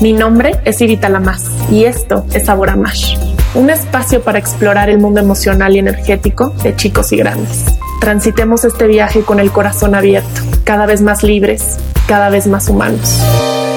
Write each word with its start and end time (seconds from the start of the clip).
Mi 0.00 0.14
nombre 0.14 0.58
es 0.64 0.80
Irita 0.80 1.10
Lamas 1.10 1.44
y 1.70 1.84
esto 1.84 2.24
es 2.32 2.46
Sabor 2.46 2.70
a 2.70 2.76
Mash, 2.76 3.18
un 3.54 3.68
espacio 3.68 4.24
para 4.24 4.38
explorar 4.38 4.88
el 4.88 4.98
mundo 4.98 5.20
emocional 5.20 5.76
y 5.76 5.78
energético 5.78 6.48
de 6.62 6.74
chicos 6.74 7.12
y 7.12 7.18
grandes. 7.18 7.66
Transitemos 8.00 8.64
este 8.64 8.86
viaje 8.86 9.20
con 9.20 9.40
el 9.40 9.52
corazón 9.52 9.94
abierto, 9.94 10.40
cada 10.64 10.86
vez 10.86 11.02
más 11.02 11.22
libres, 11.22 11.76
cada 12.08 12.30
vez 12.30 12.46
más 12.46 12.70
humanos. 12.70 13.20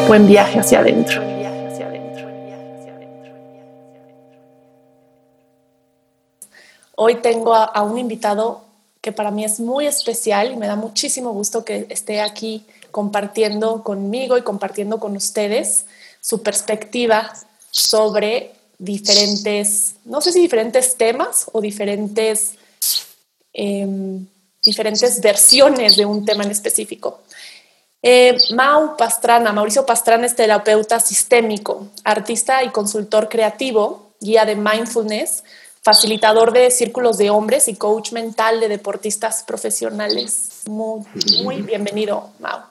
Buen 0.07 0.25
viaje 0.25 0.59
hacia 0.59 0.79
adentro. 0.79 1.21
Hoy 6.95 7.15
tengo 7.15 7.53
a, 7.53 7.81
un 7.81 7.97
invitado 7.97 8.61
que 9.01 9.11
para 9.11 9.29
mí 9.29 9.43
es 9.43 9.59
muy 9.59 9.87
especial 9.87 10.53
y 10.53 10.55
me 10.55 10.67
da 10.67 10.77
muchísimo 10.77 11.33
gusto 11.33 11.65
que 11.65 11.85
esté 11.89 12.21
aquí 12.21 12.65
compartiendo 12.91 13.83
conmigo 13.83 14.37
y 14.37 14.41
compartiendo 14.41 15.01
con 15.01 15.17
ustedes 15.17 15.85
su 16.23 16.41
perspectiva 16.41 17.33
sobre 17.69 18.53
diferentes, 18.79 19.95
no 20.05 20.21
sé 20.21 20.31
si 20.31 20.39
diferentes 20.39 20.95
temas 20.95 21.45
o 21.51 21.59
diferentes, 21.59 22.53
em, 23.51 24.25
diferentes 24.63 25.19
versiones 25.21 25.97
de 25.97 26.05
un 26.05 26.25
tema 26.25 26.43
en 26.43 26.51
específico. 26.51 27.21
Eh, 28.01 28.37
Mau 28.55 28.95
Pastrana, 28.95 29.51
Mauricio 29.51 29.85
Pastrana 29.85 30.25
es 30.25 30.35
terapeuta 30.35 30.99
sistémico, 30.99 31.87
artista 32.05 32.63
y 32.63 32.69
consultor 32.69 33.27
creativo, 33.27 34.13
guía 34.19 34.45
de 34.45 34.55
mindfulness, 34.55 35.43
facilitador 35.81 36.53
de 36.53 36.71
círculos 36.71 37.17
de 37.17 37.29
hombres 37.29 37.67
y 37.67 37.75
coach 37.75 38.13
mental 38.13 38.61
de 38.61 38.69
deportistas 38.69 39.43
profesionales. 39.43 40.61
Muy, 40.67 41.03
muy 41.43 41.61
bienvenido, 41.61 42.29
Mau. 42.39 42.61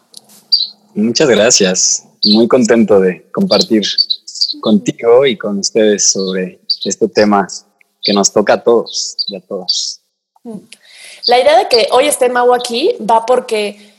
Muchas 0.95 1.29
gracias. 1.29 2.12
Muy 2.25 2.47
contento 2.47 3.01
de 3.01 3.31
compartir 3.33 3.83
contigo 4.61 5.27
y 5.27 5.37
con 5.37 5.59
ustedes 5.59 6.13
sobre 6.13 6.61
este 6.85 7.09
tema 7.09 7.49
que 8.01 8.13
nos 8.13 8.33
toca 8.33 8.55
a 8.55 8.63
todos 8.63 9.17
y 9.27 9.37
a 9.37 9.41
todas. 9.41 10.01
La 11.27 11.41
idea 11.41 11.59
de 11.59 11.69
que 11.69 11.89
hoy 11.93 12.07
esté 12.07 12.29
Mau 12.29 12.53
aquí 12.55 12.97
va 13.01 13.25
porque 13.25 13.93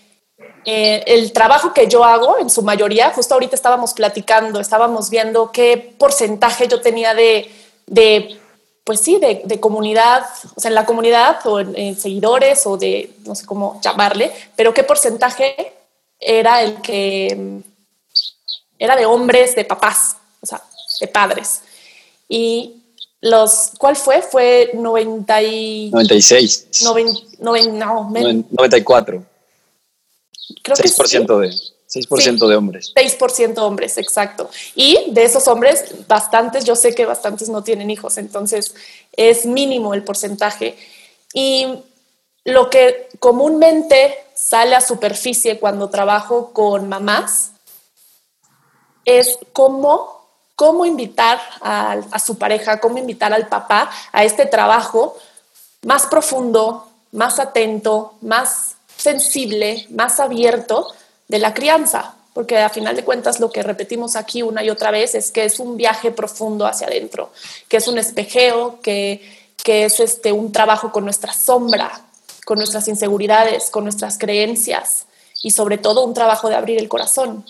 eh, 0.66 1.04
el 1.08 1.32
trabajo 1.34 1.74
que 1.74 1.88
yo 1.88 2.04
hago, 2.04 2.38
en 2.40 2.50
su 2.50 2.62
mayoría, 2.62 3.12
justo 3.12 3.34
ahorita 3.34 3.56
estábamos 3.56 3.94
platicando, 3.94 4.60
estábamos 4.60 5.10
viendo 5.10 5.52
qué 5.52 5.96
porcentaje 5.98 6.68
yo 6.68 6.82
tenía 6.82 7.14
de, 7.14 7.50
de 7.88 8.38
pues 8.84 9.00
sí, 9.00 9.20
de, 9.20 9.60
comunidad, 9.60 10.26
o 10.56 10.60
sea, 10.60 10.70
en 10.70 10.76
la 10.76 10.86
comunidad 10.86 11.40
o 11.46 11.60
en, 11.60 11.96
seguidores 11.96 12.66
o 12.66 12.78
de, 12.78 13.12
no 13.26 13.36
sé 13.36 13.46
cómo 13.46 13.80
llamarle, 13.82 14.32
pero 14.56 14.74
qué 14.74 14.84
porcentaje 14.84 15.74
era 16.20 16.62
el 16.62 16.82
que 16.82 17.62
era 18.84 18.98
de 18.98 19.06
hombres, 19.06 19.56
de 19.56 19.64
papás, 19.64 20.17
o 20.42 20.45
sea, 20.45 20.62
de 21.00 21.08
padres. 21.08 21.62
Y 22.28 22.84
los, 23.22 23.72
¿cuál 23.78 23.95
fue? 23.95 24.22
Fue 24.22 24.72
90 24.73 25.42
y, 25.42 25.89
96. 25.89 26.67
no, 27.70 28.09
94. 28.52 29.26
Creo 30.61 30.76
6% 30.76 31.26
que 31.26 31.48
de 31.48 31.54
6% 32.02 32.45
de 32.45 32.56
hombres. 32.58 32.92
6% 32.94 33.58
hombres, 33.59 33.98
exacto. 33.98 34.50
Y 34.76 35.11
de 35.11 35.23
esos 35.23 35.48
hombres, 35.48 36.06
bastantes, 36.09 36.66
yo 36.66 36.76
sé 36.76 36.94
que 36.94 37.06
bastantes 37.06 37.48
no 37.48 37.64
tienen 37.64 37.89
hijos, 37.89 38.17
entonces 38.17 38.76
es 39.14 39.45
mínimo 39.45 39.94
el 39.94 40.04
porcentaje. 40.04 40.76
Y 41.34 41.67
lo 42.44 42.70
que 42.70 43.08
comúnmente 43.20 44.17
sale 44.36 44.76
a 44.76 44.82
superficie 44.82 45.58
cuando 45.58 45.89
trabajo 45.89 46.52
con 46.52 46.89
mamás 46.89 47.52
es 49.05 49.39
cómo, 49.52 50.27
cómo 50.55 50.86
invitar 50.86 51.39
a, 51.61 52.19
su 52.23 52.37
pareja, 52.37 52.80
cómo 52.80 52.97
invitar 52.97 53.33
al 53.33 53.47
papá 53.47 53.89
a 54.11 54.23
este 54.23 54.45
trabajo 54.45 55.17
más 55.83 56.05
profundo, 56.08 56.87
más 57.11 57.39
atento, 57.39 58.14
más 58.21 58.75
sensible, 58.97 59.86
más 59.89 60.19
abierto 60.19 60.87
de 61.27 61.39
la 61.39 61.53
crianza, 61.53 62.15
porque 62.33 62.58
a 62.58 62.69
final 62.69 62.95
de 62.95 63.03
cuentas 63.03 63.39
lo 63.39 63.52
que 63.52 63.64
repetimos 63.64 64.15
aquí 64.15 64.41
una 64.41 64.64
y 64.64 64.69
otra 64.69 64.91
vez 64.91 65.15
es 65.15 65.31
que 65.31 65.45
es 65.45 65.59
un 65.59 65.77
viaje 65.77 66.11
profundo 66.11 66.65
hacia 66.65 66.87
adentro, 66.87 67.31
que 67.67 67.77
es 67.77 67.87
un 67.87 67.97
espejeo, 67.97 68.80
que, 68.81 69.21
que 69.64 69.85
es 69.85 69.99
este, 69.99 70.31
un 70.31 70.52
trabajo 70.52 70.91
con 70.91 71.03
nuestra 71.03 71.33
sombra, 71.33 72.02
con 72.45 72.58
nuestras 72.58 72.87
inseguridades, 72.87 73.70
con 73.70 73.83
nuestras 73.83 74.17
creencias 74.17 75.05
y 75.41 75.52
sobre 75.52 75.77
todo 75.77 76.05
un 76.05 76.14
trabajo 76.14 76.49
de 76.49 76.55
abrir 76.55 76.80
el 76.80 76.89
corazón. 76.89 77.45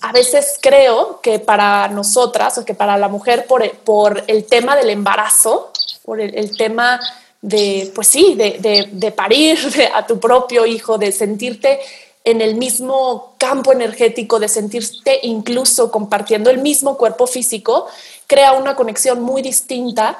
A 0.00 0.12
veces 0.12 0.58
creo 0.60 1.20
que 1.20 1.38
para 1.38 1.88
nosotras 1.88 2.56
o 2.58 2.64
que 2.64 2.74
para 2.74 2.96
la 2.96 3.08
mujer 3.08 3.46
por, 3.46 4.24
el 4.26 4.44
tema 4.46 4.76
del 4.76 4.90
embarazo, 4.90 5.70
por 6.04 6.20
el, 6.20 6.56
tema 6.56 7.00
de, 7.42 7.92
pues 7.94 8.08
sí, 8.08 8.34
de, 8.34 8.58
de, 8.58 8.88
de 8.90 9.12
parir 9.12 9.58
a 9.94 10.06
tu 10.06 10.18
propio 10.18 10.64
hijo, 10.64 10.98
de 10.98 11.12
sentirte 11.12 11.80
en 12.24 12.40
el 12.40 12.54
mismo 12.54 13.34
campo 13.38 13.72
energético, 13.72 14.38
de 14.38 14.48
sentirte 14.48 15.20
incluso 15.22 15.90
compartiendo 15.90 16.50
el 16.50 16.58
mismo 16.58 16.96
cuerpo 16.96 17.26
físico, 17.26 17.86
crea 18.26 18.52
una 18.52 18.76
conexión 18.76 19.22
muy 19.22 19.42
distinta 19.42 20.18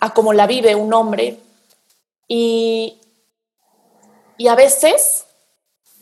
a 0.00 0.12
como 0.12 0.32
la 0.32 0.46
vive 0.46 0.74
un 0.74 0.92
hombre. 0.92 1.38
Y, 2.28 2.98
y 4.38 4.48
a 4.48 4.54
veces 4.54 5.25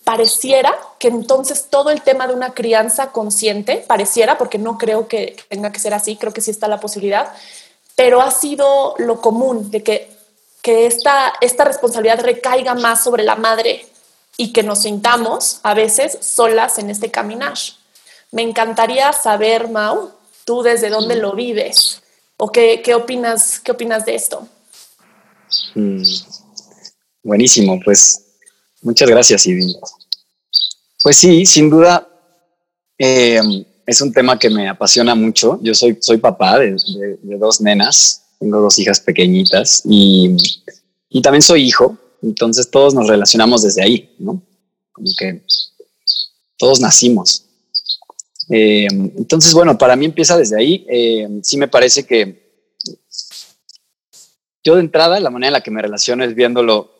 pareciera 0.04 0.74
que 0.98 1.08
entonces 1.08 1.68
todo 1.70 1.90
el 1.90 2.02
tema 2.02 2.26
de 2.26 2.34
una 2.34 2.52
crianza 2.52 3.10
consciente, 3.10 3.82
pareciera, 3.86 4.36
porque 4.36 4.58
no 4.58 4.76
creo 4.76 5.08
que 5.08 5.34
tenga 5.48 5.72
que 5.72 5.80
ser 5.80 5.94
así, 5.94 6.16
creo 6.16 6.32
que 6.32 6.42
sí 6.42 6.50
está 6.50 6.68
la 6.68 6.78
posibilidad, 6.78 7.32
pero 7.96 8.20
ha 8.20 8.30
sido 8.30 8.94
lo 8.98 9.20
común 9.20 9.70
de 9.70 9.82
que, 9.82 10.10
que 10.62 10.86
esta, 10.86 11.32
esta 11.40 11.64
responsabilidad 11.64 12.20
recaiga 12.20 12.74
más 12.74 13.02
sobre 13.02 13.24
la 13.24 13.36
madre 13.36 13.86
y 14.36 14.52
que 14.52 14.62
nos 14.62 14.82
sintamos 14.82 15.60
a 15.62 15.74
veces 15.74 16.18
solas 16.20 16.78
en 16.78 16.90
este 16.90 17.10
caminar. 17.10 17.54
Me 18.30 18.42
encantaría 18.42 19.12
saber, 19.12 19.68
Mau, 19.68 20.10
tú 20.44 20.62
desde 20.62 20.90
dónde 20.90 21.16
lo 21.16 21.32
vives 21.32 22.02
o 22.36 22.50
qué, 22.52 22.82
qué 22.84 22.94
opinas, 22.94 23.60
qué 23.60 23.72
opinas 23.72 24.04
de 24.04 24.16
esto. 24.16 24.46
Mm, 25.74 26.02
buenísimo, 27.22 27.78
pues 27.84 28.23
muchas 28.84 29.08
gracias, 29.08 29.46
Ivy. 29.46 29.76
Pues 31.02 31.16
sí, 31.16 31.44
sin 31.44 31.68
duda 31.68 32.08
em, 32.96 33.64
es 33.84 34.00
un 34.00 34.12
tema 34.12 34.38
que 34.38 34.48
me 34.48 34.68
apasiona 34.68 35.14
mucho. 35.14 35.58
Yo 35.62 35.74
soy, 35.74 35.98
soy 36.00 36.18
papá 36.18 36.58
de, 36.58 36.76
de, 37.22 37.38
dos 37.38 37.60
nenas, 37.60 38.22
tengo 38.38 38.60
dos 38.60 38.78
hijas 38.78 39.00
pequeñitas 39.00 39.82
y, 39.84 40.36
y 41.08 41.20
también 41.20 41.42
soy 41.42 41.62
hijo. 41.66 41.98
Entonces 42.22 42.70
todos 42.70 42.94
nos 42.94 43.08
relacionamos 43.08 43.62
desde 43.62 43.82
ahí, 43.82 44.14
¿no? 44.18 44.40
Como 44.92 45.08
que 45.18 45.42
todos 46.56 46.80
nacimos. 46.80 47.44
Eh, 48.50 48.86
entonces, 48.90 49.52
bueno, 49.54 49.76
para 49.76 49.96
mí 49.96 50.06
empieza 50.06 50.36
desde 50.36 50.58
ahí. 50.58 50.86
Eh, 50.88 51.28
sí 51.42 51.56
me 51.56 51.68
parece 51.68 52.04
que 52.04 52.44
yo 54.62 54.76
de 54.76 54.80
entrada, 54.80 55.20
la 55.20 55.30
manera 55.30 55.48
en 55.48 55.52
la 55.54 55.62
que 55.62 55.70
me 55.70 55.82
relaciono 55.82 56.24
es 56.24 56.34
viéndolo, 56.34 56.90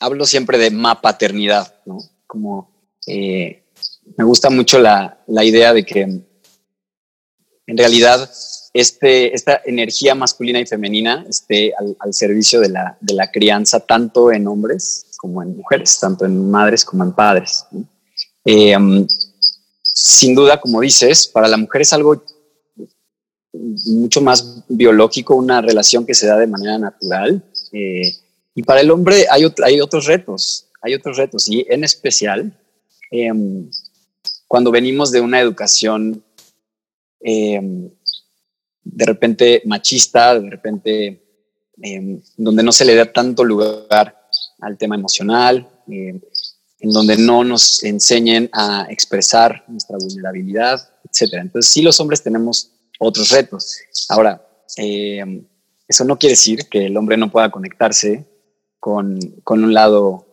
hablo 0.00 0.26
siempre 0.26 0.58
de 0.58 0.72
paternidad, 1.00 1.74
¿no? 1.86 1.98
Como 2.26 2.70
eh, 3.06 3.62
me 4.16 4.24
gusta 4.24 4.50
mucho 4.50 4.78
la, 4.78 5.22
la 5.26 5.44
idea 5.44 5.72
de 5.72 5.84
que 5.84 6.00
en 6.02 7.78
realidad 7.78 8.28
este, 8.72 9.34
esta 9.34 9.60
energía 9.64 10.14
masculina 10.14 10.60
y 10.60 10.66
femenina 10.66 11.24
esté 11.28 11.72
al, 11.98 12.14
servicio 12.14 12.60
de 12.60 12.68
la, 12.68 12.96
de 13.00 13.14
la, 13.14 13.30
crianza, 13.30 13.80
tanto 13.80 14.32
en 14.32 14.46
hombres 14.46 15.06
como 15.16 15.42
en 15.42 15.56
mujeres, 15.56 15.98
tanto 16.00 16.24
en 16.24 16.50
madres 16.50 16.84
como 16.84 17.04
en 17.04 17.12
padres. 17.12 17.66
Eh, 18.44 18.76
um, 18.76 19.06
sin 19.82 20.34
duda, 20.34 20.60
como 20.60 20.80
dices, 20.80 21.28
para 21.28 21.48
la 21.48 21.56
mujer 21.56 21.82
es 21.82 21.92
algo 21.92 22.24
mucho 23.52 24.20
más 24.20 24.62
biológico, 24.68 25.34
una 25.34 25.60
relación 25.60 26.06
que 26.06 26.14
se 26.14 26.26
da 26.26 26.38
de 26.38 26.46
manera 26.46 26.78
natural. 26.78 27.42
Eh, 27.72 28.14
y 28.54 28.62
para 28.62 28.80
el 28.80 28.90
hombre 28.90 29.26
hay, 29.30 29.44
hay 29.64 29.80
otros 29.80 30.06
retos, 30.06 30.68
hay 30.82 30.94
otros 30.94 31.16
retos, 31.16 31.48
y 31.48 31.66
en 31.68 31.84
especial 31.84 32.56
em, 33.10 33.70
cuando 34.48 34.70
venimos 34.70 35.12
de 35.12 35.20
una 35.20 35.40
educación 35.40 36.24
em, 37.20 37.90
de 38.82 39.06
repente 39.06 39.62
machista, 39.66 40.38
de 40.38 40.50
repente 40.50 41.22
em, 41.82 42.20
donde 42.36 42.62
no 42.62 42.72
se 42.72 42.84
le 42.84 42.94
da 42.94 43.12
tanto 43.12 43.44
lugar 43.44 44.28
al 44.60 44.76
tema 44.76 44.96
emocional, 44.96 45.68
em, 45.86 46.20
en 46.80 46.90
donde 46.90 47.16
no 47.16 47.44
nos 47.44 47.82
enseñen 47.84 48.48
a 48.52 48.86
expresar 48.88 49.64
nuestra 49.68 49.98
vulnerabilidad, 49.98 50.80
etc. 51.04 51.34
Entonces 51.34 51.70
sí 51.70 51.82
los 51.82 52.00
hombres 52.00 52.22
tenemos 52.22 52.72
otros 52.98 53.30
retos. 53.30 53.76
Ahora, 54.08 54.46
eso 54.76 56.04
no 56.04 56.18
quiere 56.18 56.32
decir 56.32 56.68
que 56.68 56.86
el 56.86 56.96
hombre 56.96 57.16
no 57.18 57.30
pueda 57.30 57.50
conectarse 57.50 58.29
con, 58.80 59.20
con 59.44 59.62
un 59.62 59.72
lado 59.72 60.26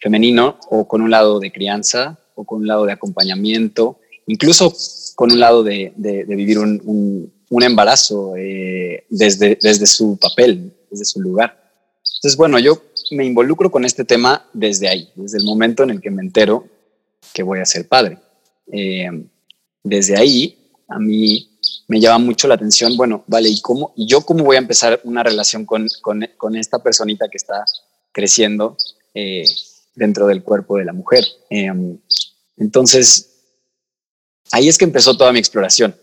femenino 0.00 0.58
o 0.70 0.88
con 0.88 1.02
un 1.02 1.10
lado 1.10 1.38
de 1.38 1.52
crianza 1.52 2.18
o 2.34 2.44
con 2.44 2.62
un 2.62 2.66
lado 2.66 2.86
de 2.86 2.92
acompañamiento 2.92 3.98
incluso 4.26 4.74
con 5.14 5.32
un 5.32 5.40
lado 5.40 5.62
de, 5.62 5.92
vivir 6.26 6.58
un, 6.58 7.32
embarazo 7.50 8.34
eh, 8.36 9.04
desde, 9.10 9.58
desde 9.60 9.86
su 9.86 10.16
papel, 10.16 10.72
desde 10.90 11.04
su 11.04 11.20
lugar. 11.20 11.58
Entonces, 12.16 12.36
bueno, 12.36 12.58
yo 12.58 12.82
me 13.10 13.26
involucro 13.26 13.70
con 13.70 13.84
este 13.84 14.04
tema 14.04 14.48
desde 14.52 14.88
ahí, 14.88 15.10
desde 15.14 15.38
el 15.38 15.44
momento 15.44 15.82
en 15.82 15.90
el 15.90 16.00
que 16.00 16.10
me 16.10 16.22
entero 16.22 16.66
que 17.34 17.42
voy 17.42 17.60
a 17.60 17.66
ser 17.66 17.86
padre. 17.86 18.18
Eh, 18.72 19.10
desde 19.82 20.16
ahí, 20.16 20.56
a 20.88 20.98
mí 20.98 21.50
me 21.88 22.00
llama 22.00 22.24
mucho 22.24 22.48
la 22.48 22.54
atención, 22.54 22.96
bueno, 22.96 23.24
vale, 23.26 23.48
¿y 23.48 23.60
cómo? 23.60 23.92
¿Y 23.96 24.06
yo 24.06 24.22
cómo 24.22 24.44
voy 24.44 24.56
a 24.56 24.60
empezar 24.60 25.00
una 25.04 25.22
relación 25.22 25.66
con, 25.66 25.86
con, 26.00 26.56
esta 26.56 26.82
personita 26.82 27.28
que 27.28 27.36
está 27.36 27.64
creciendo 28.12 28.76
eh, 29.14 29.44
dentro 29.94 30.26
del 30.26 30.42
cuerpo 30.42 30.76
de 30.76 30.84
la 30.84 30.92
mujer? 30.92 31.24
Em, 31.50 31.98
entonces, 32.56 33.30
ahí 34.52 34.68
es 34.68 34.78
que 34.78 34.84
empezó 34.84 35.16
toda 35.16 35.32
mi 35.32 35.38
exploración. 35.38 35.94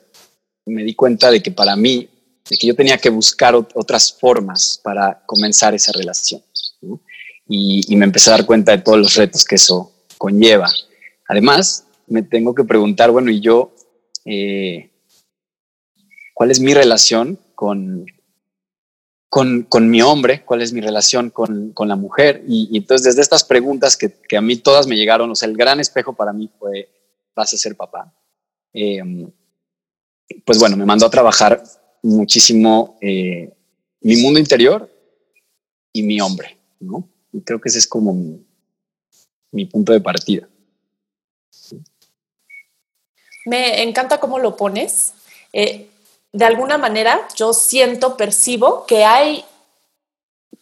Me 0.66 0.84
di 0.84 0.94
cuenta 0.94 1.32
de 1.32 1.42
que 1.42 1.52
para 1.52 1.76
mí, 1.76 2.10
de 2.50 2.58
que 2.58 2.68
yo 2.68 2.76
tenía 2.76 2.98
que 2.98 3.10
buscar 3.10 3.56
otras 3.56 4.14
formas 4.20 4.80
para 4.84 5.24
comenzar 5.26 5.74
esa 5.74 5.92
relación. 5.92 6.44
Y, 7.48 7.96
me 7.96 8.06
empecé 8.06 8.30
a 8.30 8.34
dar 8.34 8.46
cuenta 8.46 8.72
de 8.72 8.84
todos 8.84 9.00
los 9.00 9.16
retos 9.16 9.44
que 9.44 9.56
eso 9.56 9.92
conlleva. 10.18 10.70
Además, 11.28 11.86
me 12.08 12.22
tengo 12.22 12.54
que 12.54 12.64
preguntar, 12.64 13.12
bueno, 13.12 13.32
¿y 13.32 13.40
yo 13.40 13.74
eh, 14.26 14.89
cuál 16.40 16.52
es 16.52 16.62
mi 16.62 16.74
relación 16.74 17.38
con, 17.54 18.06
con, 19.28 19.90
mi 19.90 20.02
hombre, 20.02 20.46
cuál 20.46 20.62
es 20.62 20.72
mi 20.72 20.80
relación 20.80 21.32
con, 21.32 21.74
la 21.78 21.98
mujer. 21.98 22.46
Y, 22.48 22.78
entonces 22.78 23.04
desde 23.04 23.22
estas 23.22 23.44
preguntas 23.44 23.98
que, 23.98 24.38
a 24.38 24.40
mí 24.40 24.56
todas 24.56 24.88
me 24.88 24.96
llegaron, 24.96 25.30
o 25.30 25.36
sea, 25.36 25.50
el 25.50 25.58
gran 25.58 25.82
espejo 25.82 26.14
para 26.14 26.32
mí 26.32 26.50
fue, 26.58 26.88
vas 27.36 27.54
a 27.54 27.58
ser 27.58 27.76
papá. 27.76 28.14
Em, 28.72 29.30
pues 30.46 30.60
bueno, 30.60 30.78
me 30.78 30.86
mandó 30.86 31.08
a 31.08 31.10
trabajar 31.10 31.62
muchísimo 32.04 32.98
eh, 33.02 33.54
mi 34.00 34.16
mundo 34.16 34.40
interior 34.40 34.90
y 35.92 36.04
mi 36.04 36.22
hombre, 36.22 36.58
¿no? 36.80 37.06
Y 37.34 37.42
creo 37.42 37.60
que 37.60 37.68
ese 37.68 37.80
es 37.80 37.88
como 37.88 38.14
mi 39.52 39.66
punto 39.66 39.92
de 39.92 40.00
partida. 40.00 40.48
Me 43.46 43.84
encanta 43.84 44.22
cómo 44.22 44.40
lo 44.40 44.56
pones. 44.56 45.16
Eh, 45.52 45.89
de 46.32 46.46
alguna 46.46 46.78
manera 46.78 47.28
yo 47.36 47.54
siento, 47.54 48.16
percibo 48.16 48.86
que 48.86 49.04
hay, 49.04 49.46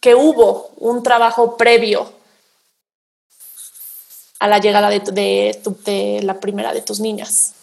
que 0.00 0.14
hubo 0.14 0.70
un 0.76 1.02
trabajo 1.02 1.56
previo 1.56 2.12
a 4.38 4.48
la 4.48 4.58
llegada 4.58 4.88
de, 4.88 6.20
la 6.22 6.40
primera 6.40 6.72
de 6.72 6.82
tus 6.82 7.00
niñas, 7.00 7.54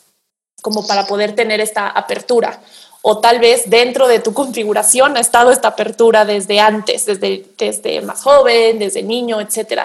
como 0.61 0.85
para 0.85 1.07
poder 1.07 1.33
tener 1.35 1.61
esta 1.61 1.87
apertura. 1.87 2.61
O 3.01 3.19
tal 3.19 3.39
vez 3.39 3.69
dentro 3.69 4.07
de 4.07 4.19
tu 4.19 4.33
configuración 4.33 5.15
ha 5.15 5.19
estado 5.19 5.51
esta 5.51 5.69
apertura 5.69 6.25
desde 6.25 6.59
antes, 6.59 7.05
desde, 7.05 7.45
desde 7.57 8.01
más 8.01 8.23
joven, 8.23 8.79
desde 8.79 9.03
niño, 9.03 9.39
etc. 9.39 9.83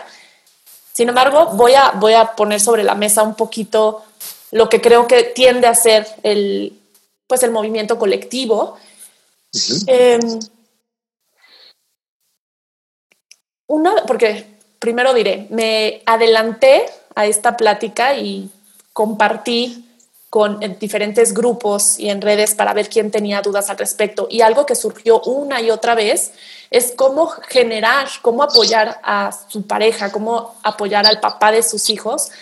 Sin 0.92 1.08
embargo, 1.08 1.50
voy 1.52 1.74
a, 1.74 1.92
voy 1.92 2.14
a 2.14 2.34
poner 2.34 2.60
sobre 2.60 2.82
la 2.82 2.94
mesa 2.94 3.22
un 3.22 3.34
poquito 3.34 4.02
lo 4.52 4.68
que 4.68 4.80
creo 4.80 5.06
que 5.06 5.22
tiende 5.22 5.66
a 5.66 5.74
ser 5.74 6.08
el, 6.22 6.79
pues 7.30 7.44
el 7.44 7.52
movimiento 7.52 7.96
colectivo. 7.96 8.76
Em, 9.86 10.40
una, 13.68 13.94
porque 14.04 14.46
primero 14.80 15.14
diré, 15.14 15.46
me 15.50 16.02
adelanté 16.06 16.86
a 17.14 17.26
esta 17.26 17.56
plática 17.56 18.16
y 18.16 18.50
compartí 18.92 19.86
con 20.28 20.58
diferentes 20.80 21.32
grupos 21.32 22.00
y 22.00 22.08
en 22.08 22.20
redes 22.20 22.56
para 22.56 22.74
ver 22.74 22.88
quién 22.88 23.12
tenía 23.12 23.42
dudas 23.42 23.70
al 23.70 23.78
respecto. 23.78 24.26
Y 24.28 24.40
algo 24.40 24.66
que 24.66 24.74
surgió 24.74 25.20
una 25.20 25.60
y 25.60 25.70
otra 25.70 25.94
vez 25.94 26.32
es 26.72 26.92
cómo 26.96 27.28
generar, 27.28 28.08
cómo 28.22 28.42
apoyar 28.42 29.00
a 29.04 29.30
su 29.48 29.68
pareja, 29.68 30.10
cómo 30.10 30.56
apoyar 30.64 31.06
al 31.06 31.20
papá 31.20 31.52
de 31.52 31.62
sus 31.62 31.90
hijos 31.90 32.32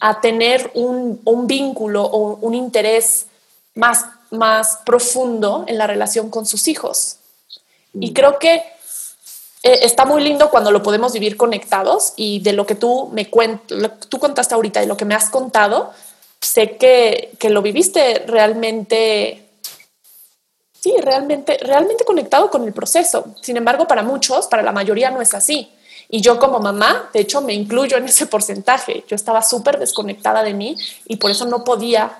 a 0.00 0.22
tener 0.22 0.70
un, 0.72 1.20
un 1.26 1.46
vínculo 1.46 2.02
o 2.02 2.36
un 2.36 2.54
interés 2.54 3.26
más 3.74 4.06
más 4.30 4.80
profundo 4.84 5.64
en 5.66 5.78
la 5.78 5.86
relación 5.86 6.30
con 6.30 6.46
sus 6.46 6.68
hijos. 6.68 7.16
Y 7.94 8.10
mm. 8.10 8.14
creo 8.14 8.38
que 8.38 8.62
eh, 9.62 9.80
está 9.82 10.04
muy 10.04 10.22
lindo 10.22 10.50
cuando 10.50 10.70
lo 10.70 10.82
podemos 10.82 11.12
vivir 11.12 11.36
conectados 11.36 12.12
y 12.16 12.40
de 12.40 12.52
lo 12.52 12.66
que 12.66 12.74
tú 12.74 13.08
me 13.12 13.28
cuentas, 13.28 13.78
tú 14.08 14.18
contaste 14.18 14.54
ahorita, 14.54 14.80
de 14.80 14.86
lo 14.86 14.96
que 14.96 15.04
me 15.04 15.14
has 15.14 15.30
contado, 15.30 15.92
sé 16.40 16.76
que, 16.76 17.32
que 17.38 17.50
lo 17.50 17.62
viviste 17.62 18.24
realmente, 18.26 19.48
sí, 20.80 20.94
realmente, 21.00 21.58
realmente 21.58 22.04
conectado 22.04 22.50
con 22.50 22.64
el 22.64 22.72
proceso. 22.72 23.34
Sin 23.42 23.56
embargo, 23.56 23.86
para 23.88 24.02
muchos, 24.02 24.46
para 24.46 24.62
la 24.62 24.72
mayoría 24.72 25.10
no 25.10 25.20
es 25.20 25.34
así. 25.34 25.72
Y 26.08 26.20
yo 26.20 26.38
como 26.38 26.58
mamá, 26.60 27.10
de 27.12 27.20
hecho, 27.20 27.40
me 27.42 27.52
incluyo 27.52 27.96
en 27.96 28.04
ese 28.04 28.26
porcentaje. 28.34 29.04
Yo 29.08 29.16
estaba 29.16 29.42
súper 29.42 29.78
desconectada 29.78 30.42
de 30.42 30.54
mí 30.54 30.76
y 31.06 31.16
por 31.16 31.30
eso 31.30 31.44
no 31.46 31.64
podía 31.64 32.18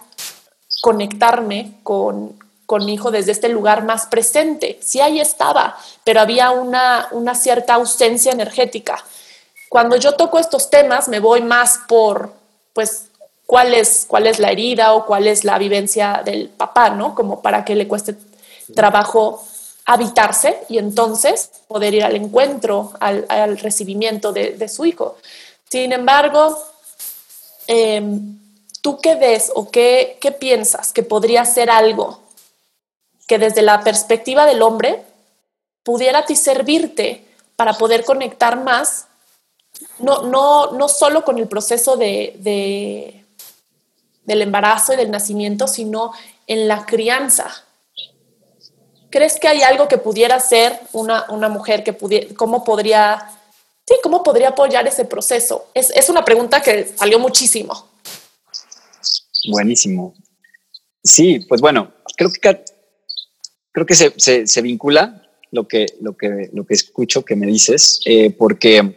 conectarme 0.81 1.79
con, 1.83 2.37
mi 2.85 2.95
hijo 2.95 3.11
desde 3.11 3.33
este 3.33 3.49
lugar 3.49 3.85
más 3.85 4.07
presente. 4.07 4.79
Sí, 4.83 5.01
ahí 5.01 5.21
estaba, 5.21 5.77
pero 6.05 6.21
había 6.21 6.51
una, 6.51 7.09
una 7.13 7.35
cierta 7.35 7.75
ausencia 7.75 8.33
energética. 8.33 9.03
Cuando 9.69 9.97
yo 9.97 10.13
toco 10.13 10.39
estos 10.39 10.69
temas, 10.69 11.09
me 11.09 11.19
voy 11.19 11.43
más 11.43 11.81
por, 11.89 12.33
pues, 12.75 13.09
cuál 13.47 13.73
es, 13.73 14.05
cuál 14.07 14.27
es 14.27 14.39
la 14.39 14.51
herida 14.51 14.93
o 14.93 15.07
cuál 15.07 15.27
es 15.27 15.45
la 15.45 15.59
vivencia 15.59 16.21
del 16.23 16.51
papá, 16.51 16.91
¿no? 16.91 17.15
Como 17.15 17.41
para 17.41 17.65
que 17.65 17.75
le 17.75 17.89
cueste 17.89 18.15
trabajo 18.75 19.43
habitarse 19.87 20.59
y 20.69 20.77
entonces 20.77 21.51
poder 21.67 21.95
ir 21.95 22.05
al 22.05 22.15
encuentro, 22.15 22.93
al, 23.01 23.59
recibimiento 23.59 24.33
de, 24.35 24.69
su 24.69 24.85
hijo. 24.85 25.17
Sin 25.71 25.93
embargo, 25.93 26.63
em, 27.67 28.39
¿tú 28.81 28.99
qué 29.01 29.15
ves 29.15 29.51
o 29.55 29.71
qué, 29.71 30.19
piensas 30.39 30.93
que 30.93 31.03
podría 31.03 31.45
ser 31.45 31.71
algo 31.71 32.21
que 33.27 33.39
desde 33.39 33.63
la 33.63 33.83
perspectiva 33.83 34.47
del 34.47 34.63
hombre 34.63 35.03
pudiera 35.83 36.25
ti 36.25 36.37
servirte 36.37 37.25
para 37.57 37.75
poder 37.75 38.05
conectar 38.05 38.63
más, 38.63 39.07
no, 39.99 40.23
no, 40.23 40.73
no 40.73 40.89
solo 40.89 41.25
con 41.25 41.39
el 41.39 41.49
proceso 41.49 41.97
de, 41.97 43.25
del 44.25 44.43
embarazo 44.43 44.93
y 44.93 44.97
del 44.97 45.11
nacimiento, 45.11 45.67
sino 45.67 46.13
en 46.47 46.69
la 46.69 46.85
crianza? 46.87 47.51
¿Crees 49.11 49.41
que 49.41 49.49
hay 49.49 49.63
algo 49.63 49.89
que 49.89 49.97
pudiera 49.97 50.39
ser 50.39 50.79
una, 50.93 51.27
mujer 51.49 51.83
que 51.83 51.95
pudiera, 51.95 52.35
cómo 52.37 52.63
podría, 52.63 53.31
sí, 53.87 53.95
cómo 54.03 54.23
podría 54.23 54.51
apoyar 54.51 54.87
ese 54.87 55.07
proceso? 55.07 55.67
Es, 55.73 55.91
es 55.91 56.11
una 56.11 56.25
pregunta 56.25 56.61
que 56.61 56.87
salió 56.97 57.19
muchísimo. 57.19 57.88
Buenísimo. 59.51 60.15
Sí, 61.03 61.41
pues 61.49 61.61
bueno, 61.61 61.93
creo 62.17 62.31
que, 62.31 62.65
creo 63.73 63.87
que 63.87 63.95
se, 63.95 64.63
vincula 64.63 65.23
lo 65.51 65.67
que, 65.67 65.87
lo, 66.01 66.17
que, 66.17 66.51
lo 66.53 66.67
que 66.67 66.75
escucho 66.75 67.25
que 67.25 67.37
me 67.37 67.47
dices, 67.47 68.01
eh, 68.05 68.31
porque, 68.31 68.97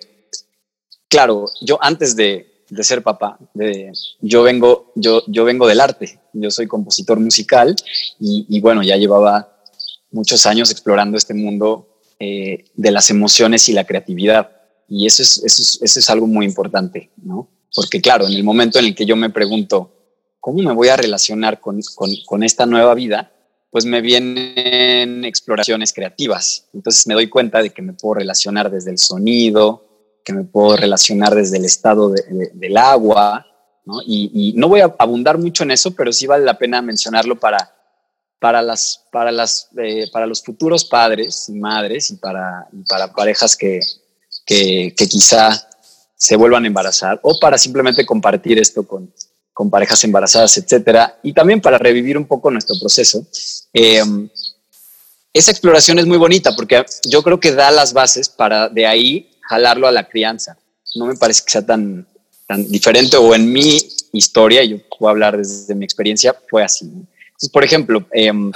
claro, 1.07 1.45
yo 1.61 1.77
antes 1.81 2.15
de, 2.15 2.65
ser 2.81 3.03
papá, 3.03 3.37
de, 3.53 3.91
yo, 4.19 4.43
vengo, 4.43 4.91
yo, 4.95 5.23
yo 5.27 5.45
vengo 5.45 5.67
del 5.67 5.79
arte, 5.79 6.19
yo 6.33 6.49
soy 6.51 6.67
compositor 6.67 7.19
musical 7.19 7.75
y, 8.19 8.59
bueno, 8.59 8.83
ya 8.83 8.97
llevaba 8.97 9.57
muchos 10.11 10.45
años 10.45 10.71
explorando 10.71 11.17
este 11.17 11.33
mundo 11.33 11.99
eh, 12.19 12.65
de 12.73 12.91
las 12.91 13.09
emociones 13.09 13.69
y 13.69 13.73
la 13.73 13.85
creatividad. 13.85 14.51
Y 14.89 15.05
eso 15.05 15.23
es, 15.23 15.37
eso 15.43 15.61
es, 15.61 15.79
eso 15.81 15.99
es 15.99 16.09
algo 16.09 16.27
muy 16.27 16.45
importante, 16.45 17.09
¿no? 17.23 17.47
Porque 17.73 18.01
claro, 18.01 18.27
en 18.27 18.33
el 18.33 18.43
momento 18.43 18.79
en 18.79 18.85
el 18.85 18.95
que 18.95 19.05
yo 19.05 19.15
me 19.15 19.29
pregunto, 19.29 20.00
¿cómo 20.41 20.61
me 20.63 20.73
voy 20.73 20.89
a 20.89 20.97
relacionar 20.97 21.61
con, 21.61 21.79
esta 22.43 22.65
nueva 22.65 22.93
vida? 22.95 23.31
Pues 23.69 23.85
me 23.85 24.01
vienen 24.01 25.23
exploraciones 25.23 25.93
creativas. 25.93 26.67
Entonces 26.73 27.07
me 27.07 27.13
doy 27.13 27.29
cuenta 27.29 27.61
de 27.61 27.69
que 27.69 27.81
me 27.81 27.93
puedo 27.93 28.15
relacionar 28.15 28.69
desde 28.69 28.91
el 28.91 28.97
sonido, 28.97 29.85
que 30.25 30.33
me 30.33 30.43
puedo 30.43 30.75
relacionar 30.75 31.33
desde 31.33 31.57
el 31.57 31.65
estado 31.65 32.09
del 32.09 32.77
agua, 32.77 33.45
Y, 34.05 34.53
no 34.57 34.67
voy 34.67 34.81
a 34.81 34.93
abundar 34.97 35.37
mucho 35.37 35.63
en 35.63 35.71
eso, 35.71 35.91
pero 35.91 36.11
sí 36.11 36.27
vale 36.27 36.43
la 36.43 36.57
pena 36.57 36.81
mencionarlo 36.81 37.39
para, 37.39 37.73
para, 38.39 38.61
las, 38.61 39.07
para, 39.11 39.31
las, 39.31 39.69
eh, 39.77 40.07
para 40.11 40.25
los 40.25 40.43
futuros 40.43 40.85
padres 40.85 41.49
y 41.49 41.53
madres 41.53 42.09
y 42.11 42.17
para, 42.17 42.67
para 42.87 43.13
parejas 43.13 43.55
que, 43.55 43.79
que, 44.45 44.93
que, 44.95 45.07
quizá 45.07 45.67
se 46.15 46.35
vuelvan 46.35 46.63
a 46.63 46.67
embarazar 46.67 47.19
o 47.23 47.39
para 47.39 47.57
simplemente 47.57 48.05
compartir 48.05 48.59
esto 48.59 48.87
con, 48.87 49.11
con 49.53 49.69
parejas 49.69 50.03
embarazadas, 50.03 50.57
etcétera, 50.57 51.19
y 51.23 51.33
también 51.33 51.61
para 51.61 51.77
revivir 51.77 52.17
un 52.17 52.25
poco 52.25 52.49
nuestro 52.51 52.75
proceso. 52.79 53.25
Eh, 53.73 54.01
esa 55.33 55.51
exploración 55.51 55.99
es 55.99 56.05
muy 56.05 56.17
bonita 56.17 56.55
porque 56.55 56.83
yo 57.09 57.23
creo 57.23 57.39
que 57.39 57.53
da 57.53 57.71
las 57.71 57.93
bases 57.93 58.29
para 58.29 58.67
de 58.67 58.85
ahí 58.85 59.29
jalarlo 59.41 59.87
a 59.87 59.91
la 59.91 60.07
crianza. 60.07 60.57
No 60.95 61.05
me 61.05 61.15
parece 61.15 61.43
que 61.45 61.51
sea 61.51 61.65
tan, 61.65 62.05
tan 62.47 62.69
diferente 62.69 63.15
o 63.17 63.33
en 63.33 63.51
mi 63.51 63.77
historia, 64.11 64.63
yo 64.63 64.77
puedo 64.97 65.09
hablar 65.09 65.37
desde 65.37 65.73
mi 65.73 65.85
experiencia, 65.85 66.35
fue 66.49 66.63
así. 66.63 66.85
Entonces, 66.85 67.49
por 67.51 67.63
ejemplo, 67.63 68.05
em, 68.11 68.51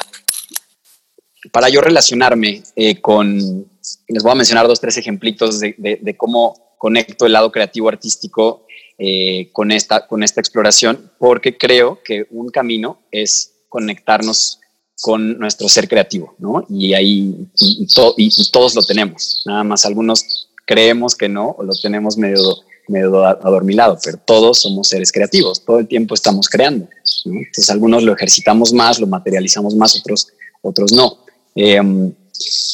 para 1.52 1.70
yo 1.70 1.80
relacionarme 1.80 2.62
eh, 2.75 3.00
con, 3.00 3.68
les 4.08 4.24
voy 4.24 4.32
a 4.32 4.36
mencionar 4.36 4.68
dos, 4.68 4.82
tres 4.82 4.98
ejemplitos 4.98 5.60
de, 5.60 5.75
de, 5.78 6.18
cómo 6.18 6.75
conecto 6.78 7.25
el 7.25 7.34
lado 7.34 7.52
creativo 7.52 7.88
artístico 7.88 8.66
eh, 8.98 9.50
con, 9.52 9.72
esta, 9.72 10.08
con 10.08 10.24
esta 10.24 10.42
exploración, 10.42 11.12
porque 11.20 11.58
creo 11.58 12.00
que 12.04 12.28
un 12.32 12.50
camino 12.50 13.00
es 13.12 13.54
conectarnos 13.70 14.60
con 15.02 15.38
nuestro 15.38 15.68
ser 15.68 15.88
creativo, 15.88 16.36
¿no? 16.38 16.66
Y 16.70 16.94
ahí, 16.94 17.36
y, 17.60 17.88
y, 18.18 18.52
todos 18.52 18.75
lo 18.75 18.82
tenemos, 18.82 19.44
nada 19.46 19.64
más 19.64 19.86
algunos 19.86 20.50
creemos 20.66 21.16
que 21.16 21.30
no 21.30 21.56
o 21.58 21.64
lo 21.64 21.74
tenemos 21.75 22.18
medio, 22.18 22.58
medio 22.88 23.24
adormilado, 23.25 23.98
pero 24.04 24.18
todos 24.18 24.62
somos 24.62 24.88
seres 24.88 25.12
creativos, 25.12 25.64
todo 25.64 25.80
el 25.80 25.88
tiempo 25.88 26.16
estamos 26.16 26.50
creando. 26.50 26.88
Entonces 27.25 27.70
algunos 27.70 28.04
lo 28.04 28.14
ejercitamos 28.14 28.74
más, 28.74 29.00
lo 29.00 29.08
materializamos 29.08 29.75
más, 29.75 29.96
otros, 29.96 30.28
otros 30.62 30.92
no. 30.92 31.18
Em, 31.54 32.14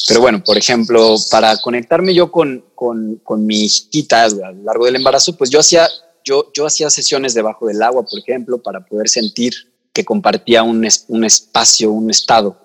pero 0.08 0.20
bueno, 0.20 0.42
por 0.44 0.58
ejemplo, 0.58 1.16
para 1.30 1.56
conectarme 1.58 2.14
yo 2.14 2.30
con, 2.30 2.64
con, 2.74 3.16
con, 3.22 3.46
mi 3.46 3.64
hijita 3.64 4.24
a 4.24 4.28
lo 4.28 4.62
largo 4.64 4.86
del 4.86 4.96
embarazo, 4.96 5.36
pues 5.36 5.50
yo 5.50 5.60
hacía, 5.60 5.88
yo, 6.24 6.50
yo 6.52 6.66
hacía 6.66 6.90
sesiones 6.90 7.34
debajo 7.34 7.66
del 7.66 7.82
agua, 7.82 8.04
por 8.04 8.18
ejemplo, 8.18 8.62
para 8.62 8.84
poder 8.84 9.08
sentir 9.08 9.52
que 9.92 10.04
compartía 10.04 10.62
un, 10.62 10.86
un 11.08 11.24
espacio, 11.24 11.90
un 11.90 12.10
estado. 12.10 12.58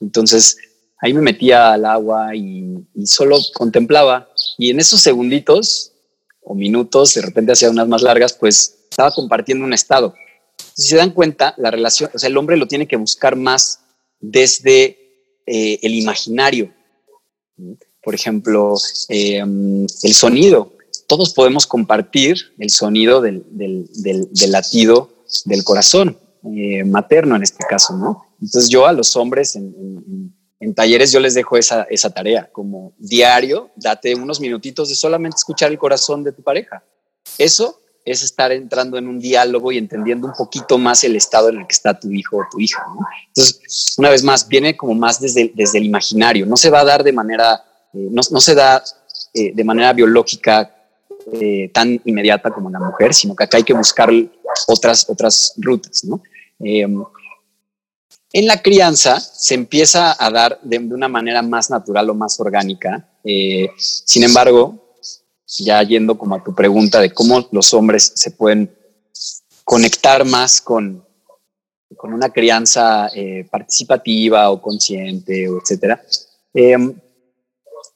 Entonces, 0.00 0.56
ahí 1.04 1.12
me 1.12 1.20
metía 1.20 1.72
al 1.72 1.84
agua 1.84 2.34
y, 2.34 2.86
solo 3.04 3.38
contemplaba. 3.54 4.28
Y 4.56 4.70
en 4.70 4.80
esos 4.80 5.00
segunditos 5.00 5.92
o 6.42 6.54
minutos, 6.54 7.14
de 7.14 7.22
repente 7.22 7.52
hacía 7.52 7.70
unas 7.70 7.88
más 7.88 8.02
largas, 8.02 8.32
pues 8.32 8.86
estaba 8.90 9.10
compartiendo 9.10 9.64
un 9.64 9.72
estado. 9.72 10.14
Si 10.74 10.88
se 10.88 10.96
dan 10.96 11.10
cuenta, 11.10 11.54
la 11.58 11.70
relación, 11.70 12.10
o 12.14 12.18
sea, 12.18 12.28
el 12.28 12.36
hombre 12.36 12.56
lo 12.56 12.66
tiene 12.66 12.88
que 12.88 12.96
buscar 12.96 13.36
más 13.36 13.80
desde 14.20 14.98
eh, 15.46 15.78
el 15.82 15.94
imaginario. 15.94 16.72
Por 18.02 18.14
ejemplo, 18.14 18.74
em, 19.08 19.86
el 20.02 20.14
sonido. 20.14 20.73
Todos 21.06 21.34
podemos 21.34 21.66
compartir 21.66 22.36
el 22.58 22.70
sonido 22.70 23.20
del, 23.20 23.44
latido 24.48 25.10
del 25.44 25.64
corazón 25.64 26.18
eh, 26.56 26.84
materno 26.84 27.36
en 27.36 27.42
este 27.42 27.64
caso, 27.68 27.96
¿no? 27.96 28.26
Entonces 28.40 28.68
yo 28.68 28.86
a 28.86 28.92
los 28.92 29.16
hombres 29.16 29.56
en, 29.56 30.32
talleres 30.74 31.12
yo 31.12 31.20
les 31.20 31.34
dejo 31.34 31.58
esa, 31.58 31.82
esa 31.84 32.10
tarea, 32.10 32.50
como 32.50 32.94
diario, 32.98 33.70
date 33.76 34.14
unos 34.14 34.40
minutitos 34.40 34.88
de 34.88 34.94
solamente 34.94 35.36
escuchar 35.36 35.70
el 35.70 35.78
corazón 35.78 36.24
de 36.24 36.32
tu 36.32 36.42
pareja. 36.42 36.82
Eso 37.38 37.80
es 38.04 38.22
estar 38.22 38.52
entrando 38.52 38.98
en 38.98 39.08
un 39.08 39.18
diálogo 39.18 39.72
y 39.72 39.78
entendiendo 39.78 40.26
un 40.26 40.34
poquito 40.34 40.76
más 40.78 41.04
el 41.04 41.16
estado 41.16 41.48
en 41.48 41.60
el 41.60 41.66
que 41.66 41.72
está 41.72 41.98
tu 41.98 42.10
hijo 42.12 42.36
o 42.38 42.46
tu 42.50 42.60
hija. 42.60 42.84
Entonces, 43.28 43.94
una 43.96 44.10
vez 44.10 44.22
más, 44.22 44.46
viene 44.46 44.76
como 44.76 44.94
más 44.94 45.20
desde, 45.20 45.52
desde 45.54 45.78
el 45.78 45.84
imaginario, 45.84 46.44
no 46.44 46.56
se 46.56 46.70
va 46.70 46.80
a 46.80 46.84
dar 46.84 47.02
de 47.02 47.12
manera, 47.12 47.64
eh, 47.94 48.08
no, 48.10 48.20
no, 48.30 48.40
se 48.40 48.54
da 48.54 48.82
eh, 49.32 49.52
de 49.54 49.64
manera 49.64 49.92
biológica 49.92 50.70
eh, 51.32 51.70
tan 51.72 52.00
inmediata 52.04 52.50
como 52.50 52.70
la 52.70 52.78
mujer, 52.78 53.14
sino 53.14 53.34
que 53.34 53.44
acá 53.44 53.56
hay 53.56 53.64
que 53.64 53.74
buscar 53.74 54.10
otras, 54.66 55.08
otras 55.08 55.54
rutas. 55.56 56.04
¿no? 56.04 56.22
Em, 56.60 57.02
en 58.32 58.46
la 58.46 58.60
crianza 58.60 59.20
se 59.20 59.54
empieza 59.54 60.16
a 60.18 60.30
dar 60.30 60.60
de, 60.62 60.78
una 60.78 61.08
manera 61.08 61.42
más 61.42 61.70
natural 61.70 62.10
o 62.10 62.14
más 62.14 62.38
orgánica. 62.40 63.08
sin 63.76 64.24
embargo, 64.24 64.84
ya 65.58 65.82
yendo 65.82 66.16
como 66.18 66.34
a 66.34 66.42
tu 66.42 66.54
pregunta 66.54 67.00
de 67.00 67.10
cómo 67.10 67.46
los 67.52 67.72
hombres 67.74 68.12
se 68.14 68.30
pueden 68.30 68.74
conectar 69.64 70.24
más 70.24 70.60
con, 70.60 71.04
con 71.96 72.12
una 72.12 72.30
crianza 72.30 73.08
eh, 73.14 73.46
participativa 73.50 74.50
o 74.50 74.60
consciente, 74.60 75.48
o 75.48 75.58
etcétera. 75.60 76.02
Em, 76.52 76.94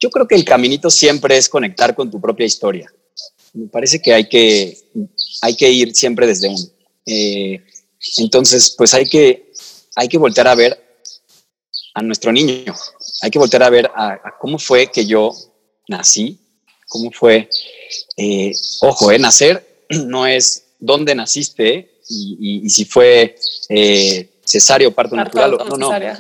yo 0.01 0.11
creo 0.11 0.27
que 0.27 0.35
el 0.35 0.45
caminito 0.45 0.91
siempre 0.91 1.37
es 1.37 1.49
conectar 1.49 1.95
con 1.95 2.11
tu 2.11 2.21
propia 2.21 2.47
historia. 2.47 2.91
Me 3.55 3.67
parece 3.69 4.01
que 4.01 4.15
hay 4.15 4.29
que, 4.29 4.79
hay 5.43 5.57
que 5.57 5.71
ir 5.71 5.95
siempre 5.95 6.27
desde 6.27 6.49
uno. 6.49 6.65
Eh, 7.07 7.63
entonces, 8.19 8.75
pues 8.77 8.95
hay 8.95 9.09
que, 9.09 9.53
hay 9.97 10.09
que 10.09 10.19
voltear 10.19 10.49
a 10.49 10.55
ver 10.55 10.79
a 11.95 12.03
nuestro 12.03 12.33
niño. 12.33 12.75
Hay 13.23 13.31
que 13.31 13.39
voltear 13.39 13.63
a 13.63 13.71
ver 13.71 13.91
a 13.95 14.35
cómo 14.41 14.59
fue 14.59 14.89
que 14.89 15.07
yo 15.07 15.33
nací, 15.89 16.39
cómo 16.89 17.11
fue. 17.11 17.49
Eh, 18.17 18.53
ojo, 18.81 19.13
eh, 19.13 19.19
nacer 19.19 19.85
no 20.07 20.27
es 20.27 20.65
dónde 20.79 21.15
naciste 21.15 22.01
y, 22.11 22.69
si 22.71 22.87
fue 22.87 23.37
eh, 23.69 24.31
cesárea 24.45 24.89
o 24.89 24.93
parto, 24.93 25.15
natural. 25.15 25.59
no, 25.69 25.77
no. 25.77 25.97
Eh, 25.97 26.17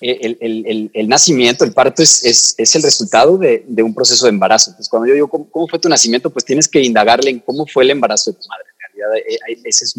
el, 0.00 1.08
nacimiento, 1.08 1.64
el 1.64 1.72
parto 1.72 2.02
es, 2.02 2.54
es, 2.58 2.76
el 2.76 2.82
resultado 2.82 3.38
de, 3.38 3.64
un 3.82 3.94
proceso 3.94 4.26
de 4.26 4.30
embarazo. 4.30 4.70
Entonces, 4.70 4.88
cuando 4.88 5.08
yo 5.08 5.14
digo 5.14 5.28
¿cómo, 5.28 5.68
fue 5.68 5.78
tu 5.78 5.88
nacimiento, 5.88 6.30
pues 6.30 6.44
tienes 6.44 6.68
que 6.68 6.82
indagarle 6.82 7.30
en 7.30 7.40
cómo 7.40 7.66
fue 7.66 7.84
el 7.84 7.90
embarazo 7.90 8.32
de 8.32 8.38
tu 8.38 8.48
madre. 8.48 8.64
En 8.70 9.00
realidad, 9.00 9.62
esa 9.64 9.84
es 9.84 9.96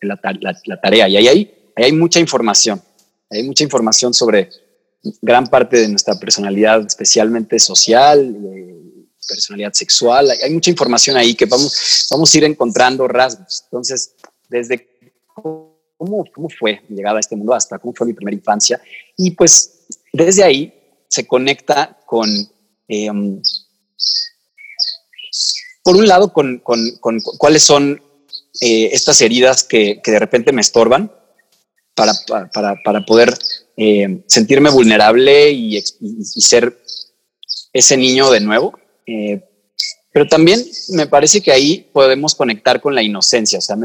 la, 0.00 0.80
tarea. 0.80 1.08
Y 1.08 1.16
ahí 1.16 1.28
hay, 1.28 1.54
hay 1.76 1.92
mucha 1.92 2.20
información. 2.20 2.80
Hay 3.30 3.42
mucha 3.42 3.64
información 3.64 4.14
sobre 4.14 4.50
gran 5.20 5.46
parte 5.46 5.78
de 5.78 5.88
nuestra 5.88 6.18
personalidad, 6.18 6.84
especialmente 6.86 7.58
social, 7.58 8.36
personalidad 9.26 9.72
sexual, 9.72 10.30
hay, 10.30 10.50
mucha 10.50 10.70
información 10.70 11.16
ahí 11.16 11.34
que 11.34 11.46
vamos, 11.46 12.06
vamos 12.10 12.34
a 12.34 12.38
ir 12.38 12.44
encontrando 12.44 13.08
rasgos. 13.08 13.62
Entonces, 13.64 14.14
desde 14.48 14.88
cómo, 16.32 16.48
fue 16.58 16.82
llegada 16.88 17.16
a 17.16 17.20
este 17.20 17.36
mundo 17.36 17.54
hasta 17.54 17.78
cómo 17.78 17.94
fue 17.94 18.06
mi 18.06 18.12
primera 18.12 18.36
infancia. 18.36 18.80
Y 19.16 19.32
pues 19.32 19.86
desde 20.12 20.44
ahí 20.44 20.72
se 21.08 21.26
conecta 21.26 21.98
con, 22.06 22.28
em, 22.88 23.40
por 25.82 25.96
un 25.96 26.06
lado, 26.06 26.32
con, 26.32 26.58
con, 26.58 26.80
cuáles 27.38 27.62
son 27.62 28.02
eh, 28.60 28.90
estas 28.92 29.20
heridas 29.20 29.64
que, 29.64 30.00
que, 30.02 30.10
de 30.10 30.18
repente 30.18 30.52
me 30.52 30.60
estorban 30.60 31.12
para, 31.94 32.12
para, 32.52 32.76
para 32.82 33.04
poder 33.04 33.34
eh, 33.76 34.22
sentirme 34.26 34.70
vulnerable 34.70 35.50
y, 35.50 35.78
y, 35.78 36.24
ser 36.24 36.80
ese 37.72 37.96
niño 37.96 38.30
de 38.30 38.40
nuevo. 38.40 38.78
Eh, 39.06 39.42
pero 40.14 40.28
también 40.28 40.64
me 40.90 41.08
parece 41.08 41.40
que 41.40 41.50
ahí 41.50 41.90
podemos 41.92 42.36
conectar 42.36 42.80
con 42.80 42.94
la 42.94 43.02
inocencia. 43.02 43.58
O 43.58 43.60
sea, 43.60 43.76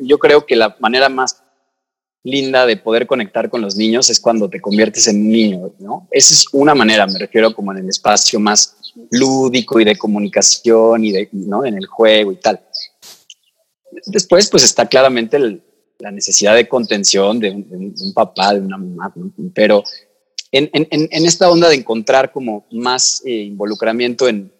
yo 0.00 0.18
creo 0.18 0.46
que 0.46 0.56
la 0.56 0.74
manera 0.80 1.10
más 1.10 1.42
linda 2.22 2.64
de 2.64 2.78
poder 2.78 3.06
conectar 3.06 3.50
con 3.50 3.60
los 3.60 3.76
niños 3.76 4.08
es 4.08 4.20
cuando 4.20 4.48
te 4.48 4.58
conviertes 4.58 5.06
en 5.08 5.16
un 5.16 5.28
niño, 5.28 5.70
¿no? 5.78 6.08
Esa 6.10 6.32
es 6.32 6.46
una 6.52 6.74
manera, 6.74 7.06
me 7.06 7.18
refiero 7.18 7.54
como 7.54 7.72
en 7.72 7.78
el 7.80 7.90
espacio 7.90 8.40
más 8.40 8.74
lúdico 9.10 9.78
y 9.78 9.84
de 9.84 9.98
comunicación 9.98 11.04
y 11.04 11.12
de, 11.12 11.28
¿no? 11.32 11.66
En 11.66 11.74
el 11.74 11.84
juego 11.84 12.32
y 12.32 12.36
tal. 12.36 12.58
Después, 14.06 14.48
pues 14.48 14.64
está 14.64 14.86
claramente 14.86 15.38
la 15.98 16.10
necesidad 16.10 16.54
de 16.54 16.68
contención 16.68 17.38
de 17.38 17.50
un, 17.50 18.14
papá, 18.14 18.54
de 18.54 18.60
una 18.60 18.78
mamá, 18.78 19.12
pero 19.52 19.84
en, 20.52 20.70
esta 21.26 21.50
onda 21.50 21.68
de 21.68 21.74
encontrar 21.74 22.32
como 22.32 22.64
más 22.70 23.20
eh, 23.26 23.42
involucramiento 23.42 24.26
en, 24.26 24.50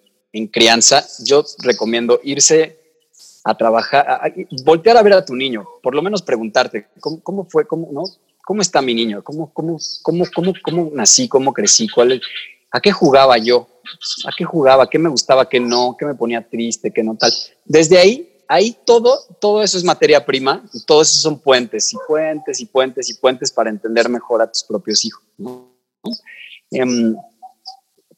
crianza, 0.52 1.04
yo 1.24 1.44
recomiendo 1.58 2.20
irse 2.22 2.78
a 3.44 3.56
trabajar, 3.56 4.32
voltear 4.64 4.96
a 4.96 5.02
ver 5.02 5.14
a 5.14 5.24
tu 5.24 5.34
niño, 5.34 5.66
por 5.82 5.94
lo 5.94 6.02
menos 6.02 6.22
preguntarte 6.22 6.88
cómo, 7.00 7.44
fue, 7.44 7.66
cómo, 7.66 7.88
¿no? 7.92 8.04
¿Cómo 8.44 8.62
está 8.62 8.82
mi 8.82 8.94
niño? 8.94 9.22
¿Cómo, 9.22 9.52
cómo, 9.52 9.78
cómo, 10.02 10.24
cómo, 10.34 10.52
cómo 10.62 10.90
nací? 10.92 11.28
¿Cómo 11.28 11.52
crecí? 11.52 11.88
¿Cuál 11.88 12.20
¿A 12.72 12.80
qué 12.80 12.92
jugaba 12.92 13.36
yo? 13.38 13.68
¿A 14.26 14.30
qué 14.36 14.44
jugaba? 14.44 14.88
¿Qué 14.88 14.98
me 14.98 15.08
gustaba? 15.08 15.48
¿Qué 15.48 15.58
no? 15.58 15.96
¿Qué 15.98 16.06
me 16.06 16.14
ponía 16.14 16.46
triste? 16.46 16.92
¿Qué 16.92 17.02
no 17.02 17.16
tal? 17.16 17.32
Desde 17.64 17.98
ahí, 17.98 18.44
ahí 18.48 18.76
todo, 18.84 19.18
todo 19.40 19.62
eso 19.62 19.76
es 19.76 19.84
materia 19.84 20.24
prima 20.24 20.64
y 20.72 20.84
todo 20.84 21.02
eso 21.02 21.18
son 21.18 21.38
puentes 21.40 21.92
y 21.92 21.96
puentes 22.06 22.60
y 22.60 22.66
puentes 22.66 23.10
y 23.10 23.14
puentes 23.14 23.50
para 23.50 23.70
entender 23.70 24.08
mejor 24.08 24.42
a 24.42 24.50
tus 24.50 24.62
propios 24.62 25.04
hijos. 25.04 25.22
Em, 26.70 27.16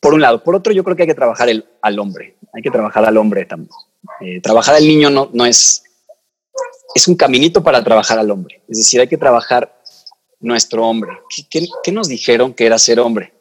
por 0.02 0.14
un 0.14 0.20
lado. 0.20 0.42
Por 0.42 0.56
otro, 0.56 0.72
yo 0.72 0.82
creo 0.82 0.96
que 0.96 1.04
hay 1.04 1.08
que 1.08 1.14
trabajar 1.14 1.48
al 1.48 1.98
hombre. 2.00 2.36
Hay 2.52 2.60
que 2.60 2.72
trabajar 2.72 3.04
al 3.04 3.16
hombre 3.16 3.44
también. 3.44 3.70
Eh, 4.20 4.40
trabajar 4.40 4.74
al 4.74 4.86
niño 4.86 5.08
no, 5.08 5.30
no 5.32 5.46
es... 5.46 5.84
Es 6.92 7.06
un 7.08 7.14
caminito 7.14 7.62
para 7.62 7.82
trabajar 7.82 8.18
al 8.18 8.30
hombre. 8.32 8.62
Es 8.68 8.78
decir, 8.78 9.00
hay 9.00 9.06
que 9.06 9.16
trabajar 9.16 9.80
nuestro 10.40 10.86
hombre. 10.86 11.12
¿Qué, 11.48 11.68
qué, 11.84 11.92
nos 11.92 12.08
dijeron 12.08 12.52
que 12.52 12.66
era 12.66 12.78
ser 12.78 12.98
hombre? 12.98 13.32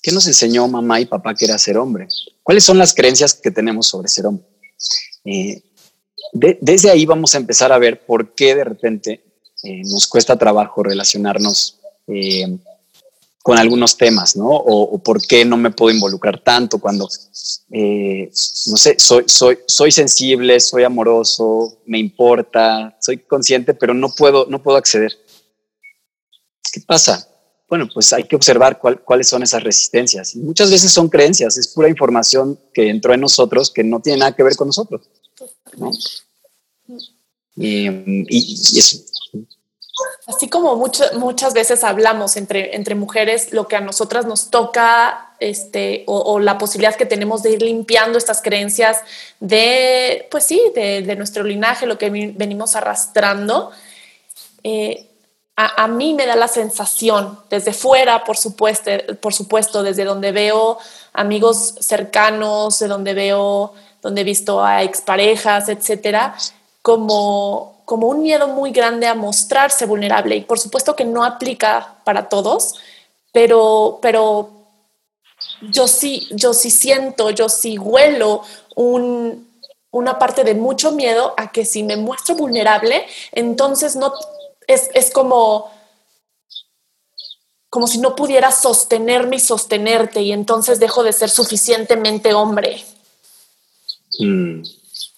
¿Qué 0.00 0.12
nos 0.12 0.26
enseñó 0.28 0.68
mamá 0.68 1.00
y 1.00 1.06
papá 1.06 1.34
que 1.34 1.44
era 1.44 1.58
ser 1.58 1.76
hombre? 1.76 2.06
¿Cuáles 2.44 2.62
son 2.62 2.78
las 2.78 2.94
creencias 2.94 3.34
que 3.34 3.50
tenemos 3.50 3.88
sobre 3.88 4.08
ser 4.08 4.26
hombre? 4.26 4.46
Eh, 5.24 5.62
desde 6.32 6.90
ahí 6.90 7.04
vamos 7.04 7.34
a 7.34 7.38
empezar 7.38 7.72
a 7.72 7.78
ver 7.78 8.06
por 8.06 8.34
qué 8.34 8.54
de 8.54 8.64
repente 8.64 9.24
eh, 9.64 9.82
nos 9.84 10.06
cuesta 10.06 10.38
trabajo 10.38 10.84
relacionarnos 10.84 11.80
con 13.46 13.58
algunos 13.58 13.96
temas, 13.96 14.34
¿no? 14.34 14.48
O, 14.48 14.98
por 14.98 15.24
qué 15.24 15.44
no 15.44 15.56
me 15.56 15.70
puedo 15.70 15.94
involucrar 15.94 16.42
tanto 16.42 16.80
cuando, 16.80 17.08
eh, 17.70 18.28
no 18.66 18.76
sé, 18.76 18.96
soy, 18.98 19.22
soy, 19.28 19.58
soy 19.68 19.92
sensible, 19.92 20.58
soy 20.58 20.82
amoroso, 20.82 21.78
me 21.86 21.96
importa, 22.00 22.96
soy 23.00 23.18
consciente, 23.18 23.72
pero 23.72 23.94
no 23.94 24.12
puedo, 24.12 24.46
no 24.46 24.60
puedo 24.60 24.76
acceder. 24.76 25.12
¿Qué 26.72 26.80
pasa? 26.80 27.24
Bueno, 27.68 27.88
pues 27.94 28.12
hay 28.12 28.24
que 28.24 28.34
observar 28.34 28.80
cuáles 28.80 29.28
son 29.28 29.44
esas 29.44 29.62
resistencias. 29.62 30.34
Y 30.34 30.40
muchas 30.40 30.68
veces 30.68 30.90
son 30.90 31.08
creencias, 31.08 31.56
es 31.56 31.68
pura 31.68 31.88
información 31.88 32.58
que 32.74 32.88
entró 32.88 33.14
en 33.14 33.20
nosotros 33.20 33.70
que 33.70 33.84
no 33.84 34.00
tiene 34.00 34.18
nada 34.18 34.34
que 34.34 34.42
ver 34.42 34.56
con 34.56 34.66
nosotros. 34.66 35.02
¿no? 35.76 35.92
Y, 37.54 37.86
y, 38.28 38.78
eso, 38.80 38.98
Así 40.26 40.48
como 40.48 40.76
muchas 40.76 41.54
veces 41.54 41.84
hablamos 41.84 42.36
entre, 42.36 42.76
entre 42.76 42.94
mujeres, 42.94 43.52
lo 43.52 43.66
que 43.66 43.76
a 43.76 43.80
nosotras 43.80 44.26
nos 44.26 44.50
toca, 44.50 45.30
este, 45.38 46.04
o, 46.06 46.38
la 46.38 46.58
posibilidad 46.58 46.94
que 46.94 47.06
tenemos 47.06 47.42
de 47.42 47.52
ir 47.52 47.62
limpiando 47.62 48.18
estas 48.18 48.42
creencias 48.42 49.00
de, 49.40 50.26
pues 50.30 50.44
sí, 50.44 50.60
de, 50.74 51.16
nuestro 51.16 51.44
linaje, 51.44 51.86
lo 51.86 51.98
que 51.98 52.10
venimos 52.10 52.76
arrastrando, 52.76 53.70
eh, 54.62 55.08
a, 55.56 55.88
mí 55.88 56.12
me 56.12 56.26
da 56.26 56.36
la 56.36 56.48
sensación, 56.48 57.38
desde 57.48 57.72
fuera, 57.72 58.24
por 58.24 58.36
supuesto, 58.36 58.90
por 59.20 59.32
supuesto, 59.32 59.82
desde 59.82 60.04
donde 60.04 60.30
veo 60.30 60.78
amigos 61.14 61.76
cercanos, 61.80 62.78
de 62.78 62.88
donde 62.88 63.14
veo, 63.14 63.72
donde 64.02 64.20
he 64.20 64.24
visto 64.24 64.62
a 64.62 64.82
exparejas, 64.82 65.70
etcétera, 65.70 66.36
como 66.82 67.75
como 67.86 68.08
un 68.08 68.20
miedo 68.20 68.48
muy 68.48 68.72
grande 68.72 69.06
a 69.06 69.14
mostrarse 69.14 69.86
vulnerable 69.86 70.36
y 70.36 70.40
por 70.42 70.58
supuesto 70.58 70.96
que 70.96 71.04
no 71.04 71.24
aplica 71.24 71.96
para 72.04 72.28
todos, 72.28 72.74
pero, 73.32 74.00
pero 74.02 74.50
yo 75.62 75.86
sí, 75.86 76.26
yo 76.32 76.52
sí 76.52 76.70
siento, 76.70 77.30
yo 77.30 77.48
sí 77.48 77.78
huelo 77.78 78.42
una 78.76 80.18
parte 80.18 80.42
de 80.42 80.54
mucho 80.54 80.90
miedo 80.90 81.32
a 81.36 81.52
que 81.52 81.64
si 81.64 81.84
me 81.84 81.96
muestro 81.96 82.34
vulnerable, 82.34 83.06
entonces 83.32 83.94
no 83.94 84.12
es, 84.66 84.90
es 84.92 85.10
como 85.12 85.70
como 87.70 87.86
si 87.86 87.98
no 87.98 88.16
pudiera 88.16 88.50
sostenerme 88.52 89.36
y 89.36 89.40
sostenerte 89.40 90.22
y 90.22 90.32
entonces 90.32 90.80
dejo 90.80 91.02
de 91.02 91.12
ser 91.12 91.28
suficientemente 91.28 92.32
hombre. 92.32 92.82
Mm. 94.18 94.62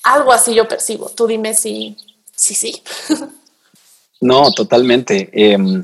Algo 0.03 0.33
así 0.33 0.55
yo 0.55 0.67
percibo. 0.67 1.09
Tú 1.11 1.29
dime 1.29 1.55
si, 1.55 1.97
sí, 2.39 2.55
sí. 2.55 2.83
no, 4.21 4.51
totalmente. 4.53 5.29
Em, 5.33 5.83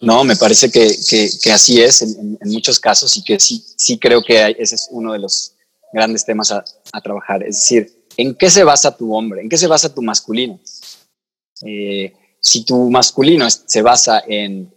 no, 0.00 0.24
me 0.24 0.36
parece 0.36 0.70
que, 0.70 1.52
así 1.52 1.80
es 1.80 2.02
en, 2.02 2.38
muchos 2.44 2.80
casos 2.80 3.16
y 3.16 3.22
que 3.22 3.38
sí, 3.38 3.64
sí 3.76 3.98
creo 3.98 4.22
que 4.22 4.56
ese 4.58 4.74
es 4.74 4.88
uno 4.90 5.12
de 5.12 5.18
los 5.18 5.54
grandes 5.92 6.24
temas 6.24 6.50
a, 6.50 6.64
trabajar. 7.02 7.42
Es 7.42 7.56
decir, 7.56 8.06
¿en 8.16 8.34
qué 8.34 8.50
se 8.50 8.64
basa 8.64 8.96
tu 8.96 9.14
hombre? 9.14 9.42
¿En 9.42 9.48
qué 9.48 9.58
se 9.58 9.66
basa 9.66 9.94
tu 9.94 10.02
masculino? 10.02 10.58
Eh, 11.64 12.12
si 12.40 12.64
tu 12.64 12.90
masculino 12.90 13.48
se 13.50 13.82
basa 13.82 14.22
en, 14.26 14.72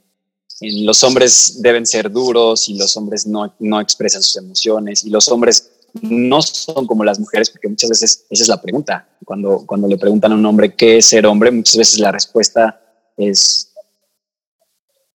los 0.61 1.03
hombres 1.03 1.61
deben 1.61 1.85
ser 1.85 2.09
duros 2.09 2.69
y 2.69 2.77
los 2.77 2.95
hombres 2.95 3.27
no, 3.27 3.53
no 3.59 3.81
expresan 3.81 4.23
sus 4.23 4.37
emociones 4.37 5.03
y 5.03 5.09
los 5.09 5.27
hombres 5.27 5.71
no 6.01 6.41
son 6.41 6.85
como 6.87 7.03
las 7.03 7.19
mujeres, 7.19 7.49
porque 7.49 7.67
muchas 7.67 7.89
veces 7.89 8.25
esa 8.29 8.43
es 8.43 8.49
la 8.49 8.61
pregunta. 8.61 9.07
Cuando, 9.23 9.65
cuando 9.65 9.87
le 9.87 9.97
preguntan 9.97 10.31
a 10.31 10.35
un 10.35 10.45
hombre 10.45 10.75
qué 10.75 10.97
es 10.97 11.05
ser 11.05 11.25
hombre, 11.25 11.51
muchas 11.51 11.77
veces 11.77 11.99
la 11.99 12.11
respuesta 12.11 12.81
es 13.17 13.71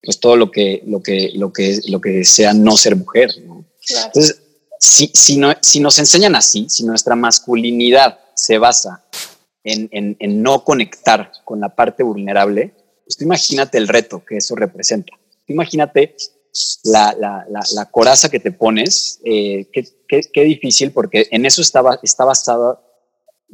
pues 0.03 0.19
todo 0.19 0.37
lo 0.37 0.51
que, 0.51 0.83
lo 0.87 1.03
que, 1.03 1.31
lo 1.35 1.53
que, 1.53 1.79
lo 1.89 2.01
que 2.01 2.25
sea 2.25 2.55
no 2.55 2.77
ser 2.77 2.97
mujer. 2.97 3.31
Entonces, 3.37 4.43
si, 4.79 5.11
si, 5.13 5.37
no, 5.37 5.53
si 5.61 5.81
nos 5.81 5.99
enseñan 5.99 6.35
así, 6.35 6.67
si 6.69 6.85
nuestra 6.85 7.15
masculinidad 7.15 8.19
se 8.35 8.57
basa 8.57 9.05
en, 9.63 9.89
en, 9.93 10.17
en 10.19 10.43
no 10.43 10.65
conectar 10.65 11.31
con 11.45 11.61
la 11.61 11.75
parte 11.75 12.03
vulnerable, 12.03 12.75
pues 13.05 13.17
tú 13.19 13.25
imagínate 13.25 13.77
el 13.77 13.89
reto 13.89 14.25
que 14.25 14.39
eso 14.39 14.55
representa. 14.57 15.13
imagínate 15.47 16.17
la, 16.85 17.15
la, 17.19 17.47
la, 17.75 17.85
coraza 17.87 18.29
que 18.29 18.41
te 18.41 18.53
pones, 18.53 19.21
eh, 19.25 19.69
qué, 19.73 20.45
difícil, 20.45 20.93
porque 20.93 21.29
en 21.31 21.47
eso 21.47 21.63
está, 21.63 21.83
está 22.03 22.25
basada 22.25 22.81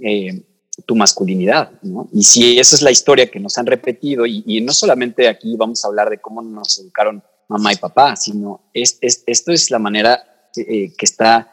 eh, 0.03 0.43
tu 0.87 0.97
masculinidad, 0.97 1.71
¿no? 1.83 2.09
Y 2.13 2.23
si 2.23 2.59
esa 2.59 2.77
es 2.77 2.83
la 2.83 2.91
historia 2.91 3.31
que 3.31 3.41
nos 3.41 3.59
han 3.59 3.67
repetido, 3.67 4.25
y, 4.27 4.61
no 4.63 4.73
solamente 4.73 5.29
aquí 5.29 5.57
vamos 5.57 5.85
a 5.85 5.89
hablar 5.89 6.11
de 6.11 6.21
cómo 6.21 6.43
nos 6.43 6.79
educaron 6.79 7.23
mamá 7.49 7.73
y 7.73 7.77
papá, 7.77 8.17
sino 8.17 8.71
es, 8.73 8.99
esto 9.01 9.53
es 9.53 9.71
la 9.71 9.79
manera 9.79 10.51
eh, 10.57 10.93
que 10.97 11.07
está 11.07 11.53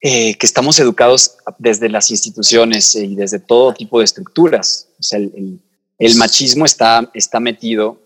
que 0.00 0.38
estamos 0.42 0.78
educados 0.78 1.38
desde 1.58 1.88
las 1.88 2.12
instituciones 2.12 2.94
y 2.94 3.16
desde 3.16 3.40
todo 3.40 3.74
tipo 3.74 3.98
de 3.98 4.04
estructuras. 4.04 4.90
O 5.00 5.02
sea, 5.02 5.18
el, 5.18 5.60
el, 5.98 6.14
machismo 6.14 6.64
está, 6.64 7.10
está 7.14 7.40
metido, 7.40 8.00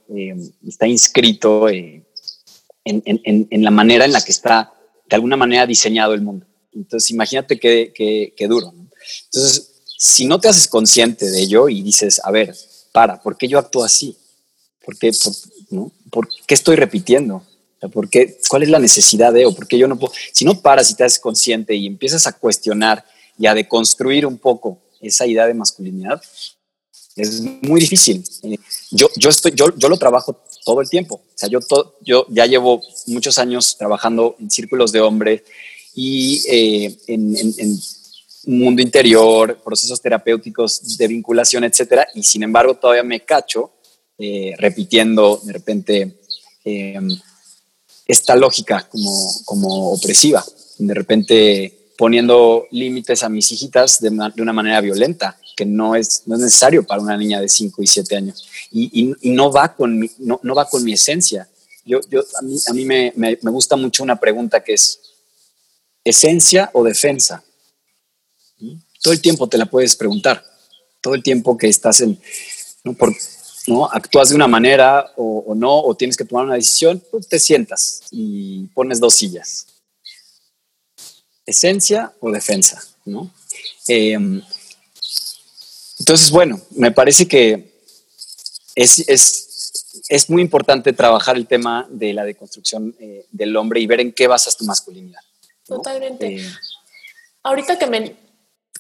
está 0.67 0.87
inscrito 0.87 1.69
en, 2.85 3.03
en, 3.05 3.65
la 3.65 3.71
manera 3.71 4.05
en 4.05 4.13
la 4.13 4.21
que 4.21 4.33
está 4.33 4.73
de 5.09 5.17
alguna 5.17 5.37
manera 5.37 5.67
diseñado 5.67 6.15
el 6.15 6.23
mundo. 6.23 6.47
Entonces, 6.75 7.11
imagínate 7.11 7.59
qué, 7.59 7.93
qué, 7.95 8.49
duro. 8.49 8.73
Entonces, 9.27 9.83
si 9.99 10.27
no 10.27 10.41
te 10.41 10.49
haces 10.49 10.69
consciente 10.69 11.31
de 11.31 11.41
ello 11.41 11.69
y 11.69 11.83
dices, 11.83 12.21
a 12.25 12.31
ver, 12.31 12.55
para, 12.93 13.21
¿por 13.21 13.37
qué 13.37 13.47
yo 13.47 13.59
actúo 13.59 13.85
así? 13.85 14.17
¿Por 14.85 14.99
qué, 14.99 15.13
no? 15.71 15.93
¿Por 16.11 16.29
qué 16.47 16.55
estoy 16.55 16.77
repitiendo? 16.77 17.45
¿Por 17.93 18.09
qué, 18.09 18.39
¿Cuál 18.49 18.63
es 18.63 18.69
la 18.69 18.79
necesidad 18.79 19.33
de, 19.33 19.47
o 19.47 19.55
por 19.55 19.67
qué 19.67 19.77
yo 19.77 19.89
no 19.89 19.99
puedo? 19.99 20.13
Si 20.33 20.45
no 20.45 20.61
paras 20.61 20.91
y 20.91 20.95
te 20.95 21.05
haces 21.05 21.19
consciente 21.19 21.75
y 21.75 21.87
empiezas 21.87 22.27
a 22.27 22.33
cuestionar 22.33 23.05
y 23.39 23.47
a 23.47 23.55
deconstruir 23.55 24.27
un 24.27 24.39
poco 24.39 24.79
esa 25.01 25.27
idea 25.27 25.47
de 25.47 25.55
masculinidad, 25.55 26.23
es 27.17 27.43
muy 27.63 27.81
difícil. 27.81 28.25
Eh, 28.43 28.57
yo, 28.91 29.09
yo, 29.17 29.29
estoy, 29.29 29.53
yo, 29.55 29.77
yo 29.77 29.89
lo 29.89 29.97
trabajo 29.97 30.43
todo 30.65 30.81
el 30.81 30.89
tiempo. 30.89 31.17
O 31.17 31.33
sea, 31.35 31.49
yo, 31.49 31.61
yo 32.01 32.27
ya 32.29 32.47
llevo 32.47 32.83
muchos 33.07 33.39
años 33.39 33.77
trabajando 33.77 34.37
en 34.39 34.51
círculos 34.51 34.93
de 34.93 35.01
hombres 35.01 35.43
y 35.95 36.43
eh, 36.49 36.97
en, 37.09 37.37
en, 37.37 37.79
mundo 38.45 38.83
interior, 38.83 39.61
procesos 39.63 40.01
terapéuticos 40.01 40.97
de 40.97 41.07
vinculación, 41.07 41.63
etcétera, 41.63 42.09
y 42.13 42.25
sin 42.25 42.43
embargo 42.43 42.75
todavía 42.75 43.05
me 43.05 43.21
cacho 43.21 43.71
eh, 44.19 44.55
repitiendo 44.59 45.41
de 45.45 45.53
repente 45.53 46.19
em, 46.65 47.09
esta 48.05 48.35
lógica 48.35 48.89
como, 48.89 49.33
como 49.45 49.93
opresiva, 49.93 50.45
de 50.79 50.95
repente 50.95 51.93
poniendo 51.97 52.67
límites 52.73 53.23
a 53.23 53.29
mis 53.29 53.53
hijitas 53.53 54.01
de 54.01 54.11
de 54.11 54.43
una 54.43 54.53
manera 54.53 54.81
violenta 54.81 55.39
que 55.57 55.65
no 55.65 55.95
es, 55.95 56.23
no 56.27 56.35
es 56.37 56.41
necesario 56.41 56.85
para 56.85 57.01
una 57.01 57.17
niña 57.17 57.41
de 57.41 57.49
5 57.49 57.83
y 57.83 57.87
7 57.87 58.17
años. 58.17 58.49
Y, 58.71 59.15
y, 59.21 59.31
no, 59.31 59.53
va 59.53 59.75
con 59.75 59.99
mi, 59.99 60.11
no, 60.19 60.41
no, 60.43 60.55
va 60.55 60.69
con 60.69 60.85
mi 60.85 60.93
esencia. 60.93 61.49
Yo, 61.85 62.01
yo, 62.09 62.21
a 62.39 62.43
mí, 62.43 62.57
a 62.67 62.73
mí 62.73 62.85
me, 62.85 63.13
me, 63.17 63.39
me, 63.43 63.51
gusta 63.51 63.77
mucho 63.77 64.03
una 64.03 64.19
pregunta 64.19 64.63
que 64.63 64.75
es, 64.75 65.01
¿esencia 66.05 66.71
o 66.73 66.85
defensa? 66.85 67.43
Todo 69.03 69.13
el 69.13 69.21
tiempo 69.21 69.49
te 69.49 69.59
la 69.59 69.67
puedes 69.67 69.97
preguntar. 69.97 70.45
Todo 71.01 71.15
el 71.15 71.23
tiempo 71.23 71.57
que 71.59 71.69
estás 71.69 72.01
en, 72.01 72.21
¿no? 72.85 72.95
Por, 72.95 73.15
¿no? 73.67 73.87
Actúas 73.91 74.29
de 74.29 74.37
una 74.37 74.47
manera 74.47 75.13
o, 75.17 75.45
o, 75.49 75.55
no, 75.55 75.81
o 75.81 75.97
tienes 75.97 76.17
que 76.17 76.25
tomar 76.25 76.47
una 76.47 76.55
decisión, 76.55 77.03
pues 77.11 77.29
te 77.29 77.41
sientas 77.41 78.03
y 78.11 78.67
pones 78.69 79.01
dos 79.01 79.17
sillas. 79.17 79.67
¿Esencia 81.45 82.13
o 82.21 82.31
defensa? 82.31 82.81
¿no? 83.05 83.31
Eh, 83.89 84.19
entonces, 86.03 86.33
bueno, 86.33 86.61
me 86.73 86.91
parece 86.91 87.29
que 87.29 87.77
es, 88.75 88.99
es, 90.09 90.29
muy 90.29 90.43
importante 90.43 90.93
trabajar 90.93 91.37
el 91.37 91.47
tema 91.47 91.87
de 91.89 92.13
la 92.13 92.25
deconstrucción 92.25 92.93
eh, 92.99 93.25
del 93.31 93.57
hombre 93.57 93.79
y 93.79 93.87
ver 93.87 94.01
en 94.01 94.11
qué 94.11 94.27
basas 94.27 94.57
tu 94.57 94.65
masculinidad. 94.65 95.21
Totalmente. 95.65 96.27
Eh, 96.27 96.53
Ahorita 97.45 97.79
que, 97.79 98.17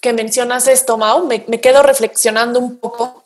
que 0.00 0.12
mencionas 0.12 0.66
esto, 0.66 0.98
Mau, 0.98 1.24
me, 1.24 1.44
me 1.46 1.60
quedo 1.60 1.84
reflexionando 1.84 2.58
un 2.58 2.78
poco 2.78 3.22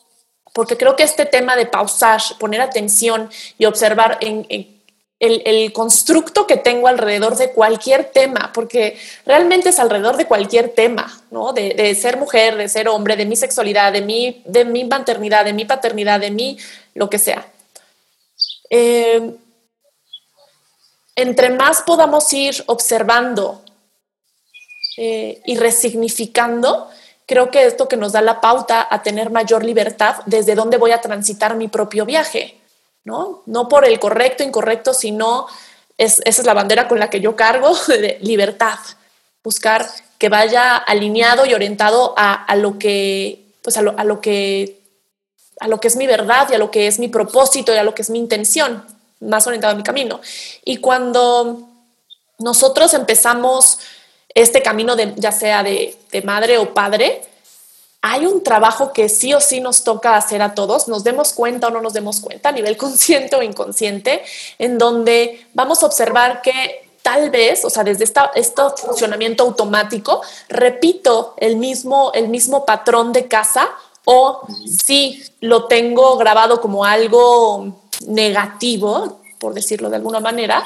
porque 0.53 0.77
creo 0.77 0.95
que 0.95 1.01
este 1.01 1.25
tema 1.25 1.55
de 1.55 1.65
pausar, 1.65 2.21
poner 2.39 2.61
atención 2.61 3.31
y 3.57 3.65
observar 3.65 4.19
en, 4.21 4.45
en 4.49 4.76
el, 5.19 5.73
constructo 5.73 6.45
que 6.45 6.57
tengo 6.57 6.87
alrededor 6.87 7.35
de 7.37 7.51
cualquier 7.51 8.05
tema, 8.05 8.51
porque 8.53 8.97
realmente 9.25 9.69
es 9.69 9.79
alrededor 9.79 10.17
de 10.17 10.27
cualquier 10.27 10.69
tema, 10.69 11.21
¿no? 11.31 11.53
De, 11.53 11.95
ser 11.95 12.17
mujer, 12.17 12.55
de 12.55 12.69
ser 12.69 12.87
hombre, 12.87 13.15
de 13.15 13.25
mi 13.25 13.35
sexualidad, 13.35 13.91
de 13.91 14.01
mi, 14.01 14.43
de 14.45 14.65
mi 14.65 14.83
maternidad, 14.83 15.45
de 15.45 15.53
mi 15.53 15.65
paternidad, 15.65 16.19
de 16.19 16.31
mi 16.31 16.57
lo 16.93 17.09
que 17.09 17.17
sea. 17.17 17.47
Eh, 18.69 19.35
entre 21.15 21.49
más 21.49 21.81
podamos 21.81 22.31
ir 22.33 22.63
observando 22.67 23.63
eh, 24.97 25.41
y 25.45 25.57
resignificando, 25.57 26.89
creo 27.25 27.49
que 27.49 27.65
esto 27.65 27.87
que 27.87 27.97
nos 27.97 28.11
da 28.11 28.21
la 28.21 28.39
pauta 28.39 28.87
a 28.87 29.01
tener 29.01 29.31
mayor 29.31 29.65
libertad 29.65 30.17
desde 30.27 30.53
dónde 30.53 30.77
voy 30.77 30.91
a 30.91 31.01
transitar 31.01 31.55
mi 31.55 31.67
propio 31.67 32.05
viaje. 32.05 32.56
¿No? 33.07 33.41
No 33.45 33.69
por 33.69 33.85
el 33.85 33.99
correcto, 33.99 34.43
incorrecto, 34.43 34.93
sino 34.93 35.47
esa 35.97 36.21
es 36.25 36.45
la 36.45 36.53
bandera 36.53 36.89
con 36.89 36.99
la 36.99 37.09
que 37.09 37.21
yo 37.21 37.37
cargo, 37.37 37.73
de 37.87 38.17
libertad, 38.21 38.77
buscar 39.43 39.87
que 40.17 40.27
vaya 40.27 40.75
alineado 40.75 41.45
y 41.45 41.53
orientado 41.53 42.13
a, 42.17 42.53
lo 42.57 42.77
que, 42.77 43.45
pues 43.61 43.77
a 43.77 43.81
lo, 43.81 43.97
a 43.97 44.03
lo 44.03 44.19
que, 44.19 44.81
a 45.61 45.69
lo 45.69 45.79
que 45.79 45.87
es 45.87 45.95
mi 45.95 46.05
verdad 46.05 46.49
y 46.51 46.55
a 46.55 46.57
lo 46.57 46.69
que 46.69 46.87
es 46.87 46.99
mi 46.99 47.07
propósito 47.07 47.73
y 47.73 47.77
a 47.77 47.83
lo 47.83 47.95
que 47.95 48.01
es 48.01 48.09
mi 48.09 48.19
intención, 48.19 48.85
más 49.21 49.47
orientado 49.47 49.73
a 49.73 49.77
mi 49.77 49.83
camino. 49.83 50.19
Y 50.65 50.77
cuando 50.77 51.61
nosotros 52.39 52.93
empezamos 52.93 53.79
este 54.35 54.61
camino 54.61 54.97
de, 54.97 55.13
ya 55.15 55.31
sea 55.31 55.63
de, 55.63 55.97
de 56.11 56.21
madre 56.23 56.57
o 56.57 56.73
padre, 56.73 57.21
hay 58.09 58.25
un 58.25 58.43
trabajo 58.43 58.93
que 58.93 59.09
sí 59.09 59.33
o 59.33 59.41
sí 59.41 59.59
nos 59.59 59.83
toca 59.83 60.15
hacer 60.15 60.41
a 60.41 60.55
todos, 60.55 60.87
nos 60.87 61.03
demos 61.03 61.33
cuenta 61.33 61.67
o 61.67 61.71
no 61.71 61.81
nos 61.81 61.93
demos 61.93 62.19
cuenta, 62.19 62.49
a 62.49 62.51
nivel 62.51 62.77
consciente 62.85 63.35
o 63.35 63.43
inconsciente, 63.43 64.23
en 64.57 64.77
donde 64.77 65.45
vamos 65.53 65.83
a 65.83 65.87
observar 65.87 66.41
que 66.41 66.87
tal 67.01 67.29
vez, 67.29 67.63
o 67.63 67.69
sea, 67.69 67.83
desde 67.83 68.03
esta, 68.03 68.31
este 68.35 68.61
funcionamiento 68.77 69.43
automático, 69.43 70.21
repito 70.49 71.35
el 71.37 71.57
mismo, 71.57 72.11
el 72.13 72.27
mismo 72.27 72.65
patrón 72.65 73.13
de 73.13 73.27
casa 73.27 73.69
o 74.05 74.41
si 74.65 75.23
lo 75.41 75.65
tengo 75.65 76.17
grabado 76.17 76.61
como 76.61 76.85
algo 76.85 77.75
negativo, 78.07 79.19
por 79.39 79.53
decirlo 79.53 79.89
de 79.89 79.97
alguna 79.97 80.19
manera, 80.19 80.63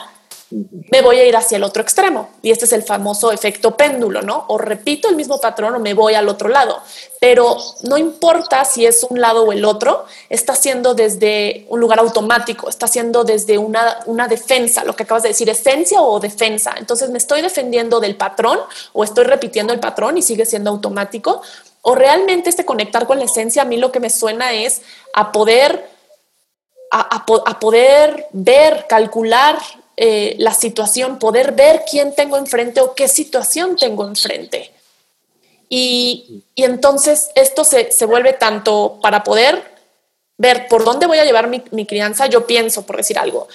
me 0.52 1.02
voy 1.02 1.18
a 1.18 1.26
ir 1.26 1.36
hacia 1.36 1.56
el 1.56 1.64
otro 1.64 1.82
extremo. 1.82 2.30
Y 2.42 2.52
este 2.52 2.66
es 2.66 2.74
el 2.74 2.84
famoso 2.84 3.32
efecto 3.32 3.78
péndulo, 3.78 4.22
¿no? 4.22 4.46
O 4.50 4.58
repito 4.58 5.10
el 5.10 5.16
mismo 5.16 5.40
patrón 5.40 5.76
o 5.76 5.80
me 5.80 5.94
voy 5.94 6.14
al 6.14 6.28
otro 6.28 6.50
lado. 6.50 6.82
Pero 7.20 7.58
no 7.84 7.98
importa 7.98 8.66
si 8.66 8.86
es 8.86 9.04
un 9.04 9.22
lado 9.22 9.44
o 9.44 9.52
el 9.52 9.64
otro, 9.64 10.06
está 10.30 10.56
siendo 10.56 10.94
desde 10.94 11.66
un 11.70 11.80
lugar 11.80 12.00
automático, 12.00 12.68
está 12.68 12.88
siendo 12.88 13.24
desde 13.24 13.58
una, 13.58 14.00
una 14.06 14.28
defensa, 14.28 14.84
lo 14.84 14.96
que 14.96 15.04
acabas 15.04 15.24
de 15.24 15.30
decir, 15.30 15.50
esencia 15.50 16.02
o 16.02 16.20
defensa. 16.20 16.76
Entonces 16.78 17.10
me 17.10 17.18
estoy 17.18 17.42
defendiendo 17.42 18.00
del 18.00 18.16
patrón 18.16 18.60
o 18.94 19.04
estoy 19.04 19.24
repitiendo 19.24 19.74
el 19.74 19.80
patrón 19.80 20.18
y 20.18 20.22
sigue 20.22 20.46
siendo 20.46 20.70
automático. 20.70 21.42
O 21.84 21.96
realmente 21.96 22.50
este 22.50 22.66
conectar 22.66 23.08
con 23.08 23.20
la 23.20 23.26
esencia, 23.26 23.64
a 23.64 23.66
mí 23.66 23.78
lo 23.78 23.92
que 23.92 24.00
me 24.00 24.10
suena 24.10 24.54
es 24.54 24.82
a 25.14 25.32
poder 25.32 25.90
a, 26.92 27.24
a, 27.46 27.60
poder 27.60 28.28
ver, 28.34 28.86
calcular 28.90 29.58
eh, 30.04 30.36
la 30.40 30.52
situación, 30.56 31.20
poder 31.20 31.52
ver 31.52 31.84
quién 31.88 32.16
tengo 32.16 32.36
enfrente 32.36 32.82
o 32.82 32.96
qué 32.96 33.08
situación 33.08 33.76
tengo 33.76 34.04
enfrente. 34.04 34.74
Y, 35.70 36.44
entonces 36.56 37.30
esto 37.36 37.64
se, 37.64 38.06
vuelve 38.08 38.34
tanto 38.34 38.98
para 39.00 39.24
poder 39.24 39.64
ver 40.40 40.68
por 40.68 40.86
dónde 40.86 41.06
voy 41.06 41.20
a 41.20 41.24
llevar 41.24 41.50
mi, 41.50 41.62
mi, 41.70 41.86
crianza, 41.86 42.26
yo 42.26 42.48
pienso, 42.48 42.84
por 42.84 42.98
decir 42.98 43.20
algo, 43.20 43.48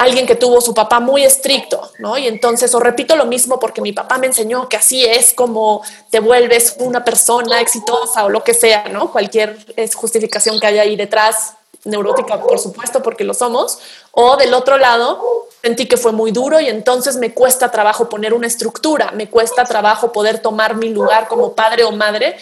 alguien 0.00 0.26
que 0.26 0.34
tuvo 0.34 0.60
su 0.60 0.74
papá 0.74 0.98
muy 0.98 1.22
estricto, 1.22 1.92
¿no? 2.00 2.18
Y 2.18 2.26
entonces, 2.26 2.74
o 2.74 2.80
repito 2.80 3.14
lo 3.14 3.26
mismo 3.26 3.60
porque 3.60 3.80
mi 3.80 3.92
papá 3.92 4.18
me 4.18 4.26
enseñó 4.26 4.68
que 4.68 4.78
así 4.78 5.04
es 5.04 5.32
como 5.32 5.84
te 6.10 6.18
vuelves 6.18 6.74
una 6.80 7.04
persona 7.04 7.60
exitosa 7.60 8.24
o 8.24 8.28
lo 8.28 8.42
que 8.42 8.52
sea, 8.52 8.88
¿no? 8.88 9.12
Cualquier 9.12 9.56
justificación 9.94 10.58
que 10.58 10.66
haya 10.66 10.82
ahí 10.82 10.96
detrás, 10.96 11.54
neurótica, 11.84 12.40
por 12.40 12.58
supuesto, 12.58 13.02
porque 13.02 13.24
lo 13.24 13.34
somos, 13.34 13.78
o 14.12 14.36
del 14.36 14.54
otro 14.54 14.78
lado, 14.78 15.48
sentí 15.62 15.86
que 15.86 15.96
fue 15.96 16.12
muy 16.12 16.30
duro 16.30 16.60
y 16.60 16.68
entonces 16.68 17.16
me 17.16 17.34
cuesta 17.34 17.70
trabajo 17.70 18.08
poner 18.08 18.34
una 18.34 18.46
estructura, 18.46 19.10
me 19.12 19.28
cuesta 19.28 19.64
trabajo 19.64 20.12
poder 20.12 20.38
tomar 20.38 20.76
mi 20.76 20.90
lugar 20.90 21.28
como 21.28 21.54
padre 21.54 21.84
o 21.84 21.92
madre, 21.92 22.36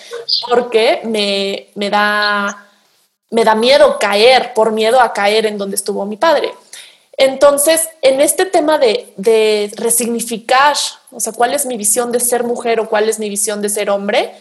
porque 0.49 1.01
me, 1.05 1.69
me 1.75 1.91
da, 1.91 2.67
me 3.31 3.45
da 3.45 3.55
miedo 3.55 3.99
caer, 3.99 4.53
por 4.55 4.73
miedo 4.73 5.01
a 5.01 5.13
caer 5.13 5.47
en 5.47 5.57
donde 5.57 5.77
estuvo 5.77 6.05
mi 6.05 6.17
padre. 6.17 6.53
Entonces, 7.17 7.89
en 8.01 8.21
este 8.21 8.47
tema 8.47 8.79
de, 8.79 9.13
de 9.17 9.71
resignificar, 9.77 10.77
o 11.11 11.21
sea, 11.21 11.33
cuál 11.33 11.53
es 11.53 11.67
mi 11.67 11.77
visión 11.77 12.13
de 12.13 12.21
ser 12.21 12.45
mujer 12.45 12.81
o 12.81 12.89
cuál 12.89 13.09
es 13.09 13.19
mi 13.19 13.29
visión 13.29 13.61
de 13.61 13.69
ser 13.69 13.91
hombre, 13.91 14.35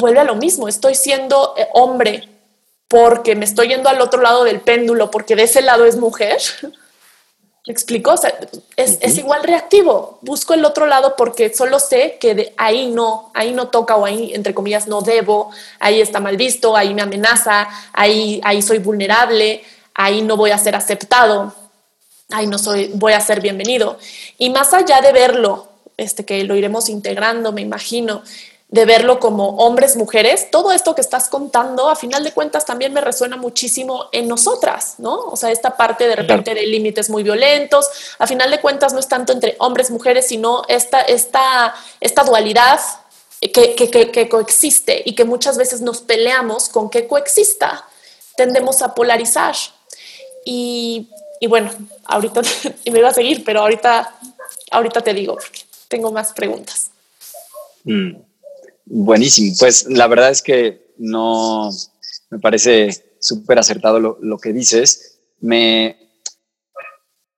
vuelve 0.00 0.20
a 0.20 0.24
lo 0.24 0.34
mismo, 0.34 0.66
estoy 0.68 0.94
siendo 0.94 1.54
eh, 1.56 1.68
hombre 1.72 2.28
porque 2.94 3.34
me 3.34 3.44
estoy 3.44 3.66
yendo 3.66 3.88
al 3.88 4.00
otro 4.00 4.22
lado 4.22 4.44
del 4.44 4.60
péndulo, 4.60 5.10
porque 5.10 5.34
de 5.34 5.42
ese 5.42 5.62
lado 5.62 5.84
es 5.84 5.96
mujer. 5.96 6.38
¿Me 6.62 7.72
explico? 7.72 8.14
es, 8.76 9.18
igual 9.18 9.42
reactivo. 9.42 10.20
Busco 10.20 10.54
el 10.54 10.64
otro 10.64 10.86
lado 10.86 11.16
porque 11.16 11.52
solo 11.52 11.80
sé 11.80 12.18
que 12.20 12.36
de 12.36 12.54
ahí 12.56 12.86
no, 12.86 13.32
ahí 13.34 13.52
no 13.52 13.66
toca 13.66 13.96
o 13.96 14.04
ahí, 14.04 14.32
entre 14.32 14.54
comillas, 14.54 14.86
no 14.86 15.00
debo, 15.00 15.50
ahí 15.80 16.00
está 16.00 16.20
mal 16.20 16.36
visto, 16.36 16.76
ahí 16.76 16.94
me 16.94 17.02
amenaza, 17.02 17.68
ahí, 17.92 18.40
ahí 18.44 18.62
soy 18.62 18.78
vulnerable, 18.78 19.64
ahí 19.92 20.22
no 20.22 20.36
voy 20.36 20.52
a 20.52 20.58
ser 20.58 20.76
aceptado, 20.76 21.52
ahí 22.30 22.46
no 22.46 22.58
soy, 22.58 22.92
voy 22.94 23.14
a 23.14 23.20
ser 23.20 23.40
bienvenido. 23.40 23.98
Y 24.38 24.50
más 24.50 24.72
allá 24.72 25.00
de 25.00 25.10
verlo, 25.10 25.66
este, 25.96 26.24
que 26.24 26.44
lo 26.44 26.54
iremos 26.54 26.88
integrando, 26.88 27.50
me 27.50 27.60
imagino, 27.60 28.22
de 28.68 28.84
verlo 28.86 29.20
como 29.20 29.50
hombres, 29.56 29.96
mujeres, 29.96 30.50
todo 30.50 30.72
esto 30.72 30.94
que 30.94 31.00
estás 31.00 31.28
contando, 31.28 31.88
a 31.90 31.96
final 31.96 32.24
de 32.24 32.32
cuentas, 32.32 32.64
también 32.64 32.92
me 32.92 33.00
resuena 33.00 33.36
muchísimo 33.36 34.06
en 34.10 34.26
nosotras, 34.26 34.94
¿no? 34.98 35.16
O 35.26 35.36
sea, 35.36 35.52
esta 35.52 35.76
parte 35.76 36.08
de 36.08 36.16
repente 36.16 36.54
de 36.54 36.66
límites 36.66 37.08
muy 37.08 37.22
violentos, 37.22 37.88
a 38.18 38.26
final 38.26 38.50
de 38.50 38.60
cuentas 38.60 38.92
no 38.92 38.98
es 38.98 39.06
tanto 39.06 39.32
entre 39.32 39.54
hombres, 39.58 39.90
mujeres, 39.90 40.26
sino 40.26 40.62
esta, 40.68 41.02
esta, 41.02 41.74
esta 42.00 42.24
dualidad 42.24 42.80
que, 43.52 43.74
que, 43.76 44.28
coexiste 44.28 45.02
y 45.04 45.14
que 45.14 45.24
muchas 45.24 45.58
veces 45.58 45.80
nos 45.80 46.00
peleamos 46.00 46.68
con 46.68 46.90
que 46.90 47.06
coexista, 47.06 47.86
tendemos 48.36 48.82
a 48.82 48.94
polarizar. 48.94 49.54
Y, 50.44 51.10
y 51.38 51.46
bueno, 51.46 51.70
ahorita, 52.06 52.40
y 52.84 52.90
me 52.90 52.98
iba 53.00 53.10
a 53.10 53.14
seguir, 53.14 53.44
pero 53.44 53.60
ahorita, 53.60 54.14
ahorita 54.70 55.00
te 55.02 55.14
digo, 55.14 55.34
porque 55.34 55.60
tengo 55.88 56.10
más 56.10 56.32
preguntas. 56.32 56.90
Mm. 57.84 58.33
Buenísimo. 58.86 59.54
Pues 59.58 59.86
la 59.88 60.06
verdad 60.06 60.30
es 60.30 60.42
que 60.42 60.94
no 60.98 61.70
me 62.30 62.38
parece 62.38 62.90
súper 63.20 63.58
acertado 63.58 63.98
lo, 63.98 64.38
que 64.38 64.52
dices. 64.52 65.18
Me, 65.40 65.96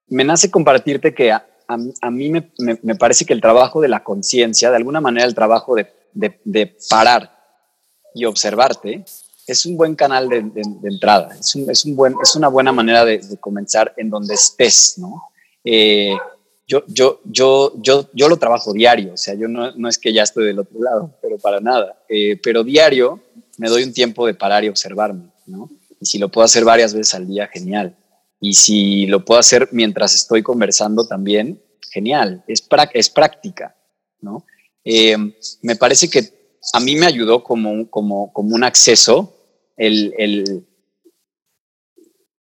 me 0.09 0.25
nace 0.25 0.51
compartirte 0.51 1.15
que 1.15 1.33
a, 1.33 2.11
mí 2.11 2.31
me, 2.31 2.95
parece 2.97 3.25
que 3.25 3.33
el 3.33 3.41
trabajo 3.41 3.81
de 3.81 3.89
la 3.89 4.03
conciencia, 4.03 4.71
de 4.71 4.77
alguna 4.77 5.01
manera 5.01 5.27
el 5.27 5.35
trabajo 5.35 5.75
de, 5.75 6.77
parar 6.89 7.33
y 8.15 8.25
observarte, 8.25 9.05
es 9.47 9.67
un 9.67 9.77
buen 9.77 9.95
canal 9.95 10.29
de, 10.29 10.39
entrada. 10.85 11.37
Es, 11.39 11.55
un, 11.55 11.71
es, 11.71 11.85
un 11.85 11.95
buen, 11.95 12.15
es 12.23 12.35
una 12.35 12.49
buena 12.49 12.73
manera 12.73 13.05
de, 13.05 13.21
comenzar 13.39 13.95
en 13.97 14.11
donde 14.11 14.35
estés, 14.35 14.95
¿no? 14.99 15.31
Eh, 15.65 16.17
yo, 16.67 16.85
yo, 16.89 17.21
yo, 17.25 17.73
yo, 17.77 18.11
yo 18.13 18.29
lo 18.29 18.39
trabajo 18.39 18.73
diario, 18.73 19.15
o 19.15 19.17
sea, 19.17 19.35
yo 19.35 19.47
no, 19.47 19.73
no 19.73 19.89
es 19.89 19.99
que 19.99 20.13
ya 20.13 20.23
estoy 20.23 20.47
del 20.47 20.59
otro 20.59 20.81
lado, 20.81 21.17
pero 21.23 21.39
para 21.39 21.61
nada. 21.61 22.03
Eh, 22.09 22.39
pero 22.43 22.65
diario 22.65 23.21
me 23.59 23.69
doy 23.69 23.85
un 23.85 23.93
tiempo 23.93 24.27
de 24.27 24.35
parar 24.35 24.65
y 24.65 24.69
observarme, 24.69 25.31
¿no? 25.47 25.71
Y 26.01 26.07
si 26.07 26.19
lo 26.19 26.29
puedo 26.29 26.45
hacer 26.45 26.65
varias 26.65 26.93
veces 26.93 27.15
al 27.15 27.27
día, 27.29 27.47
genial. 27.47 27.97
Y 28.41 28.55
si 28.55 29.07
lo 29.07 29.25
puedo 29.25 29.41
hacer 29.41 29.69
mientras 29.73 30.15
estoy 30.15 30.43
conversando 30.43 31.07
también, 31.07 31.63
genial. 31.91 32.45
Es, 32.49 32.67
es 32.93 33.11
práctica, 33.11 33.77
¿no? 34.21 34.45
Eh, 34.85 35.17
me 35.63 35.77
parece 35.77 36.11
que 36.11 36.33
a 36.73 36.81
mí 36.81 36.97
me 36.97 37.07
ayudó 37.07 37.43
como, 37.43 37.89
como, 37.89 38.33
como 38.33 38.55
un 38.55 38.65
acceso 38.65 39.35
el, 39.77 40.15
el, 40.19 40.67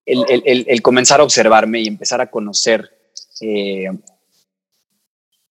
el, 0.05 0.65
el, 0.69 0.83
comenzar 0.83 1.21
a 1.21 1.25
observarme 1.25 1.81
y 1.81 1.87
empezar 1.87 2.21
a 2.21 2.31
conocer 2.31 2.91
eh, 3.41 3.89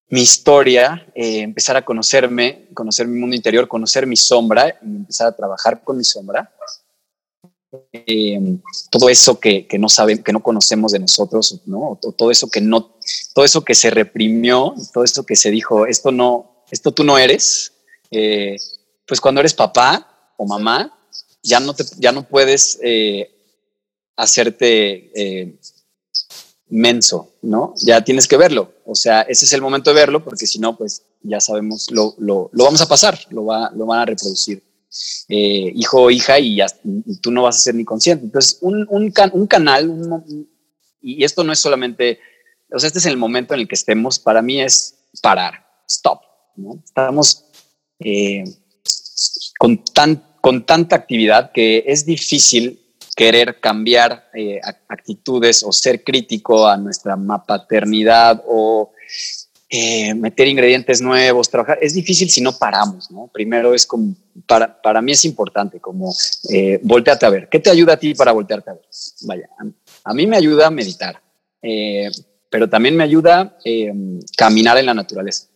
mi 0.10 0.22
historia, 0.22 1.08
eh, 1.16 1.40
empezar 1.40 1.76
a 1.78 1.84
conocerme, 1.84 2.68
conocer 2.74 3.08
mi 3.08 3.20
mundo 3.20 3.36
interior, 3.36 3.68
conocer 3.68 4.06
mi 4.06 4.16
sombra 4.16 4.78
empezar 4.82 5.28
a 5.28 5.36
trabajar 5.36 5.84
con 5.84 5.98
mi 5.98 6.04
sombra. 6.04 6.52
Eh, 7.92 8.40
todo 8.92 9.10
eso 9.10 9.40
que, 9.40 9.68
que, 9.68 9.78
no 9.78 9.90
saben, 9.90 10.24
que 10.24 10.32
no 10.32 10.42
conocemos 10.42 10.92
de 10.92 11.00
nosotros, 11.00 11.62
¿no? 11.66 12.00
todo 12.18 12.32
eso 12.32 12.50
que 12.50 12.62
no, 12.62 12.98
todo 13.34 13.44
eso 13.44 13.66
que 13.66 13.76
se 13.76 13.90
reprimió, 13.90 14.76
todo 14.94 15.04
eso 15.04 15.26
que 15.26 15.36
se 15.36 15.52
dijo, 15.52 15.86
esto 15.86 16.12
no, 16.12 16.64
esto 16.72 16.92
tú 16.92 17.04
no 17.04 17.18
eres. 17.18 17.74
Eh, 18.12 18.56
pues 19.06 19.20
cuando 19.20 19.42
eres 19.42 19.54
papá 19.54 20.34
o 20.38 20.46
mamá, 20.46 20.98
ya 21.44 21.60
no 21.60 21.74
te, 21.74 21.84
ya 21.98 22.12
no 22.12 22.28
puedes 22.28 22.80
hacerte 24.16 25.60
menso, 26.70 27.34
¿no? 27.42 27.74
Ya 27.78 28.04
tienes 28.04 28.28
que 28.28 28.38
verlo. 28.38 28.74
O 28.86 28.96
sea, 28.96 29.22
ese 29.22 29.46
es 29.46 29.54
el 29.54 29.62
momento 29.62 29.92
de 29.92 30.00
verlo 30.00 30.24
porque 30.24 30.48
si 30.48 30.60
no, 30.60 30.78
pues 30.78 31.04
ya 31.22 31.40
sabemos, 31.40 31.92
lo, 31.92 32.16
lo, 32.18 32.50
lo, 32.54 32.64
vamos 32.64 32.82
a 32.82 32.88
pasar, 32.88 33.20
lo, 33.30 33.46
va, 33.46 33.72
lo 33.76 33.86
van 33.86 34.00
a 34.00 34.06
reproducir. 34.06 34.64
Eh, 35.28 35.72
hijo 35.76 36.04
o 36.04 36.12
hija 36.12 36.40
y, 36.40 36.58
ya, 36.58 36.68
tú 37.22 37.32
no 37.32 37.44
vas 37.44 37.58
a 37.58 37.60
ser 37.60 37.76
ni 37.76 37.86
consciente. 37.86 38.26
Entonces, 38.26 38.58
un, 38.62 38.88
un, 38.90 39.14
un 39.34 39.48
canal, 39.48 40.24
y 41.02 41.24
esto 41.24 41.44
no 41.44 41.54
es 41.54 41.60
solamente, 41.60 42.20
o 42.72 42.80
sea, 42.80 42.88
este 42.88 43.00
es 43.00 43.06
el 43.06 43.18
momento 43.18 43.54
en 43.54 43.62
el 43.62 43.68
que 43.68 43.76
estemos, 43.76 44.20
para 44.20 44.42
mí 44.42 44.62
es 44.62 44.96
parar, 45.22 45.66
stop. 45.88 46.22
Estamos 46.84 47.46
eh, 48.00 48.44
con, 49.60 49.84
tan, 49.84 50.24
con 50.42 50.66
tanta 50.66 50.96
actividad 50.96 51.52
que 51.52 51.84
es 51.88 52.06
difícil 52.06 52.85
querer 53.16 53.60
cambiar 53.60 54.30
eh, 54.34 54.60
actitudes 54.88 55.64
o 55.64 55.72
ser 55.72 56.04
crítico 56.04 56.68
a 56.68 56.78
nuestra 56.78 57.18
paternidad 57.48 58.44
o 58.46 58.92
eh, 59.68 60.14
meter 60.14 60.48
ingredientes 60.48 61.02
nuevos, 61.02 61.50
trabajar, 61.50 61.80
es 61.82 61.96
difícil 61.96 62.30
si 62.30 62.40
no 62.40 62.56
paramos, 62.58 63.10
¿no? 63.10 63.30
Primero 63.34 63.74
es 63.74 63.86
como, 63.88 64.14
para, 64.46 64.80
para 64.82 65.02
mí 65.02 65.14
es 65.14 65.26
importante, 65.26 65.80
como 65.80 66.14
eh, 66.50 66.80
voltearte 66.84 67.26
a 67.26 67.30
ver. 67.30 67.50
¿Qué 67.50 67.60
te 67.60 67.72
ayuda 67.72 67.94
a 67.94 67.98
ti 67.98 68.14
para 68.14 68.32
voltearte 68.32 68.70
a 68.70 68.74
ver? 68.74 68.86
Vaya, 69.22 69.50
a, 70.04 70.14
mí 70.14 70.28
me 70.28 70.38
ayuda 70.38 70.68
a 70.68 70.72
meditar, 70.72 71.20
eh, 71.64 72.12
pero 72.50 72.70
también 72.70 72.96
me 72.96 73.04
ayuda 73.04 73.58
caminar 74.38 74.78
en 74.78 74.86
la 74.86 74.94
naturaleza. 74.94 75.48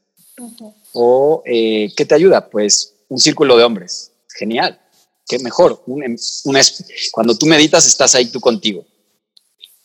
O, 0.94 1.44
¿qué 1.46 2.06
te 2.08 2.16
ayuda? 2.16 2.50
Pues 2.50 2.96
un 3.10 3.20
círculo 3.20 3.58
de 3.58 3.64
hombres. 3.64 4.12
Genial. 4.28 4.80
Qué 5.30 5.40
mejor. 5.40 5.84
cuando 7.12 7.38
tú 7.38 7.46
meditas, 7.46 7.86
estás 7.86 8.16
ahí 8.16 8.26
tú 8.26 8.42
contigo. 8.42 8.86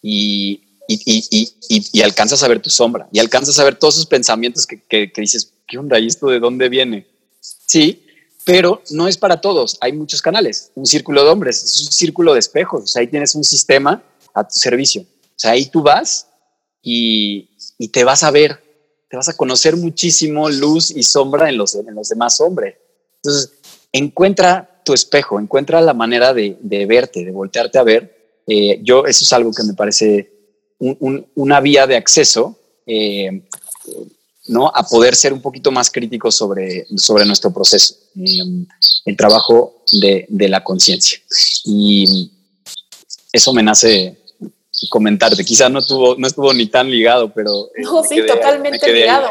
Y 0.03 0.65
y, 0.87 2.03
alcanzas 2.03 2.43
a 2.43 2.49
ver 2.49 2.61
tu 2.61 2.71
sombra 2.71 3.09
y 3.13 3.19
alcanzas 3.19 3.59
a 3.59 3.65
ver 3.65 3.77
todos 3.77 3.95
esos 3.95 4.07
pensamientos 4.07 4.67
que, 4.67 5.13
dices, 5.17 5.53
¿qué 5.67 5.79
onda? 5.79 5.99
¿Y 5.99 6.07
esto 6.07 6.29
de 6.29 6.41
dónde 6.41 6.69
viene? 6.69 7.07
Sí, 7.41 8.05
pero 8.45 8.83
no 8.91 9.09
es 9.09 9.17
para 9.17 9.41
todos. 9.41 9.79
Hay 9.81 9.93
muchos 9.93 10.21
canales. 10.21 10.71
Un 10.75 10.87
círculo 10.87 11.25
de 11.25 11.31
hombres, 11.31 11.63
es 11.63 11.87
un 11.87 11.93
círculo 11.93 12.35
de 12.35 12.41
espejos. 12.41 12.97
Ahí 12.97 13.07
tienes 13.07 13.35
un 13.35 13.45
sistema 13.45 14.03
a 14.35 14.47
tu 14.47 14.59
servicio. 14.59 15.03
O 15.03 15.39
sea, 15.39 15.53
ahí 15.53 15.67
tú 15.67 15.83
vas 15.83 16.27
y, 16.83 17.49
te 17.93 18.05
vas 18.05 18.23
a 18.23 18.31
ver, 18.31 18.63
te 19.09 19.17
vas 19.17 19.29
a 19.29 19.37
conocer 19.37 19.77
muchísimo 19.77 20.51
luz 20.51 20.91
y 20.91 21.03
sombra 21.03 21.49
en 21.49 21.57
los, 21.57 21.75
en 21.75 21.95
los 21.95 22.09
demás 22.09 22.41
hombres. 22.41 22.77
Entonces, 23.17 23.53
encuentra 23.93 24.74
tu 24.85 24.93
espejo, 24.93 25.41
encuentra 25.41 25.81
la 25.81 25.95
manera 25.95 26.33
de, 26.33 26.57
verte, 26.87 27.25
de 27.25 27.31
voltearte 27.31 27.79
a 27.79 27.83
ver. 27.83 28.43
Eh, 28.47 28.79
yo, 28.83 29.07
eso 29.07 29.25
es 29.25 29.33
algo 29.33 29.51
que 29.53 29.65
me 29.65 29.75
parece 29.75 30.31
una 30.79 31.61
vía 31.61 31.87
de 31.87 31.97
acceso 31.97 32.59
eh, 32.87 33.43
¿no? 34.49 34.71
a 34.75 34.83
poder 34.83 35.15
ser 35.15 35.33
un 35.33 35.41
poquito 35.41 35.71
más 35.71 35.91
críticos 35.91 36.37
sobre, 36.37 36.87
sobre 36.97 37.25
nuestro 37.25 37.53
proceso, 37.53 37.95
eh, 38.17 38.67
el 39.07 39.17
trabajo 39.17 39.83
de, 39.93 40.27
la 40.49 40.63
conciencia. 40.63 41.19
Y 41.65 42.31
eso 43.33 43.53
me 43.53 43.63
nace 43.63 44.19
comentarte. 44.91 45.45
Quizás 45.45 45.71
no, 45.71 45.81
tuvo, 45.83 46.17
no 46.17 46.27
estuvo 46.27 46.53
ni 46.53 46.67
tan 46.67 46.91
ligado, 46.91 47.33
pero... 47.33 47.71
Eh, 47.75 47.83
no, 47.83 48.03
sí, 48.05 48.21
totalmente 48.27 48.93
ligado. 48.93 49.31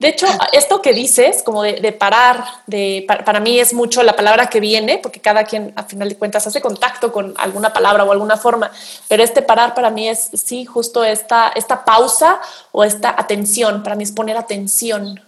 De 0.00 0.08
hecho, 0.08 0.26
esto 0.52 0.80
que 0.80 0.94
dices, 0.94 1.42
como 1.42 1.62
de, 1.62 1.92
parar, 1.92 2.42
de, 2.66 3.04
para, 3.06 3.38
mí 3.38 3.60
es 3.60 3.74
mucho 3.74 4.02
la 4.02 4.16
palabra 4.16 4.48
que 4.48 4.58
viene, 4.58 4.96
porque 4.96 5.20
cada 5.20 5.44
quien 5.44 5.74
a 5.76 5.82
final 5.82 6.08
de 6.08 6.16
cuentas 6.16 6.46
hace 6.46 6.62
contacto 6.62 7.12
con 7.12 7.34
alguna 7.36 7.70
palabra 7.70 8.04
o 8.04 8.10
alguna 8.10 8.38
forma, 8.38 8.72
pero 9.08 9.22
este 9.22 9.42
parar 9.42 9.74
para 9.74 9.90
mí 9.90 10.08
es, 10.08 10.30
sí, 10.32 10.64
justo 10.64 11.04
esta, 11.04 11.52
esta 11.54 11.84
pausa 11.84 12.40
o 12.72 12.82
esta 12.82 13.10
atención, 13.10 13.82
para 13.82 13.94
mí 13.94 14.04
es 14.04 14.12
poner 14.12 14.38
atención, 14.38 15.22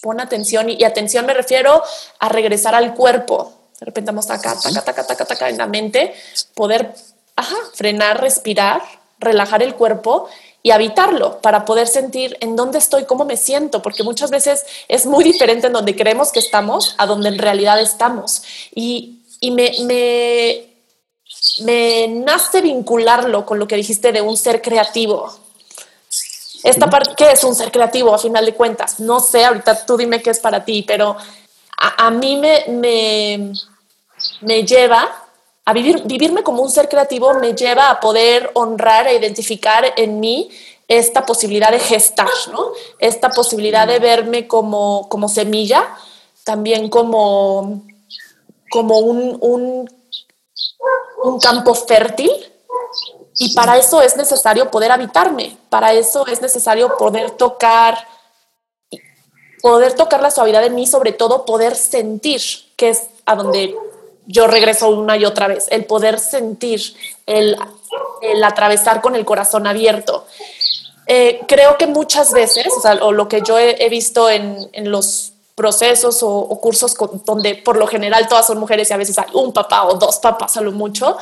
pon 0.00 0.20
atención 0.20 0.70
y, 0.70 0.82
atención 0.84 1.26
me 1.26 1.34
refiero 1.34 1.82
a 2.18 2.30
regresar 2.30 2.74
al 2.74 2.94
cuerpo, 2.94 3.52
de 3.78 3.84
repente 3.84 4.10
vamos 4.10 4.30
acá, 4.30 4.56
taca, 4.58 4.80
taca, 4.80 5.06
taca, 5.06 5.24
taca 5.26 5.48
en 5.50 5.58
la 5.58 5.66
mente, 5.66 6.14
poder 6.54 6.94
frenar, 7.74 8.22
respirar, 8.22 8.80
relajar 9.18 9.62
el 9.62 9.74
cuerpo 9.74 10.30
y 10.68 10.70
habitarlo 10.70 11.40
para 11.40 11.64
poder 11.64 11.88
sentir 11.88 12.36
en 12.40 12.54
dónde 12.54 12.76
estoy, 12.76 13.06
cómo 13.06 13.24
me 13.24 13.38
siento, 13.38 13.80
porque 13.80 14.02
muchas 14.02 14.30
veces 14.30 14.66
es 14.86 15.06
muy 15.06 15.24
diferente 15.24 15.68
en 15.68 15.72
donde 15.72 15.96
creemos 15.96 16.30
que 16.30 16.40
estamos 16.40 16.94
a 16.98 17.06
donde 17.06 17.30
en 17.30 17.38
realidad 17.38 17.80
estamos. 17.80 18.42
Y, 18.74 19.22
y 19.40 19.50
me, 19.50 19.72
me, 19.84 20.66
me 21.64 22.08
nace 22.08 22.60
vincularlo 22.60 23.46
con 23.46 23.58
lo 23.58 23.66
que 23.66 23.76
dijiste 23.76 24.12
de 24.12 24.20
un 24.20 24.36
ser 24.36 24.60
creativo. 24.60 25.32
Esta 26.62 26.90
parte, 26.90 27.14
¿qué 27.16 27.30
es 27.32 27.42
un 27.44 27.54
ser 27.54 27.72
creativo 27.72 28.14
a 28.14 28.18
final 28.18 28.44
de 28.44 28.52
cuentas? 28.52 29.00
No 29.00 29.20
sé, 29.20 29.46
ahorita 29.46 29.86
tú 29.86 29.96
dime 29.96 30.20
qué 30.20 30.28
es 30.28 30.38
para 30.38 30.66
ti, 30.66 30.84
pero 30.86 31.16
a, 31.78 32.06
a 32.08 32.10
mí 32.10 32.36
me, 32.36 32.64
me, 32.68 33.52
me 34.42 34.64
lleva 34.64 35.27
a 35.68 35.74
vivir, 35.74 36.02
vivirme 36.06 36.42
como 36.42 36.62
un 36.62 36.70
ser 36.70 36.88
creativo 36.88 37.34
me 37.34 37.54
lleva 37.54 37.90
a 37.90 38.00
poder 38.00 38.50
honrar 38.54 39.06
e 39.06 39.16
identificar 39.16 39.84
en 39.98 40.18
mí 40.18 40.48
esta 40.88 41.26
posibilidad 41.26 41.70
de 41.70 41.78
gestar, 41.78 42.30
¿no? 42.50 42.72
Esta 42.98 43.28
posibilidad 43.28 43.86
de 43.86 43.98
verme 43.98 44.48
como, 44.48 45.06
como 45.10 45.28
semilla, 45.28 45.86
también 46.42 46.88
como, 46.88 47.82
como 48.70 48.98
un, 49.00 49.36
un, 49.42 49.90
un 51.24 51.38
campo 51.38 51.74
fértil. 51.74 52.30
Y 53.38 53.52
para 53.52 53.76
eso 53.76 54.00
es 54.00 54.16
necesario 54.16 54.70
poder 54.70 54.90
habitarme, 54.90 55.58
para 55.68 55.92
eso 55.92 56.26
es 56.28 56.40
necesario 56.40 56.96
poder 56.96 57.32
tocar, 57.32 58.08
poder 59.60 59.92
tocar 59.92 60.22
la 60.22 60.30
suavidad 60.30 60.62
de 60.62 60.70
mí, 60.70 60.86
sobre 60.86 61.12
todo 61.12 61.44
poder 61.44 61.76
sentir, 61.76 62.40
que 62.74 62.88
es 62.88 63.10
a 63.26 63.36
donde 63.36 63.76
yo 64.28 64.46
regreso 64.46 64.90
una 64.90 65.16
y 65.16 65.24
otra 65.24 65.48
vez, 65.48 65.66
el 65.70 65.86
poder 65.86 66.20
sentir, 66.20 66.82
el, 67.26 67.56
atravesar 68.44 69.00
con 69.00 69.16
el 69.16 69.24
corazón 69.24 69.66
abierto. 69.66 70.26
Eh, 71.06 71.40
creo 71.48 71.78
que 71.78 71.86
muchas 71.86 72.32
veces, 72.34 72.68
o, 73.00 73.12
lo 73.12 73.26
que 73.26 73.40
yo 73.40 73.58
he, 73.58 73.88
visto 73.88 74.28
en, 74.28 74.68
los 74.90 75.32
procesos 75.54 76.22
o, 76.22 76.46
cursos 76.60 76.94
donde 77.24 77.54
por 77.54 77.78
lo 77.78 77.86
general 77.86 78.28
todas 78.28 78.46
son 78.46 78.58
mujeres 78.58 78.90
y 78.90 78.92
a 78.92 78.98
veces 78.98 79.18
hay 79.18 79.28
un 79.32 79.52
papá 79.54 79.84
o 79.84 79.94
dos 79.94 80.18
papás 80.18 80.58
a 80.58 80.60
lo 80.60 80.72
mucho, 80.72 81.16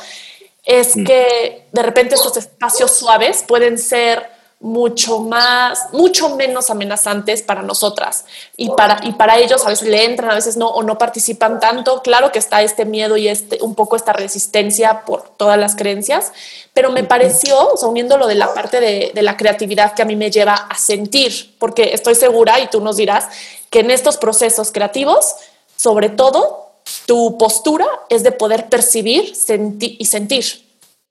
es 0.65 0.97
mm. 0.97 1.05
que 1.05 1.67
de 1.71 1.81
repente 1.81 2.15
estos 2.15 2.35
espacios 2.35 2.91
suaves 2.91 3.45
pueden 3.47 3.77
ser 3.77 4.36
mucho 4.59 5.19
más, 5.19 5.93
mucho 5.93 6.35
menos 6.35 6.71
amenazantes 6.71 7.43
para 7.43 7.61
nosotras 7.61 8.25
y 8.55 8.69
para, 8.71 8.99
y 9.03 9.11
para 9.11 9.37
ellos 9.37 9.63
a 9.65 9.69
veces 9.69 9.87
le 9.87 10.03
entran, 10.03 10.31
a 10.31 10.35
veces 10.35 10.57
no 10.57 10.67
o 10.67 10.81
no 10.81 10.97
participan 10.97 11.59
tanto. 11.59 12.01
Claro 12.01 12.31
que 12.31 12.39
está 12.39 12.63
este 12.63 12.83
miedo 12.83 13.17
y 13.17 13.27
este, 13.27 13.59
un 13.61 13.75
poco 13.75 13.95
esta 13.95 14.13
resistencia 14.13 15.05
por 15.05 15.29
todas 15.37 15.59
las 15.59 15.75
creencias, 15.75 16.31
pero 16.73 16.91
me 16.91 17.03
pareció, 17.03 17.73
o 17.73 17.77
sea, 17.77 17.87
uniéndolo 17.87 18.25
de 18.25 18.35
la 18.35 18.53
parte 18.53 18.79
de, 18.79 19.11
de 19.13 19.21
la 19.21 19.37
creatividad 19.37 19.93
que 19.93 20.01
a 20.01 20.05
mí 20.05 20.15
me 20.15 20.31
lleva 20.31 20.53
a 20.53 20.75
sentir, 20.75 21.55
porque 21.59 21.93
estoy 21.93 22.15
segura 22.15 22.59
y 22.59 22.67
tú 22.67 22.81
nos 22.81 22.97
dirás 22.97 23.25
que 23.69 23.81
en 23.81 23.91
estos 23.91 24.17
procesos 24.17 24.71
creativos, 24.71 25.35
sobre 25.75 26.09
todo, 26.09 26.71
tu 27.05 27.37
postura 27.37 27.85
es 28.09 28.23
de 28.23 28.31
poder 28.31 28.69
percibir 28.69 29.35
sentir 29.35 29.97
y 29.99 30.05
sentir, 30.05 30.45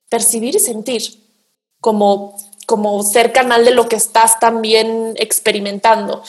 percibir 0.09 0.56
y 0.56 0.59
sentir 0.59 1.02
como 1.80 2.37
como 2.66 3.02
ser 3.05 3.33
canal 3.33 3.64
de 3.64 3.70
lo 3.70 3.88
que 3.88 3.96
estás 3.96 4.38
también 4.40 5.14
experimentando. 5.16 6.22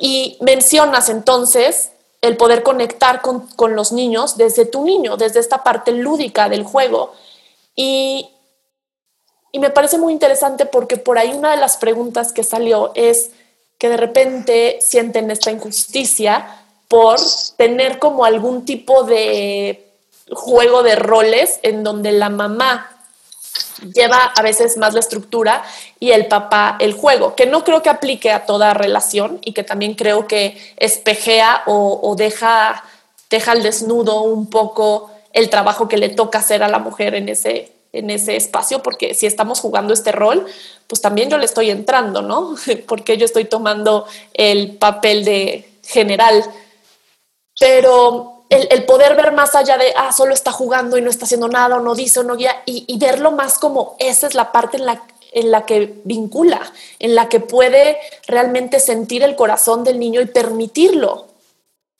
Y 0.00 0.36
mencionas 0.40 1.08
entonces 1.08 1.90
el 2.20 2.36
poder 2.36 2.62
conectar 2.62 3.20
con, 3.20 3.76
los 3.76 3.92
niños 3.92 4.36
desde 4.36 4.66
tu 4.66 4.84
niño, 4.84 5.16
desde 5.16 5.40
esta 5.40 5.62
parte 5.62 5.92
lúdica 5.92 6.48
del 6.48 6.64
juego. 6.64 7.12
Y, 7.74 8.30
y 9.52 9.58
me 9.58 9.70
parece 9.70 9.98
muy 9.98 10.12
interesante 10.12 10.66
porque 10.66 10.96
por 10.96 11.18
ahí 11.18 11.32
una 11.32 11.50
de 11.50 11.58
las 11.58 11.76
preguntas 11.76 12.32
que 12.32 12.44
salió 12.44 12.92
es 12.94 13.30
que 13.78 13.88
de 13.88 13.96
repente 13.96 14.78
sienten 14.80 15.30
esta 15.30 15.50
injusticia 15.50 16.62
por 16.88 17.18
tener 17.56 17.98
como 17.98 18.24
algún 18.24 18.64
tipo 18.64 19.02
de 19.04 19.92
juego 20.30 20.82
de 20.82 20.96
roles 20.96 21.58
en 21.62 21.82
donde 21.82 22.12
la 22.12 22.30
mamá 22.30 22.93
lleva 23.92 24.32
a 24.36 24.42
veces 24.42 24.76
más 24.76 24.94
la 24.94 25.00
estructura 25.00 25.64
y 26.00 26.10
el 26.12 26.26
papá 26.26 26.76
el 26.80 26.94
juego, 26.94 27.34
que 27.34 27.46
no 27.46 27.64
creo 27.64 27.82
que 27.82 27.90
aplique 27.90 28.30
a 28.30 28.46
toda 28.46 28.74
relación 28.74 29.38
y 29.44 29.52
que 29.52 29.62
también 29.62 29.94
creo 29.94 30.26
que 30.26 30.56
espejea 30.76 31.62
o, 31.66 32.14
deja, 32.16 32.84
deja 33.30 33.52
al 33.52 33.62
desnudo 33.62 34.22
un 34.22 34.48
poco 34.48 35.10
el 35.32 35.50
trabajo 35.50 35.88
que 35.88 35.96
le 35.96 36.10
toca 36.10 36.38
hacer 36.38 36.62
a 36.62 36.68
la 36.68 36.78
mujer 36.78 37.14
en 37.14 37.28
ese, 37.28 37.72
en 37.92 38.10
ese 38.10 38.36
espacio, 38.36 38.82
porque 38.82 39.14
si 39.14 39.26
estamos 39.26 39.60
jugando 39.60 39.92
este 39.92 40.12
rol, 40.12 40.46
pues 40.86 41.00
también 41.00 41.28
yo 41.28 41.38
le 41.38 41.44
estoy 41.44 41.70
entrando, 41.70 42.22
¿no? 42.22 42.54
porque 42.86 43.16
yo 43.16 43.24
estoy 43.24 43.44
tomando 43.44 44.06
el 44.32 44.76
papel 44.76 45.24
de 45.24 45.68
general. 45.82 46.44
Pero 47.58 48.33
el, 48.50 48.84
poder 48.84 49.16
ver 49.16 49.32
más 49.32 49.54
allá 49.54 49.76
de, 49.78 49.92
ah, 49.96 50.12
solo 50.12 50.34
está 50.34 50.52
jugando 50.52 50.96
y 50.96 51.02
no 51.02 51.10
está 51.10 51.24
haciendo 51.24 51.48
nada 51.48 51.76
o 51.76 51.80
no 51.80 51.94
dice 51.94 52.20
o 52.20 52.24
no 52.24 52.36
guía, 52.36 52.62
y, 52.66 52.98
verlo 52.98 53.32
más 53.32 53.58
como 53.58 53.96
esa 53.98 54.26
es 54.26 54.34
la 54.34 54.52
parte 54.52 54.76
en 54.76 54.86
la, 54.86 55.02
en 55.32 55.50
la 55.50 55.66
que 55.66 56.00
vincula, 56.04 56.60
en 56.98 57.14
la 57.14 57.28
que 57.28 57.40
puede 57.40 57.98
realmente 58.26 58.80
sentir 58.80 59.22
el 59.22 59.36
corazón 59.36 59.84
del 59.84 59.98
niño 59.98 60.20
y 60.20 60.26
permitirlo. 60.26 61.26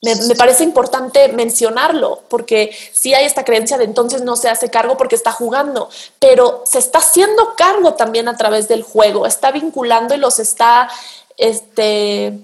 Me, 0.03 0.15
me, 0.17 0.35
parece 0.35 0.65
importante 0.65 1.29
mencionarlo, 1.29 2.23
porque 2.29 2.77
sí 2.93 3.15
hay 3.15 3.25
esta 3.25 3.45
creencia 3.45 3.79
de 3.79 3.85
entonces 3.85 4.21
no 4.21 4.37
se 4.37 4.51
hace 4.51 4.71
cargo 4.71 4.99
porque 4.99 5.15
está 5.15 5.33
jugando, 5.33 5.89
pero 6.19 6.63
se 6.67 6.79
está 6.79 6.99
haciendo 6.99 7.55
cargo 7.57 7.95
también 7.95 8.29
a 8.29 8.37
través 8.37 8.69
del 8.69 8.83
juego, 8.83 9.25
está 9.25 9.51
vinculando 9.51 10.15
y 10.15 10.19
los 10.19 10.41
está, 10.41 10.91
este, 11.39 12.39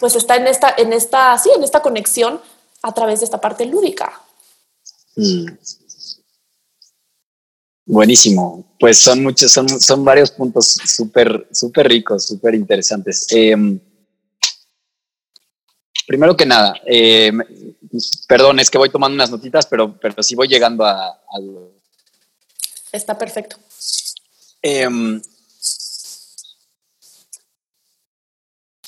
pues 0.00 0.16
está 0.16 0.36
en 0.36 0.46
esta, 0.46 0.74
en 0.74 0.94
esta, 0.94 1.36
sí, 1.36 1.50
en 1.54 1.62
esta 1.62 1.82
conexión 1.82 2.40
a 2.82 2.92
través 2.92 3.20
de 3.20 3.24
esta 3.24 3.40
parte 3.40 3.64
lúdica. 3.66 4.20
Mm. 5.16 5.46
Buenísimo. 7.86 8.76
Pues 8.78 8.98
son 8.98 9.22
muchos, 9.22 9.50
son, 9.50 9.68
son 9.68 10.04
varios 10.04 10.30
puntos 10.30 10.66
súper, 10.66 11.48
súper 11.50 11.88
ricos, 11.88 12.26
súper 12.26 12.54
interesantes. 12.54 13.26
Em, 13.30 13.80
primero 16.06 16.36
que 16.36 16.44
nada, 16.44 16.74
eh, 16.84 17.32
perdón, 18.28 18.60
es 18.60 18.70
que 18.70 18.78
voy 18.78 18.90
tomando 18.90 19.14
unas 19.14 19.30
notitas, 19.30 19.66
pero, 19.66 19.98
pero 19.98 20.22
sí 20.22 20.34
voy 20.34 20.48
llegando 20.48 20.84
a, 20.84 21.18
Está 22.92 23.16
perfecto. 23.16 23.56
Em, 24.62 25.20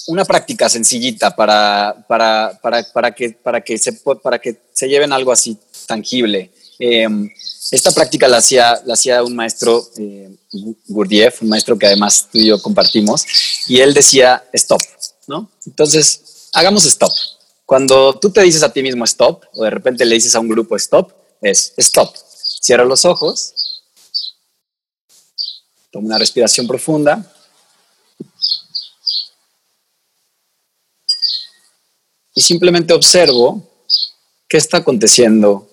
una 0.06 0.24
práctica 0.24 0.68
sencillita 0.68 1.34
para, 1.34 2.04
para, 2.08 2.58
para, 2.62 2.82
para, 2.92 3.14
que, 3.14 3.30
para, 3.30 3.60
que 3.60 3.78
se, 3.78 3.92
para 3.92 4.38
que 4.38 4.56
se 4.72 4.88
lleven 4.88 5.12
algo 5.12 5.32
así 5.32 5.56
tangible. 5.86 6.50
Em, 6.78 7.30
esta 7.70 7.92
práctica 7.92 8.26
la 8.26 8.38
hacía, 8.38 8.80
la 8.84 8.94
hacía 8.94 9.22
un 9.22 9.36
maestro, 9.36 9.86
eh, 9.98 10.30
Gurdjieff, 10.88 11.42
un 11.42 11.48
maestro 11.48 11.78
que 11.78 11.86
además 11.86 12.28
tú 12.32 12.38
y 12.38 12.46
yo 12.46 12.60
compartimos, 12.60 13.24
y 13.68 13.80
él 13.80 13.94
decía 13.94 14.42
stop, 14.52 14.80
¿no? 15.28 15.50
Entonces, 15.66 16.48
hagamos 16.52 16.84
stop. 16.86 17.12
Cuando 17.64 18.18
tú 18.18 18.30
te 18.30 18.42
dices 18.42 18.62
a 18.62 18.72
ti 18.72 18.82
mismo 18.82 19.04
stop, 19.04 19.44
o 19.54 19.64
de 19.64 19.70
repente 19.70 20.04
le 20.04 20.16
dices 20.16 20.34
a 20.34 20.40
un 20.40 20.48
grupo 20.48 20.74
stop, 20.76 21.12
es 21.40 21.72
stop. 21.76 22.14
Cierra 22.60 22.84
los 22.84 23.04
ojos, 23.04 23.54
toma 25.90 26.06
una 26.06 26.18
respiración 26.18 26.66
profunda. 26.66 27.32
Y 32.40 32.42
simplemente 32.42 32.94
observo 32.94 33.62
qué 34.48 34.56
está 34.56 34.78
aconteciendo 34.78 35.68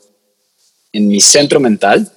en 0.92 1.08
mi 1.08 1.22
centro 1.22 1.62
mental. 1.62 2.12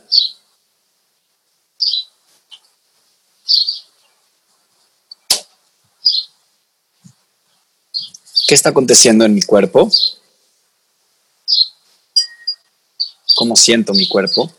¿Qué 8.49 8.55
está 8.57 8.71
aconteciendo 8.71 9.25
en 9.25 9.35
mi 9.35 9.43
cuerpo? 9.43 9.89
¿Cómo 13.37 13.55
siento 13.55 13.95
mi 13.95 14.09
cuerpo? 14.09 14.53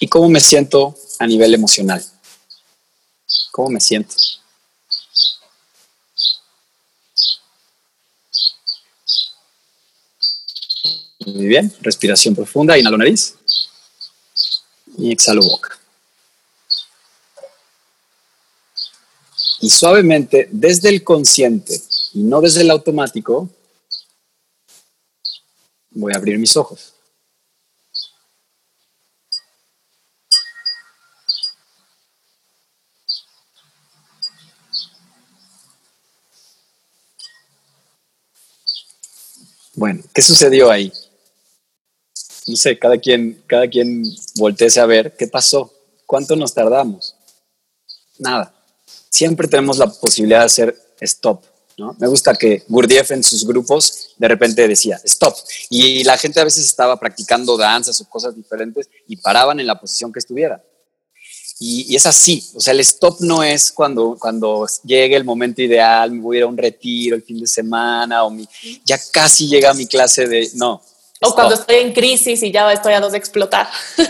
¿Y 0.00 0.06
cómo 0.06 0.28
me 0.28 0.40
siento 0.40 0.94
a 1.18 1.26
nivel 1.26 1.54
emocional? 1.54 2.04
¿Cómo 3.52 3.70
me 3.70 3.80
siento? 3.80 4.14
Muy 11.40 11.48
bien, 11.48 11.72
respiración 11.80 12.34
profunda, 12.34 12.76
inhalo 12.76 12.98
nariz 12.98 13.34
y 14.98 15.10
exhalo 15.10 15.40
boca. 15.40 15.80
Y 19.62 19.70
suavemente, 19.70 20.50
desde 20.52 20.90
el 20.90 21.02
consciente 21.02 21.80
y 22.12 22.24
no 22.24 22.42
desde 22.42 22.60
el 22.60 22.70
automático, 22.70 23.48
voy 25.92 26.12
a 26.12 26.18
abrir 26.18 26.38
mis 26.38 26.54
ojos. 26.58 26.92
Bueno, 39.74 40.02
¿qué 40.12 40.20
sucedió 40.20 40.70
ahí? 40.70 40.92
No 42.50 42.56
sé, 42.56 42.78
cada 42.78 42.98
quien, 42.98 43.42
cada 43.46 43.68
quien 43.68 44.04
a 44.80 44.86
ver 44.86 45.16
qué 45.16 45.26
pasó, 45.26 45.72
cuánto 46.06 46.36
nos 46.36 46.52
tardamos. 46.52 47.14
Nada. 48.18 48.54
Siempre 49.08 49.48
tenemos 49.48 49.78
la 49.78 49.86
posibilidad 49.86 50.40
de 50.40 50.46
hacer 50.46 50.76
stop. 51.00 51.42
¿no? 51.78 51.96
Me 51.98 52.08
gusta 52.08 52.34
que 52.34 52.64
Gurdjieff 52.68 53.10
en 53.12 53.22
sus 53.22 53.46
grupos 53.46 54.10
de 54.18 54.28
repente 54.28 54.68
decía 54.68 55.00
stop. 55.04 55.34
Y 55.70 56.04
la 56.04 56.18
gente 56.18 56.40
a 56.40 56.44
veces 56.44 56.66
estaba 56.66 56.98
practicando 56.98 57.56
danzas 57.56 58.00
o 58.00 58.08
cosas 58.08 58.36
diferentes 58.36 58.88
y 59.06 59.16
paraban 59.16 59.60
en 59.60 59.66
la 59.66 59.80
posición 59.80 60.12
que 60.12 60.18
estuviera. 60.18 60.62
Y, 61.62 61.94
es 61.94 62.06
así, 62.06 62.42
o 62.54 62.60
sea, 62.60 62.72
el 62.72 62.80
stop 62.80 63.20
no 63.20 63.42
es 63.42 63.70
cuando, 63.70 64.16
cuando 64.18 64.66
llegue 64.82 65.14
el 65.14 65.24
momento 65.24 65.60
ideal, 65.60 66.10
me 66.10 66.22
voy 66.22 66.36
a 66.36 66.38
ir 66.38 66.44
a 66.44 66.46
un 66.46 66.56
retiro 66.56 67.14
el 67.14 67.22
fin 67.22 67.38
de 67.38 67.46
semana 67.46 68.24
o 68.24 68.34
ya 68.82 68.98
casi 69.12 69.46
llega 69.46 69.74
mi 69.74 69.86
clase 69.86 70.26
de... 70.26 70.50
No, 70.54 70.82
o 71.22 71.34
cuando 71.34 71.54
estoy 71.54 71.76
en 71.76 71.92
crisis 71.92 72.42
y 72.42 72.50
ya 72.50 72.72
estoy 72.72 72.94
a 72.94 73.00
dos 73.00 73.12
de 73.12 73.18
explotar. 73.18 73.68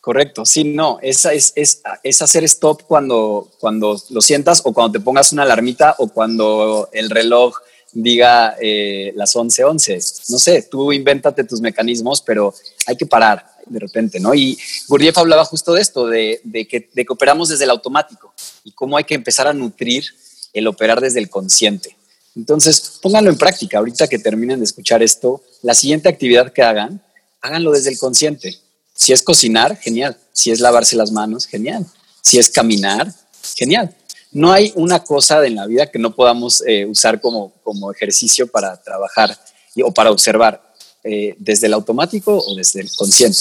Correcto, 0.00 0.44
sí, 0.46 0.62
no, 0.62 1.00
es, 1.02 1.24
es, 1.24 1.52
es, 1.56 1.82
es, 2.04 2.22
hacer 2.22 2.44
stop 2.44 2.82
cuando, 2.86 3.50
cuando 3.58 4.00
lo 4.10 4.20
sientas 4.20 4.62
o 4.64 4.72
cuando 4.72 4.92
te 4.92 5.04
pongas 5.04 5.32
una 5.32 5.42
alarmita 5.42 5.96
o 5.98 6.06
cuando 6.06 6.88
el 6.92 7.10
reloj 7.10 7.56
diga 7.92 8.56
eh, 8.60 9.12
las 9.16 9.34
11:11. 9.34 9.64
11. 9.64 9.94
No 10.28 10.38
sé, 10.38 10.62
tú 10.70 10.92
invéntate 10.92 11.42
tus 11.42 11.60
mecanismos, 11.60 12.22
pero 12.22 12.54
hay 12.86 12.96
que 12.96 13.06
parar 13.06 13.44
de 13.66 13.80
repente, 13.80 14.20
¿no? 14.20 14.32
Y 14.32 14.56
Gurdjieff 14.86 15.18
hablaba 15.18 15.44
justo 15.44 15.72
de 15.72 15.80
esto, 15.82 16.06
de, 16.06 16.40
de, 16.44 16.68
que, 16.68 16.88
de 16.92 17.04
que 17.04 17.12
operamos 17.12 17.48
desde 17.48 17.64
el 17.64 17.70
automático 17.70 18.32
y 18.62 18.70
cómo 18.72 18.96
hay 18.96 19.04
que 19.04 19.14
empezar 19.14 19.48
a 19.48 19.52
nutrir 19.52 20.04
el 20.52 20.68
operar 20.68 21.00
desde 21.00 21.18
el 21.18 21.28
consciente. 21.28 21.96
Entonces, 22.36 22.98
pónganlo 23.00 23.30
en 23.30 23.38
práctica. 23.38 23.78
Ahorita 23.78 24.06
que 24.06 24.18
terminen 24.18 24.58
de 24.58 24.66
escuchar 24.66 25.02
esto, 25.02 25.42
la 25.62 25.74
siguiente 25.74 26.08
actividad 26.08 26.52
que 26.52 26.62
hagan, 26.62 27.02
háganlo 27.40 27.72
desde 27.72 27.90
el 27.90 27.98
consciente. 27.98 28.58
Si 28.94 29.12
es 29.12 29.22
cocinar, 29.22 29.76
genial. 29.78 30.16
Si 30.32 30.50
es 30.50 30.60
lavarse 30.60 30.96
las 30.96 31.10
manos, 31.10 31.46
genial. 31.46 31.86
Si 32.20 32.38
es 32.38 32.50
caminar, 32.50 33.12
genial. 33.56 33.94
No 34.32 34.52
hay 34.52 34.72
una 34.74 35.02
cosa 35.02 35.44
en 35.46 35.54
la 35.54 35.66
vida 35.66 35.90
que 35.90 35.98
no 35.98 36.14
podamos 36.14 36.62
eh, 36.66 36.84
usar 36.84 37.20
como, 37.20 37.52
como 37.64 37.90
ejercicio 37.90 38.46
para 38.46 38.80
trabajar 38.82 39.38
o 39.82 39.92
para 39.92 40.10
observar, 40.10 40.62
eh, 41.04 41.36
desde 41.38 41.68
el 41.68 41.74
automático 41.74 42.36
o 42.36 42.54
desde 42.54 42.80
el 42.80 42.90
consciente. 42.90 43.38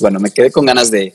Bueno, 0.00 0.18
me 0.18 0.30
quedé 0.30 0.50
con 0.50 0.64
ganas 0.64 0.90
de, 0.90 1.14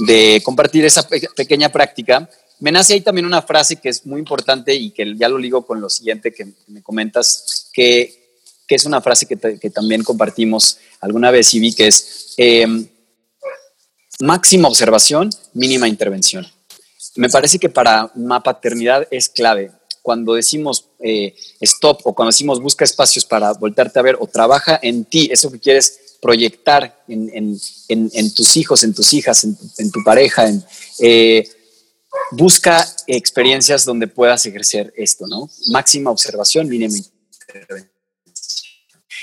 de 0.00 0.42
compartir 0.44 0.84
esa 0.84 1.06
pequeña 1.08 1.70
práctica 1.70 2.28
me 2.62 2.70
nace 2.70 2.94
ahí 2.94 3.00
también 3.00 3.26
una 3.26 3.42
frase 3.42 3.74
que 3.74 3.88
es 3.88 4.06
muy 4.06 4.20
importante 4.20 4.72
y 4.72 4.92
que 4.92 5.16
ya 5.16 5.28
lo 5.28 5.36
ligo 5.36 5.66
con 5.66 5.80
lo 5.80 5.90
siguiente 5.90 6.32
que 6.32 6.46
me 6.68 6.80
comentas, 6.80 7.68
que, 7.72 8.38
que 8.68 8.76
es 8.76 8.84
una 8.84 9.00
frase 9.00 9.26
que, 9.26 9.36
que, 9.58 9.70
también 9.70 10.04
compartimos 10.04 10.78
alguna 11.00 11.32
vez 11.32 11.52
y 11.54 11.58
vi 11.58 11.74
que 11.74 11.88
es 11.88 12.34
em, 12.36 12.86
máxima 14.20 14.68
observación, 14.68 15.30
mínima 15.54 15.88
intervención. 15.88 16.46
Me 17.16 17.28
parece 17.28 17.58
que 17.58 17.68
para 17.68 18.12
una 18.14 18.40
paternidad 18.44 19.08
es 19.10 19.28
clave. 19.28 19.72
Cuando 20.00 20.34
decimos 20.34 20.86
eh, 21.00 21.34
stop 21.62 22.02
o 22.04 22.14
cuando 22.14 22.30
decimos 22.30 22.60
busca 22.60 22.84
espacios 22.84 23.24
para 23.24 23.54
voltearte 23.54 23.98
a 23.98 24.02
ver 24.02 24.16
o 24.20 24.28
trabaja 24.28 24.78
en 24.80 25.04
ti, 25.04 25.28
eso 25.32 25.50
que 25.50 25.58
quieres 25.58 26.16
proyectar 26.20 27.02
en, 27.08 27.28
en, 27.88 28.10
en, 28.14 28.34
tus 28.34 28.56
hijos, 28.56 28.84
en 28.84 28.94
tus 28.94 29.12
hijas, 29.14 29.42
en, 29.42 29.90
tu 29.90 30.04
pareja, 30.04 30.46
en, 30.46 30.64
eh, 31.00 31.44
busca 32.32 32.86
experiencias 33.06 33.84
donde 33.84 34.08
puedas 34.08 34.44
ejercer 34.46 34.92
esto, 34.96 35.26
¿no? 35.26 35.50
Máxima 35.68 36.10
observación, 36.10 36.68
mínima 36.68 36.96
intervención. 36.96 37.90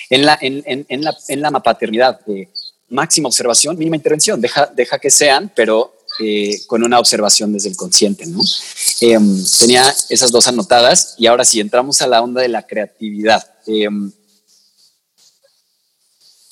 En 0.09 0.25
la, 0.25 0.37
en, 0.41 0.63
en, 0.65 0.85
en 0.89 1.03
la, 1.03 1.15
en 1.27 1.41
la 1.41 1.51
paternidad, 1.51 2.19
eh, 2.27 2.49
máxima 2.89 3.27
observación, 3.27 3.77
mínima 3.77 3.95
intervención. 3.95 4.41
Deja, 4.41 4.65
deja 4.67 4.97
que 4.99 5.11
sean, 5.11 5.51
pero 5.55 5.95
eh, 6.19 6.59
con 6.67 6.83
una 6.83 6.99
observación 6.99 7.53
desde 7.53 7.69
el 7.69 7.77
consciente, 7.77 8.25
¿no? 8.25 8.41
Em, 9.01 9.43
tenía 9.59 9.93
esas 10.09 10.31
dos 10.31 10.47
anotadas 10.47 11.15
y 11.17 11.27
ahora 11.27 11.45
sí, 11.45 11.59
entramos 11.59 12.01
a 12.01 12.07
la 12.07 12.21
onda 12.21 12.41
de 12.41 12.49
la 12.49 12.65
creatividad. 12.65 13.43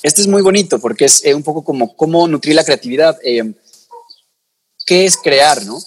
Este 0.03 0.21
es 0.21 0.27
muy 0.27 0.41
bonito 0.41 0.79
porque 0.79 1.05
es 1.05 1.25
eh, 1.25 1.33
un 1.33 1.43
poco 1.43 1.63
como 1.63 1.95
cómo 1.95 2.27
nutrir 2.27 2.55
la 2.55 2.63
creatividad. 2.63 3.17
Em, 3.23 3.55
¿Qué 4.85 5.05
es 5.05 5.17
crear, 5.17 5.65
no? 5.65 5.77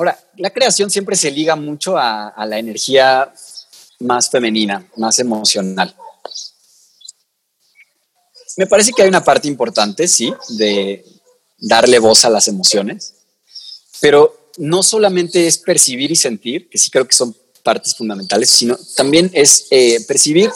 Ahora, 0.00 0.18
la 0.38 0.48
creación 0.48 0.88
siempre 0.88 1.14
se 1.14 1.30
liga 1.30 1.56
mucho 1.56 1.98
a, 1.98 2.32
la 2.46 2.58
energía 2.58 3.30
más 3.98 4.30
femenina, 4.30 4.88
más 4.96 5.18
emocional. 5.18 5.94
Me 8.56 8.66
parece 8.66 8.92
que 8.92 9.02
hay 9.02 9.10
una 9.10 9.22
parte 9.22 9.46
importante, 9.46 10.08
sí, 10.08 10.32
de 10.56 11.04
darle 11.58 11.98
voz 11.98 12.24
a 12.24 12.30
las 12.30 12.48
emociones, 12.48 13.12
pero 14.00 14.52
no 14.56 14.82
solamente 14.82 15.46
es 15.46 15.58
percibir 15.58 16.10
y 16.10 16.16
sentir, 16.16 16.70
que 16.70 16.78
sí 16.78 16.88
creo 16.88 17.06
que 17.06 17.14
son 17.14 17.36
partes 17.62 17.94
fundamentales, 17.94 18.48
sino 18.48 18.78
también 18.96 19.30
es 19.34 19.66
eh, 19.70 20.02
percibir, 20.08 20.50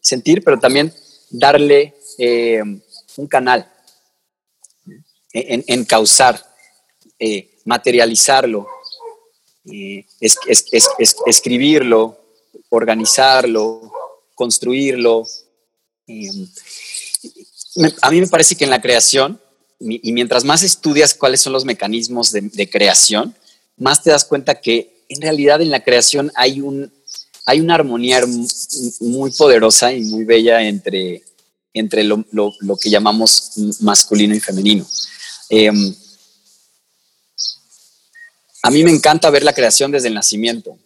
sentir, 0.00 0.44
pero 0.44 0.60
también 0.60 0.94
darle 1.30 1.96
eh, 2.16 2.62
un 3.16 3.26
canal, 3.26 3.68
en, 5.32 5.64
encauzar, 5.66 6.40
eh, 7.18 7.58
materializarlo, 7.64 8.68
es, 10.20 10.38
escribirlo, 11.26 12.18
organizarlo, 12.70 13.92
construirlo, 14.34 15.24
Em, 16.06 16.46
a 18.02 18.10
mí 18.10 18.20
me 18.20 18.26
parece 18.26 18.54
que 18.54 18.64
en 18.64 18.70
la 18.70 18.80
creación, 18.80 19.40
y 19.80 20.12
mientras 20.12 20.44
más 20.44 20.62
estudias 20.62 21.14
cuáles 21.14 21.40
son 21.40 21.52
los 21.52 21.64
mecanismos 21.64 22.30
de, 22.30 22.70
creación, 22.70 23.34
más 23.76 24.02
te 24.02 24.10
das 24.10 24.24
cuenta 24.24 24.60
que 24.60 25.04
en 25.08 25.20
realidad 25.20 25.60
en 25.60 25.70
la 25.70 25.82
creación 25.82 26.30
hay, 26.36 26.60
un, 26.60 26.92
hay 27.44 27.60
una 27.60 27.74
armonía 27.74 28.22
muy 29.00 29.30
poderosa 29.32 29.92
y 29.92 30.02
muy 30.02 30.24
bella 30.24 30.62
entre, 30.62 31.22
entre 31.72 32.04
lo, 32.04 32.24
que 32.80 32.90
llamamos 32.90 33.52
masculino 33.80 34.34
y 34.34 34.40
femenino. 34.40 34.86
Em, 35.48 35.94
a 38.64 38.70
mí 38.70 38.82
me 38.82 38.90
encanta 38.90 39.28
ver 39.28 39.42
la 39.42 39.52
creación 39.52 39.90
desde 39.90 40.08
el 40.08 40.14
nacimiento. 40.14 40.78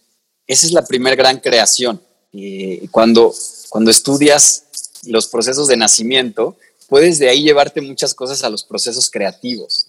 Esa 0.48 0.66
es 0.66 0.72
la 0.72 0.84
primera 0.84 1.14
gran 1.14 1.38
creación. 1.38 2.02
Eh, 2.32 2.88
cuando, 2.90 3.32
cuando 3.68 3.92
estudias 3.92 4.64
los 5.04 5.28
procesos 5.28 5.68
de 5.68 5.76
nacimiento, 5.76 6.56
puedes 6.88 7.20
de 7.20 7.28
ahí 7.28 7.44
llevarte 7.44 7.80
muchas 7.80 8.14
cosas 8.14 8.42
a 8.42 8.50
los 8.50 8.64
procesos 8.64 9.08
creativos. 9.08 9.86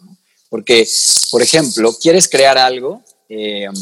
Porque, 0.49 0.87
por 1.31 1.41
ejemplo, 1.41 1.91
quieres 1.99 2.29
crear 2.29 2.59
algo, 2.59 3.01
em, 3.27 3.73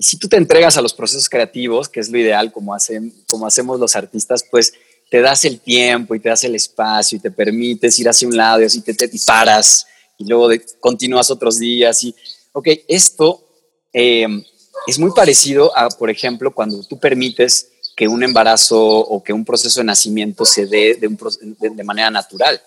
si 0.00 0.16
tú 0.16 0.26
te 0.26 0.38
entregas 0.38 0.78
a 0.78 0.80
los 0.80 0.94
procesos 0.94 1.28
creativos, 1.28 1.90
que 1.90 2.00
es 2.00 2.08
lo 2.08 2.18
ideal 2.18 2.50
como, 2.50 2.74
hacen, 2.74 3.12
como 3.28 3.46
hacemos 3.46 3.78
los 3.78 3.94
artistas, 3.94 4.42
pues 4.50 4.72
te 5.10 5.20
das 5.20 5.44
el 5.44 5.60
tiempo 5.60 6.14
y 6.14 6.20
te 6.20 6.30
das 6.30 6.44
el 6.44 6.54
espacio 6.54 7.18
y 7.18 7.20
te 7.20 7.30
permites 7.30 7.98
ir 7.98 8.08
hacia 8.08 8.26
un 8.26 8.38
lado 8.38 8.62
y 8.62 8.64
así 8.64 8.80
te, 8.80 8.94
te 8.94 9.10
paras 9.26 9.86
y 10.22 10.28
luego 10.28 10.48
continúas 10.80 11.30
otros 11.30 11.58
días 11.58 12.02
y, 12.04 12.14
ok, 12.52 12.68
esto 12.88 13.44
em, 13.92 14.42
es 14.86 14.98
muy 14.98 15.10
parecido 15.12 15.76
a, 15.76 15.88
por 15.88 16.10
ejemplo, 16.10 16.52
cuando 16.54 16.82
tú 16.84 16.98
permites 16.98 17.68
que 17.96 18.08
un 18.08 18.22
embarazo 18.22 18.80
o 18.80 19.22
que 19.22 19.32
un 19.32 19.44
proceso 19.44 19.80
de 19.80 19.84
nacimiento 19.84 20.44
se 20.44 20.66
dé 20.66 20.94
de, 20.94 21.84
manera 21.84 22.10
natural, 22.10 22.60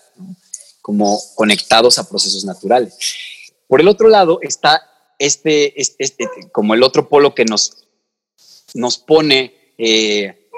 como 0.80 1.20
conectados 1.34 1.98
a 1.98 2.08
procesos 2.08 2.44
naturales. 2.44 2.94
Por 3.66 3.80
el 3.80 3.88
otro 3.88 4.08
lado 4.08 4.38
está 4.40 4.80
este, 5.18 5.80
este, 5.80 6.28
como 6.52 6.74
el 6.74 6.82
otro 6.82 7.08
polo 7.08 7.34
que 7.34 7.44
nos, 7.44 7.86
nos 8.74 8.98
pone, 8.98 9.72
eh, 9.78 10.48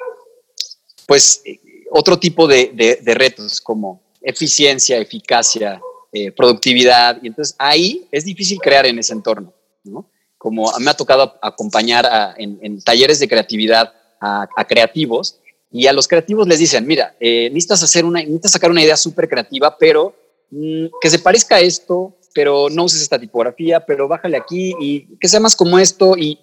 pues, 1.06 1.42
otro 1.90 2.18
tipo 2.18 2.46
de, 2.46 3.00
retos 3.04 3.60
como 3.60 4.02
eficiencia, 4.20 4.98
eficacia, 4.98 5.80
eh, 6.12 6.32
productividad. 6.32 7.18
Y 7.22 7.28
entonces 7.28 7.54
ahí 7.58 8.08
es 8.12 8.24
difícil 8.24 8.58
crear 8.58 8.86
en 8.86 8.98
ese 8.98 9.12
entorno, 9.12 9.52
¿no? 9.84 10.10
Como 10.36 10.72
me 10.78 10.90
ha 10.90 10.94
tocado 10.94 11.36
acompañar 11.42 12.36
en 12.38 12.80
talleres 12.82 13.18
de 13.18 13.26
creatividad 13.26 13.92
a, 14.20 14.48
creativos 14.66 15.40
y 15.70 15.86
a 15.86 15.92
los 15.92 16.08
creativos 16.08 16.46
les 16.48 16.58
dicen, 16.58 16.86
mira, 16.86 17.14
eh, 17.20 17.48
necesitas, 17.50 17.82
hacer 17.82 18.04
una, 18.04 18.20
necesitas 18.20 18.52
sacar 18.52 18.70
una 18.70 18.82
idea 18.82 18.96
súper 18.96 19.28
creativa, 19.28 19.76
pero 19.78 20.14
mm, 20.50 20.86
que 21.00 21.10
se 21.10 21.18
parezca 21.18 21.56
a 21.56 21.60
esto, 21.60 22.16
pero 22.34 22.68
no 22.70 22.84
uses 22.84 23.02
esta 23.02 23.18
tipografía, 23.18 23.84
pero 23.84 24.08
bájale 24.08 24.36
aquí 24.36 24.74
y 24.80 25.16
que 25.18 25.28
sea 25.28 25.40
más 25.40 25.56
como 25.56 25.78
esto 25.78 26.16
y 26.16 26.38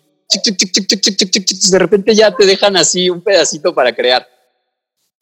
de 1.72 1.80
repente 1.80 2.14
ya 2.14 2.36
te 2.36 2.46
dejan 2.46 2.76
así 2.76 3.10
un 3.10 3.22
pedacito 3.22 3.74
para 3.74 3.96
crear. 3.96 4.28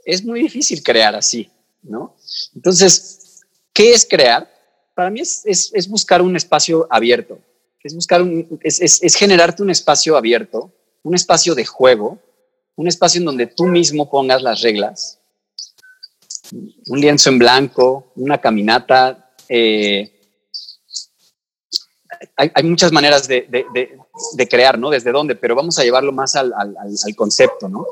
Es 0.05 0.23
muy 0.23 0.41
difícil 0.41 0.81
crear 0.81 1.15
así, 1.15 1.49
¿no? 1.81 2.15
Entonces, 2.55 3.19
¿qué 3.73 3.91
es 3.91 4.05
crear? 4.05 4.49
Para 4.93 5.09
mí 5.09 5.21
es, 5.21 5.43
es, 5.45 5.87
buscar 5.89 6.21
un 6.21 6.35
espacio 6.35 6.87
abierto, 6.89 7.39
es 7.83 7.95
buscar 7.95 8.21
un, 8.21 8.59
es, 8.61 8.79
es 8.79 9.15
generarte 9.15 9.63
un 9.63 9.71
espacio 9.71 10.15
abierto, 10.15 10.71
un 11.01 11.15
espacio 11.15 11.55
de 11.55 11.65
juego, 11.65 12.19
un 12.75 12.87
espacio 12.87 13.19
en 13.19 13.25
donde 13.25 13.47
tú 13.47 13.65
mismo 13.65 14.09
pongas 14.09 14.41
las 14.41 14.61
reglas, 14.61 15.19
un 16.51 16.99
lienzo 16.99 17.29
en 17.29 17.39
blanco, 17.39 18.11
una 18.15 18.39
caminata. 18.39 19.31
Eh, 19.49 20.09
hay, 22.35 22.63
muchas 22.63 22.91
maneras 22.91 23.27
de, 23.27 23.47
crear, 24.49 24.77
¿no? 24.77 24.89
Desde 24.89 25.11
dónde, 25.11 25.35
pero 25.35 25.55
vamos 25.55 25.77
a 25.79 25.83
llevarlo 25.83 26.11
más 26.11 26.35
al, 26.35 26.53
concepto, 27.15 27.69
¿no? 27.69 27.85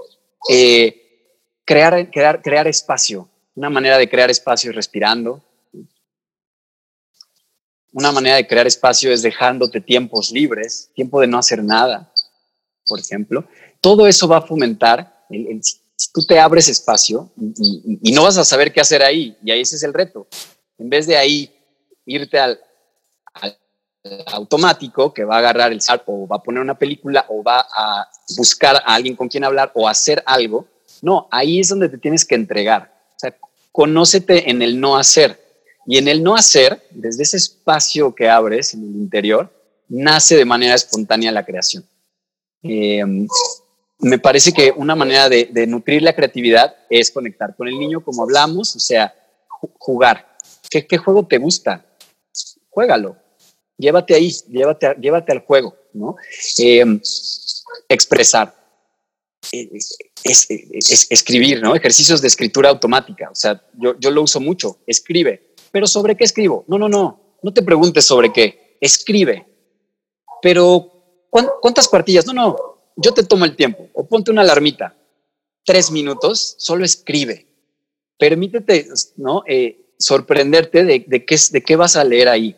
Eh, 0.50 1.36
crear, 1.66 2.10
crear, 2.10 2.42
crear 2.42 2.68
espacio, 2.68 3.30
una 3.56 3.70
manera 3.70 3.98
de 3.98 4.10
crear 4.10 4.30
espacio 4.30 4.70
es 4.70 4.76
respirando. 4.76 5.42
Una 7.94 8.12
manera 8.12 8.38
de 8.38 8.48
crear 8.48 8.68
espacio 8.68 9.12
es 9.12 9.22
dejándote 9.22 9.82
tiempos 9.82 10.32
libres, 10.32 10.92
tiempo 10.96 11.20
de 11.20 11.28
no 11.28 11.38
hacer 11.38 11.64
nada, 11.64 12.14
por 12.86 13.00
ejemplo 13.00 13.46
todo 13.82 14.08
eso 14.08 14.28
va 14.28 14.38
a 14.38 14.42
fomentar, 14.42 15.26
si 15.30 16.12
tú 16.14 16.24
te 16.24 16.39
abres 16.39 16.70
espacio 16.70 17.32
y, 17.36 18.12
no 18.14 18.24
vas 18.24 18.38
a 18.38 18.46
saber 18.46 18.72
qué 18.72 18.80
hacer 18.80 19.02
ahí, 19.02 19.36
y 19.44 19.52
ahí 19.52 19.62
ese 19.62 19.76
es 19.76 19.84
el 19.84 19.94
reto. 19.94 20.28
En 20.78 20.89
vez 20.89 21.08
de 21.08 21.18
ahí 21.18 21.52
irte 22.06 22.39
al, 22.39 22.60
automático 24.28 25.14
que 25.14 25.24
va 25.24 25.36
a 25.36 25.39
agarrar 25.39 25.72
el 25.72 25.80
salto 25.80 26.12
o 26.12 26.28
va 26.28 26.38
a 26.38 26.44
poner 26.44 26.60
una 26.60 26.78
película 26.78 27.24
o 27.30 27.44
va 27.44 27.60
a 27.60 28.10
buscar 28.36 28.78
a 28.78 28.96
alguien 28.96 29.16
con 29.16 29.28
quien 29.28 29.44
hablar 29.44 29.72
o 29.76 29.88
hacer 29.88 30.24
algo, 30.26 30.68
no, 31.04 31.28
ahí 31.30 31.60
es 31.60 31.70
donde 31.70 31.88
te 31.88 32.00
tienes 32.00 32.26
que 32.26 32.34
entregar. 32.34 32.92
O 33.16 33.20
sea, 33.20 33.36
conócete 33.72 34.50
en 34.50 34.62
el 34.64 34.80
no 34.80 34.98
hacer. 34.98 35.41
Y 35.86 35.98
en 35.98 36.08
el 36.08 36.24
no 36.24 36.36
hacer, 36.36 36.82
desde 36.92 37.24
ese 37.24 37.38
espacio 37.38 38.14
que 38.14 38.30
abres 38.30 38.74
en 38.74 38.84
el 38.84 38.96
interior, 38.96 39.52
nace 39.88 40.36
de 40.36 40.46
manera 40.46 40.76
espontánea 40.76 41.32
la 41.32 41.46
creación. 41.46 41.86
Eh, 42.64 43.04
me 44.02 44.18
parece 44.18 44.52
que 44.52 44.74
una 44.76 44.96
manera 44.96 45.30
de, 45.30 45.68
nutrir 45.68 46.02
la 46.02 46.16
creatividad 46.16 46.76
es 46.90 47.12
conectar 47.12 47.56
con 47.56 47.68
el 47.68 47.78
niño, 47.78 48.04
como 48.04 48.24
hablamos, 48.24 48.76
o 48.76 48.80
sea, 48.80 49.14
jugar. 49.78 50.28
¿Qué, 50.70 50.98
juego 50.98 51.26
te 51.28 51.38
gusta? 51.38 51.86
Juégalo. 52.70 53.18
Llévate 53.78 54.16
ahí, 54.16 54.32
llévate, 54.48 54.96
llévate 55.00 55.32
al 55.32 55.40
juego, 55.40 55.76
¿no? 55.94 56.16
Em, 56.58 57.00
expresar. 57.90 58.56
Eh, 59.52 59.70
es, 60.24 61.08
escribir, 61.10 61.62
¿no? 61.62 61.76
Ejercicios 61.76 62.22
de 62.22 62.28
escritura 62.28 62.70
automática. 62.70 63.30
O 63.32 63.36
sea, 63.36 63.62
yo, 63.74 64.00
yo 64.00 64.12
lo 64.12 64.24
uso 64.24 64.40
mucho. 64.40 64.80
Escribe. 64.88 65.51
¿Pero 65.72 65.88
sobre 65.88 66.15
qué 66.15 66.24
escribo? 66.24 66.65
No, 66.67 66.78
no, 66.78 66.89
no. 66.89 67.38
No 67.41 67.53
te 67.53 67.61
preguntes 67.61 68.05
sobre 68.05 68.32
qué. 68.32 68.78
Escribe. 68.80 69.47
Pero, 70.41 71.28
¿cuántas 71.30 71.88
cuartillas? 71.88 72.26
No, 72.26 72.34
no 72.34 72.72
yo 72.95 73.13
te 73.13 73.24
tomo 73.24 73.45
el 73.45 73.55
tiempo 73.55 73.89
o 73.93 74.05
ponte 74.05 74.32
una 74.32 74.41
alarmita, 74.41 74.95
tres 75.65 75.91
minutos, 75.91 76.55
solo 76.57 76.86
escribe. 76.86 77.47
Permítete, 78.17 78.88
¿no? 79.17 79.43
Eh, 79.47 79.93
sorprenderte 79.97 80.84
de, 80.84 81.26
qué, 81.26 81.38
de 81.51 81.63
qué 81.63 81.76
vas 81.76 81.95
a 81.95 82.03
leer 82.03 82.30
ahí. 82.30 82.55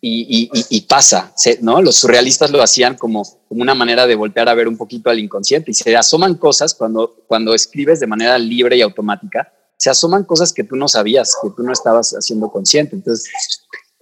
Y, 0.00 0.80
pasa, 0.82 1.34
¿no? 1.62 1.82
Los 1.82 1.96
surrealistas 1.96 2.52
lo 2.52 2.62
hacían 2.62 2.96
como, 2.96 3.24
como, 3.48 3.62
una 3.62 3.74
manera 3.74 4.06
de 4.06 4.14
voltear 4.14 4.48
a 4.48 4.54
ver 4.54 4.68
un 4.68 4.76
poquito 4.76 5.10
al 5.10 5.18
inconsciente 5.18 5.72
y 5.72 5.74
se 5.74 5.96
asoman 5.96 6.36
cosas 6.36 6.74
cuando, 6.74 7.24
cuando 7.26 7.54
escribes 7.54 7.98
de 7.98 8.06
manera 8.06 8.38
libre 8.38 8.76
y 8.76 8.82
automática, 8.82 9.52
se 9.80 9.88
asoman 9.88 10.24
cosas 10.24 10.52
que 10.52 10.62
tú 10.62 10.76
no 10.76 10.88
sabías, 10.88 11.34
que 11.42 11.48
tú 11.56 11.62
no 11.62 11.72
estabas 11.72 12.12
haciendo 12.12 12.50
consciente. 12.50 12.94
Entonces, 12.94 13.32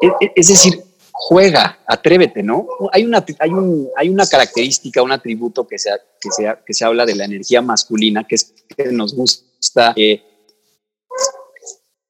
e, 0.03 0.09
e, 0.09 0.33
es 0.35 0.49
decir, 0.49 0.83
juega, 1.12 1.79
atrévete, 1.87 2.43
¿no? 2.43 2.66
Hay 2.91 3.05
una, 3.05 3.24
hay, 3.39 3.51
un, 3.51 3.89
hay 3.97 4.09
una 4.09 4.26
característica, 4.26 5.05
un 5.05 5.12
atributo 5.12 5.68
que 5.68 5.79
se, 5.79 5.91
que, 6.20 6.33
sea, 6.33 6.61
que 6.66 6.74
se 6.74 6.85
habla 6.85 7.07
de 7.07 7.14
la 7.14 7.26
energía 7.26 7.62
masculina, 7.62 8.26
que 8.26 8.35
es 8.35 8.53
que 8.76 8.87
nos 8.87 9.14
gusta 9.14 9.93
eh, 9.95 10.20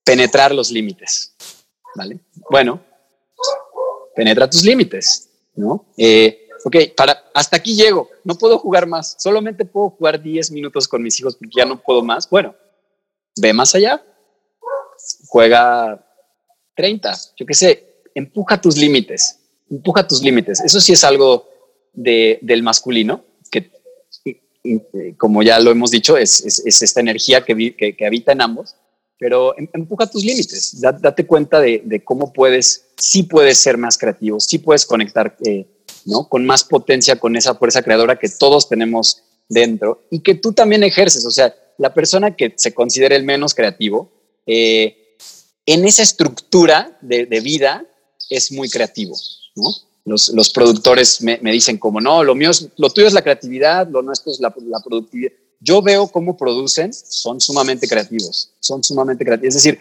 penetrar 0.03 0.55
los 0.55 0.71
límites, 0.71 1.35
¿vale? 1.95 2.21
Bueno, 2.51 2.81
penetra 4.17 4.49
tus 4.49 4.65
límites, 4.65 5.29
¿no? 5.57 5.85
Eh, 5.99 6.49
ok, 6.65 6.77
para, 6.97 7.25
hasta 7.35 7.59
aquí 7.59 7.77
llego, 7.77 8.09
no 8.25 8.35
puedo 8.35 8.59
jugar 8.59 8.87
más, 8.87 9.15
solamente 9.19 9.67
puedo 9.67 9.91
jugar 9.91 10.23
10 10.23 10.53
minutos 10.53 10.89
con 10.89 11.03
mis 11.03 11.21
hijos 11.21 11.37
porque 11.37 11.59
ya 11.59 11.67
no 11.67 11.79
puedo 11.83 12.03
más. 12.03 12.31
Bueno, 12.31 12.55
ve 13.41 13.53
más 13.53 13.75
allá, 13.75 14.03
juega 15.27 16.05
30, 16.75 17.19
yo 17.37 17.47
qué 17.47 17.55
sé, 17.55 18.03
empuja 18.15 18.61
tus 18.61 18.77
límites, 18.77 19.39
empuja 19.71 20.07
tus 20.07 20.23
límites. 20.23 20.61
Eso 20.61 20.81
sí 20.81 20.93
es 20.93 21.05
algo 21.05 21.49
del 21.93 22.63
masculino, 22.63 23.25
que 23.51 23.71
como 25.17 25.43
ya 25.43 25.59
lo 25.61 25.71
hemos 25.71 25.91
dicho, 25.91 26.17
es, 26.17 26.41
esta 26.67 27.01
energía 27.01 27.45
que, 27.45 27.75
que, 27.77 28.07
habita 28.07 28.33
en 28.33 28.43
ambos, 28.43 28.75
pero 29.19 29.57
em, 29.59 29.69
empuja 29.73 30.07
tus 30.07 30.25
límites, 30.25 30.81
date 30.81 31.27
cuenta 31.27 31.61
de, 31.61 32.03
cómo 32.05 32.33
puedes, 32.33 32.87
sí 32.97 33.25
puedes 33.25 33.59
ser 33.59 33.79
más 33.79 33.99
creativo, 33.99 34.41
sí 34.41 34.59
puedes 34.59 34.87
conectar 34.87 35.37
eh, 35.45 35.67
con 36.29 36.47
más 36.47 36.65
potencia 36.65 37.17
con 37.17 37.37
esa 37.37 37.55
fuerza 37.55 37.83
creadora 37.83 38.19
que 38.19 38.29
todos 38.29 38.69
tenemos 38.69 39.23
dentro 39.49 40.07
y 40.11 40.21
que 40.21 40.35
tú 40.35 40.53
también 40.53 40.83
ejerces. 40.83 41.25
O 41.27 41.31
sea, 41.31 41.55
la 41.79 41.95
persona 41.95 42.37
que 42.37 42.53
se 42.57 42.75
considere 42.75 43.17
el 43.17 43.25
menos 43.25 43.55
creativo, 43.55 44.13
eh, 44.47 45.17
en 45.65 45.85
esa 45.85 46.03
estructura 46.03 46.99
de, 47.01 47.25
vida 47.41 47.85
es 48.31 48.53
muy 48.53 48.69
creativo, 48.69 49.17
¿no? 49.55 49.71
Los, 50.05 50.51
productores 50.51 51.21
me, 51.21 51.39
dicen 51.53 51.77
como, 51.77 52.01
no, 52.01 52.25
lo 52.25 52.35
mío 52.35 52.51
es, 52.51 52.69
lo 52.79 52.89
tuyo 52.89 53.07
es 53.07 53.13
la 53.13 53.23
creatividad, 53.23 53.87
lo 53.89 54.01
nuestro 54.01 54.33
es 54.33 54.41
la, 54.41 54.55
la 54.67 54.81
productividad. 54.81 55.33
yo 55.61 55.83
veo 55.83 56.09
cómo 56.09 56.37
producen, 56.37 56.95
son 56.95 57.41
sumamente 57.43 57.87
creativos, 57.87 58.53
son 58.59 58.83
sumamente 58.83 59.25
creativos. 59.25 59.55
Es 59.55 59.63
decir, 59.63 59.79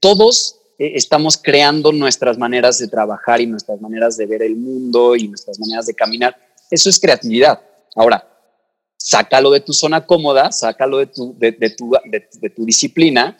todos 0.00 0.56
eh, 0.78 0.92
estamos 0.96 1.36
creando 1.36 1.92
nuestras 1.92 2.38
maneras 2.38 2.78
de 2.78 2.88
trabajar 2.88 3.40
y 3.40 3.46
nuestras 3.46 3.80
maneras 3.80 4.16
de 4.16 4.26
ver 4.26 4.42
el 4.42 4.56
mundo 4.56 5.14
y 5.14 5.28
nuestras 5.28 5.60
maneras 5.60 5.86
de 5.86 5.94
caminar. 5.94 6.36
Eso 6.70 6.90
es 6.90 6.98
creatividad. 6.98 7.60
Ahora, 7.94 8.26
sácalo 8.98 9.50
de 9.50 9.60
tu 9.60 9.72
zona 9.72 10.04
cómoda, 10.04 10.52
sácalo 10.52 10.98
de 10.98 11.06
tu, 11.06 11.34
de, 11.38 11.52
tu, 11.70 11.96
de, 12.04 12.50
tu 12.50 12.66
disciplina 12.66 13.38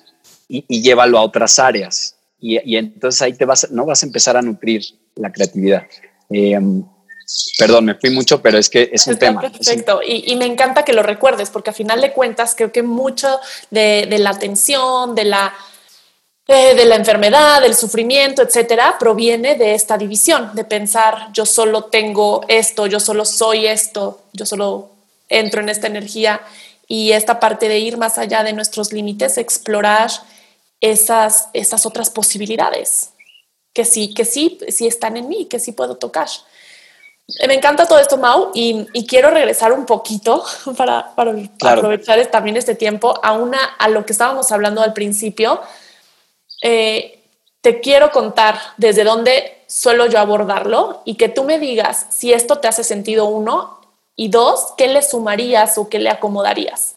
y, 0.48 0.80
llévalo 0.80 1.18
a 1.18 1.22
otras 1.22 1.58
áreas. 1.58 2.16
Y, 2.40 2.76
entonces 2.76 3.20
ahí 3.20 3.34
te 3.34 3.44
vas, 3.44 3.70
no 3.70 3.84
vas 3.84 4.02
a 4.02 4.06
empezar 4.06 4.36
a 4.36 4.42
nutrir 4.42 4.82
la 5.16 5.30
creatividad. 5.32 5.86
Em, 6.30 6.84
perdón, 7.58 7.86
me 7.86 7.94
fui 7.96 8.10
mucho, 8.10 8.40
pero 8.40 8.56
es 8.56 8.70
que 8.70 8.88
es 8.92 9.06
un 9.08 9.18
tema. 9.18 9.40
Perfecto. 9.40 10.00
Y, 10.06 10.34
me 10.36 10.46
encanta 10.46 10.84
que 10.84 10.92
lo 10.92 11.02
recuerdes, 11.02 11.50
porque 11.50 11.70
a 11.70 11.74
final 11.74 12.00
de 12.00 12.12
cuentas 12.12 12.54
creo 12.56 12.70
que 12.70 12.84
mucho 12.84 13.40
de, 13.70 14.06
la 14.18 14.30
atención, 14.30 15.16
de 15.16 15.24
la, 15.24 15.52
eh, 16.46 16.74
de 16.76 16.84
la 16.84 16.94
enfermedad, 16.94 17.60
del 17.60 17.74
sufrimiento, 17.74 18.42
etcétera, 18.42 18.96
proviene 18.98 19.56
de 19.56 19.74
esta 19.74 19.98
división, 19.98 20.50
de 20.54 20.64
pensar 20.64 21.30
yo 21.32 21.44
solo 21.44 21.86
tengo 21.86 22.44
esto, 22.46 22.86
yo 22.86 23.00
solo 23.00 23.24
soy 23.24 23.66
esto, 23.66 24.22
yo 24.32 24.46
solo 24.46 24.97
entro 25.28 25.60
en 25.60 25.68
esta 25.68 25.86
energía 25.86 26.40
y 26.86 27.12
esta 27.12 27.38
parte 27.40 27.68
de 27.68 27.78
ir 27.78 27.96
más 27.96 28.18
allá 28.18 28.42
de 28.42 28.52
nuestros 28.52 28.92
límites, 28.92 29.38
explorar 29.38 30.10
esas, 30.80 31.48
esas 31.52 31.84
otras 31.86 32.10
posibilidades 32.10 33.10
que 33.78 33.84
sí, 33.84 34.12
que 34.12 34.24
sí, 34.24 34.58
sí 34.68 34.86
están 34.86 35.16
en 35.16 35.28
mí, 35.28 35.46
que 35.46 35.60
sí 35.60 35.72
puedo 35.72 35.96
tocar. 35.96 36.28
Me 37.46 37.54
encanta 37.54 37.86
todo 37.86 37.98
esto, 37.98 38.16
Mau, 38.16 38.50
y, 38.54 39.06
quiero 39.06 39.30
regresar 39.30 39.72
un 39.72 39.84
poquito 39.84 40.44
para, 40.76 41.14
para 41.14 41.32
aprovechar 41.60 42.24
también 42.26 42.56
este 42.56 42.74
tiempo 42.74 43.20
a, 43.22 43.34
una, 43.34 43.58
a 43.78 43.88
lo 43.88 44.04
que 44.04 44.12
estábamos 44.12 44.50
hablando 44.50 44.82
al 44.82 44.94
principio. 44.94 45.60
Eh, 46.62 47.22
te 47.60 47.80
quiero 47.80 48.10
contar 48.10 48.58
desde 48.78 49.04
dónde 49.04 49.62
suelo 49.66 50.06
yo 50.06 50.18
abordarlo 50.18 51.02
y 51.04 51.14
que 51.16 51.28
tú 51.28 51.44
me 51.44 51.58
digas 51.58 52.06
si 52.10 52.32
esto 52.32 52.56
te 52.56 52.66
hace 52.66 52.82
sentido 52.82 53.26
uno 53.26 53.77
y 54.18 54.28
dos, 54.28 54.74
qué 54.76 54.88
le 54.88 55.00
sumarías 55.00 55.78
o 55.78 55.88
qué 55.88 56.00
le 56.00 56.10
acomodarías. 56.10 56.96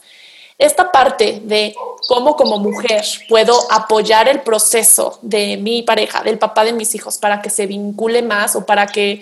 Esta 0.58 0.92
parte 0.92 1.40
de 1.44 1.76
cómo 2.08 2.36
como 2.36 2.58
mujer 2.58 3.06
puedo 3.30 3.54
apoyar 3.72 4.28
el 4.28 4.42
proceso 4.42 5.20
de 5.22 5.58
mi 5.58 5.84
pareja, 5.84 6.24
del 6.24 6.40
papá 6.40 6.66
de 6.66 6.74
mis 6.74 6.96
hijos, 6.96 7.20
para 7.20 7.44
que 7.44 7.52
se 7.52 7.68
vincule 7.68 8.24
más 8.24 8.56
o 8.56 8.66
para 8.66 8.88
que 8.88 9.22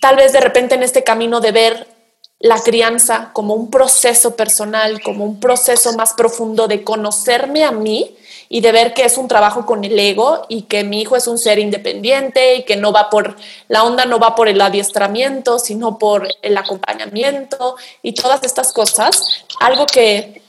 tal 0.00 0.14
vez 0.14 0.32
de 0.32 0.40
repente 0.40 0.76
en 0.76 0.84
este 0.84 1.02
camino 1.02 1.40
de 1.40 1.50
ver 1.50 1.88
la 2.38 2.60
crianza 2.60 3.30
como 3.32 3.54
un 3.54 3.68
proceso 3.68 4.36
personal, 4.36 5.02
como 5.02 5.24
un 5.24 5.40
proceso 5.40 5.94
más 5.94 6.14
profundo 6.14 6.68
de 6.68 6.84
conocerme 6.84 7.64
a 7.64 7.72
mí 7.72 8.16
y 8.48 8.60
de 8.60 8.72
ver 8.72 8.94
que 8.94 9.04
es 9.04 9.18
un 9.18 9.28
trabajo 9.28 9.66
con 9.66 9.84
el 9.84 9.98
ego 9.98 10.46
y 10.48 10.62
que 10.62 10.84
mi 10.84 11.00
hijo 11.00 11.16
es 11.16 11.26
un 11.26 11.38
ser 11.38 11.58
independiente 11.58 12.56
y 12.56 12.64
que 12.64 12.76
no 12.76 12.92
va 12.92 13.10
por, 13.10 13.36
la 13.68 13.84
onda 13.84 14.04
no 14.04 14.18
va 14.18 14.34
por 14.34 14.48
el 14.48 14.60
adiestramiento, 14.60 15.58
sino 15.58 15.98
por 15.98 16.28
el 16.42 16.56
acompañamiento 16.56 17.76
y 18.02 18.12
todas 18.12 18.42
estas 18.44 18.72
cosas. 18.72 19.44
Algo 19.60 19.86
que 19.86 20.42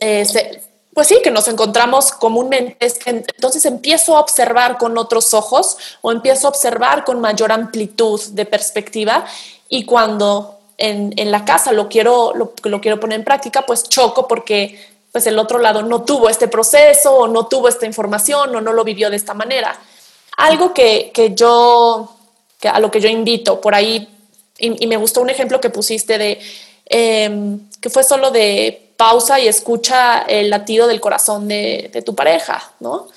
eh, 0.00 0.24
se, 0.24 0.62
pues 0.96 1.08
sí, 1.08 1.18
que 1.22 1.30
nos 1.30 1.46
encontramos 1.46 2.10
comúnmente, 2.10 2.74
es 2.80 2.94
que 2.94 3.10
entonces 3.10 3.66
empiezo 3.66 4.16
a 4.16 4.20
observar 4.20 4.78
con 4.78 4.96
otros 4.96 5.34
ojos 5.34 5.76
o 6.00 6.10
empiezo 6.10 6.46
a 6.46 6.50
observar 6.50 7.04
con 7.04 7.20
mayor 7.20 7.52
amplitud 7.52 8.18
de 8.30 8.46
perspectiva 8.46 9.26
y 9.68 9.84
cuando 9.84 10.58
en, 10.78 11.12
la 11.30 11.44
casa 11.44 11.72
lo 11.72 11.90
quiero, 11.90 12.32
lo, 12.34 12.54
lo 12.64 12.80
quiero 12.80 12.98
poner 12.98 13.18
en 13.18 13.24
práctica, 13.26 13.66
pues 13.66 13.88
choco 13.90 14.26
porque 14.26 14.95
pues 15.12 15.26
el 15.26 15.38
otro 15.38 15.58
lado 15.58 15.82
no 15.82 16.02
tuvo 16.02 16.28
este 16.28 16.48
proceso 16.48 17.14
o 17.14 17.28
no 17.28 17.46
tuvo 17.46 17.68
esta 17.68 17.86
información 17.86 18.54
o 18.54 18.60
no 18.60 18.72
lo 18.72 18.84
vivió 18.84 19.10
de 19.10 19.16
esta 19.16 19.34
manera. 19.34 19.78
Algo 20.36 20.74
que, 20.74 21.12
yo, 21.34 22.14
que 22.60 22.68
a 22.68 22.78
lo 22.78 22.90
que 22.90 23.00
yo 23.00 23.08
invito 23.08 23.60
por 23.60 23.74
ahí, 23.74 24.08
y, 24.58 24.86
me 24.86 24.96
gustó 24.96 25.20
un 25.20 25.30
ejemplo 25.30 25.60
que 25.60 25.70
pusiste 25.70 26.18
de, 26.18 26.40
em, 26.86 27.60
que 27.80 27.90
fue 27.90 28.04
solo 28.04 28.30
de 28.30 28.86
pausa 28.96 29.38
y 29.40 29.48
escucha 29.48 30.22
el 30.22 30.50
latido 30.50 30.86
del 30.86 31.00
corazón 31.00 31.48
de, 31.48 32.02
tu 32.04 32.14
pareja, 32.14 32.72
¿no? 32.80 33.08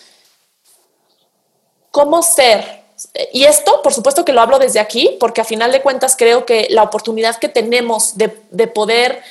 ¿Cómo 1.91 2.21
ser? 2.21 2.83
Y 3.31 3.45
esto, 3.45 3.81
por 3.81 3.93
supuesto 3.93 4.25
que 4.25 4.33
lo 4.33 4.41
hablo 4.41 4.59
desde 4.59 4.79
aquí, 4.79 5.17
porque 5.19 5.41
a 5.41 5.45
final 5.45 5.71
de 5.71 5.81
cuentas 5.81 6.15
creo 6.17 6.45
que 6.45 6.67
la 6.69 6.83
oportunidad 6.83 7.37
que 7.37 7.49
tenemos 7.49 8.17
de, 8.17 8.29
poder 8.67 9.21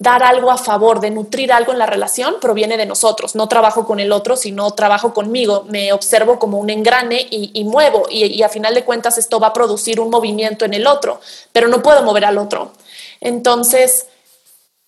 dar 0.00 0.22
algo 0.22 0.50
a 0.50 0.56
favor, 0.56 0.98
de 0.98 1.10
nutrir 1.10 1.52
algo 1.52 1.72
en 1.72 1.78
la 1.78 1.84
relación, 1.84 2.36
proviene 2.40 2.78
de 2.78 2.86
nosotros. 2.86 3.34
No 3.34 3.48
trabajo 3.48 3.84
con 3.84 4.00
el 4.00 4.12
otro, 4.12 4.34
sino 4.34 4.70
trabajo 4.70 5.12
conmigo. 5.12 5.66
Me 5.68 5.92
observo 5.92 6.38
como 6.38 6.58
un 6.58 6.70
engrane 6.70 7.26
y, 7.30 7.62
muevo. 7.64 8.06
Y, 8.10 8.42
a 8.42 8.48
final 8.48 8.74
de 8.74 8.82
cuentas 8.82 9.18
esto 9.18 9.38
va 9.38 9.48
a 9.48 9.52
producir 9.52 10.00
un 10.00 10.08
movimiento 10.08 10.64
en 10.64 10.72
el 10.72 10.86
otro, 10.86 11.20
pero 11.52 11.68
no 11.68 11.82
puedo 11.82 12.02
mover 12.02 12.24
al 12.24 12.38
otro. 12.38 12.72
Entonces, 13.20 14.06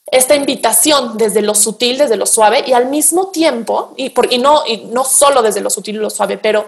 esta 0.06 0.34
invitación 0.34 1.18
desde 1.18 1.42
lo 1.42 1.54
sutil, 1.54 1.98
desde 1.98 2.16
lo 2.16 2.24
suave 2.24 2.64
y 2.66 2.72
al 2.72 2.86
mismo 2.86 3.28
tiempo, 3.28 3.92
y, 3.98 4.10
por, 4.10 4.32
y, 4.32 4.38
no, 4.38 4.62
y 4.66 4.78
no 4.78 5.04
solo 5.04 5.42
desde 5.42 5.60
lo 5.60 5.68
sutil 5.68 5.96
y 5.96 5.98
lo 5.98 6.08
suave, 6.08 6.38
pero 6.38 6.64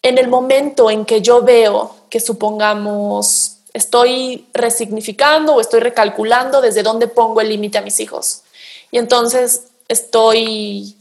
en 0.00 0.16
el 0.16 0.28
momento 0.28 0.90
en 0.90 1.04
que 1.04 1.20
yo 1.20 1.42
veo 1.42 1.94
que 2.08 2.20
supongamos 2.20 3.45
estoy 3.76 4.46
resignificando 4.54 5.54
o 5.54 5.60
estoy 5.60 5.80
recalculando 5.80 6.62
desde 6.62 6.82
dónde 6.82 7.08
pongo 7.08 7.42
el 7.42 7.50
límite 7.50 7.76
a 7.76 7.82
mis 7.82 8.00
hijos. 8.00 8.42
Y 8.90 8.96
entonces 8.96 9.64
estoy, 9.86 10.96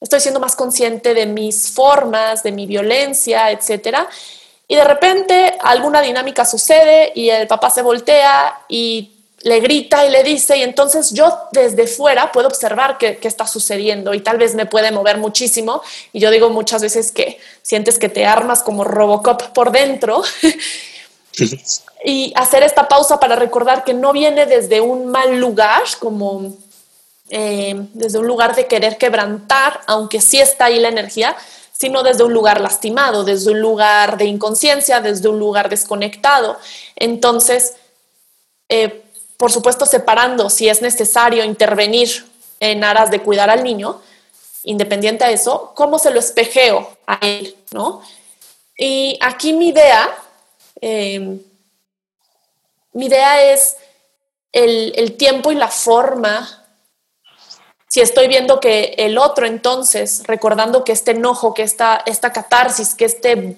estoy 0.00 0.20
siendo 0.20 0.40
más 0.40 0.56
consciente 0.56 1.14
de 1.14 1.26
mis 1.26 1.70
formas, 1.70 2.42
de 2.42 2.50
mi 2.50 2.66
violencia, 2.66 3.52
etcétera. 3.52 4.08
Y 4.66 4.74
de 4.74 4.84
repente 4.84 5.56
alguna 5.60 6.02
dinámica 6.02 6.44
sucede 6.44 7.12
y 7.14 7.30
el 7.30 7.46
papá 7.46 7.70
se 7.70 7.82
voltea 7.82 8.60
y 8.68 9.12
le 9.42 9.60
grita 9.60 10.04
y 10.04 10.10
le 10.10 10.24
dice, 10.24 10.58
y 10.58 10.62
entonces 10.62 11.12
yo 11.12 11.32
desde 11.52 11.86
fuera 11.86 12.30
puedo 12.32 12.48
observar 12.48 12.98
qué, 12.98 13.18
está 13.22 13.46
sucediendo 13.46 14.12
y 14.14 14.20
tal 14.20 14.36
vez 14.36 14.56
me 14.56 14.66
puede 14.66 14.90
mover 14.90 15.18
muchísimo. 15.18 15.80
Y 16.12 16.18
yo 16.18 16.30
digo 16.32 16.50
muchas 16.50 16.82
veces 16.82 17.12
que 17.12 17.38
sientes 17.62 18.00
que 18.00 18.08
te 18.08 18.26
armas 18.26 18.64
como 18.64 18.82
Robocop 18.82 19.42
por 19.52 19.70
dentro. 19.70 20.24
y 22.04 22.32
hacer 22.34 22.62
esta 22.62 22.88
pausa 22.88 23.20
para 23.20 23.36
recordar 23.36 23.84
que 23.84 23.94
no 23.94 24.12
viene 24.12 24.46
desde 24.46 24.80
un 24.80 25.08
mal 25.08 25.38
lugar, 25.38 25.82
como 25.98 26.56
eh, 27.28 27.74
desde 27.92 28.18
un 28.18 28.26
lugar 28.26 28.56
de 28.56 28.66
querer 28.66 28.96
quebrantar, 28.98 29.80
aunque 29.86 30.20
sí 30.20 30.40
está 30.40 30.66
ahí 30.66 30.80
la 30.80 30.88
energía, 30.88 31.36
sino 31.72 32.02
desde 32.02 32.24
un 32.24 32.32
lugar 32.32 32.60
lastimado, 32.60 33.24
desde 33.24 33.52
un 33.52 33.60
lugar 33.60 34.16
de 34.18 34.26
inconsciencia, 34.26 35.00
desde 35.00 35.28
un 35.28 35.38
lugar 35.38 35.68
desconectado. 35.68 36.58
Entonces, 36.96 37.74
eh, 38.68 39.02
por 39.36 39.50
supuesto 39.50 39.86
separando 39.86 40.50
si 40.50 40.68
es 40.68 40.82
necesario 40.82 41.44
intervenir 41.44 42.26
en 42.60 42.84
aras 42.84 43.10
de 43.10 43.22
cuidar 43.22 43.48
al 43.48 43.64
niño, 43.64 44.00
independiente 44.64 45.24
a 45.24 45.30
eso, 45.30 45.72
cómo 45.74 45.98
se 45.98 46.10
lo 46.10 46.20
espejeo 46.20 46.90
a 47.06 47.18
él, 47.22 47.56
¿no? 47.70 48.02
Y 48.76 49.18
aquí 49.22 49.52
mi 49.52 49.68
idea, 49.68 50.08
em, 50.80 51.40
mi 52.92 53.06
idea 53.06 53.52
es 53.52 53.76
el, 54.52 55.16
tiempo 55.16 55.52
y 55.52 55.54
la 55.54 55.68
forma. 55.68 56.64
Si 57.88 58.00
estoy 58.00 58.28
viendo 58.28 58.60
que 58.60 58.94
el 58.98 59.18
otro 59.18 59.46
entonces, 59.46 60.22
recordando 60.26 60.84
que 60.84 60.92
este 60.92 61.12
enojo, 61.12 61.54
que 61.54 61.62
esta, 61.62 62.02
esta 62.06 62.32
catarsis, 62.32 62.94
que 62.94 63.04
este, 63.04 63.56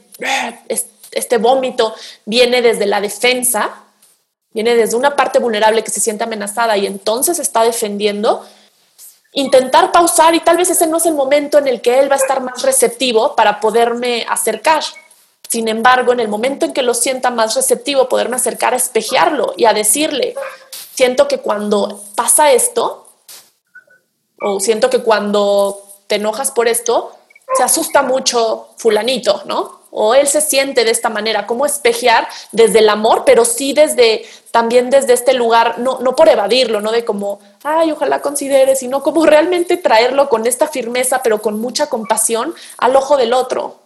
este 1.11 1.39
vómito 1.39 1.95
viene 2.25 2.63
desde 2.63 2.87
la 2.87 3.01
defensa, 3.01 3.83
viene 4.53 4.75
desde 4.75 4.97
una 4.97 5.17
parte 5.17 5.39
vulnerable 5.39 5.85
que 5.85 5.91
se 5.91 6.01
siente 6.01 6.25
amenazada 6.25 6.77
y 6.77 6.87
entonces 6.87 7.39
está 7.39 7.63
defendiendo, 7.63 8.47
intentar 9.33 9.93
pausar 9.93 10.35
y 10.35 10.41
tal 10.41 10.57
vez 10.57 10.71
ese 10.71 10.87
no 10.87 10.99
es 10.99 11.07
el 11.07 11.15
momento 11.15 11.59
en 11.59 11.69
el 11.69 11.81
que 11.81 12.01
él 12.01 12.11
va 12.11 12.17
a 12.17 12.19
estar 12.19 12.43
más 12.43 12.63
receptivo 12.63 13.35
para 13.35 13.61
poderme 13.61 14.27
acercar. 14.29 14.83
Sin 15.53 15.69
embargo, 15.69 16.15
en 16.15 16.21
el 16.21 16.29
momento 16.29 16.65
en 16.65 16.73
que 16.73 16.81
lo 16.81 16.95
sienta 16.95 17.31
más 17.31 17.55
receptivo, 17.55 18.09
poderme 18.09 18.37
acercar 18.37 18.73
a 18.73 18.79
espejearlo 18.79 19.53
y 19.55 19.67
a 19.67 19.75
decirle, 19.75 20.35
siento 20.95 21.29
que 21.29 21.41
cuando 21.41 22.03
pasa 22.15 22.53
esto, 22.53 23.07
o 24.41 24.61
siento 24.61 24.89
que 24.89 25.01
cuando 25.01 25.83
te 26.07 26.15
enojas 26.15 26.53
por 26.53 26.69
esto, 26.69 27.13
se 27.55 27.63
asusta 27.63 28.01
mucho 28.01 28.69
fulanito, 28.79 29.43
¿no? 29.45 29.83
o 29.91 30.15
él 30.15 30.27
se 30.27 30.41
siente 30.41 30.87
de 30.87 30.91
esta 30.91 31.11
manera, 31.11 31.47
cómo 31.47 31.67
espejear 31.67 32.27
desde 32.51 32.79
el 32.79 32.89
amor, 32.89 33.25
pero 33.27 33.45
sí 33.45 33.75
desde 33.75 34.25
también 34.51 34.89
desde 34.89 35.13
este 35.13 35.35
lugar, 35.35 35.81
no, 35.81 35.99
no 36.01 36.17
por 36.17 36.31
evadirlo, 36.31 36.81
no 36.81 36.93
de 36.93 37.05
como, 37.05 37.41
ay, 37.63 37.93
ojalá 37.93 38.23
considere, 38.23 38.75
sino 38.75 39.03
como 39.03 39.27
realmente 39.27 39.77
traerlo 39.77 40.31
con 40.31 40.47
esta 40.47 40.67
firmeza, 40.67 41.21
pero 41.23 41.43
con 41.43 41.61
mucha 41.61 41.91
compasión 41.91 42.55
al 42.79 42.97
ojo 42.97 43.19
del 43.19 43.35
otro. 43.35 43.82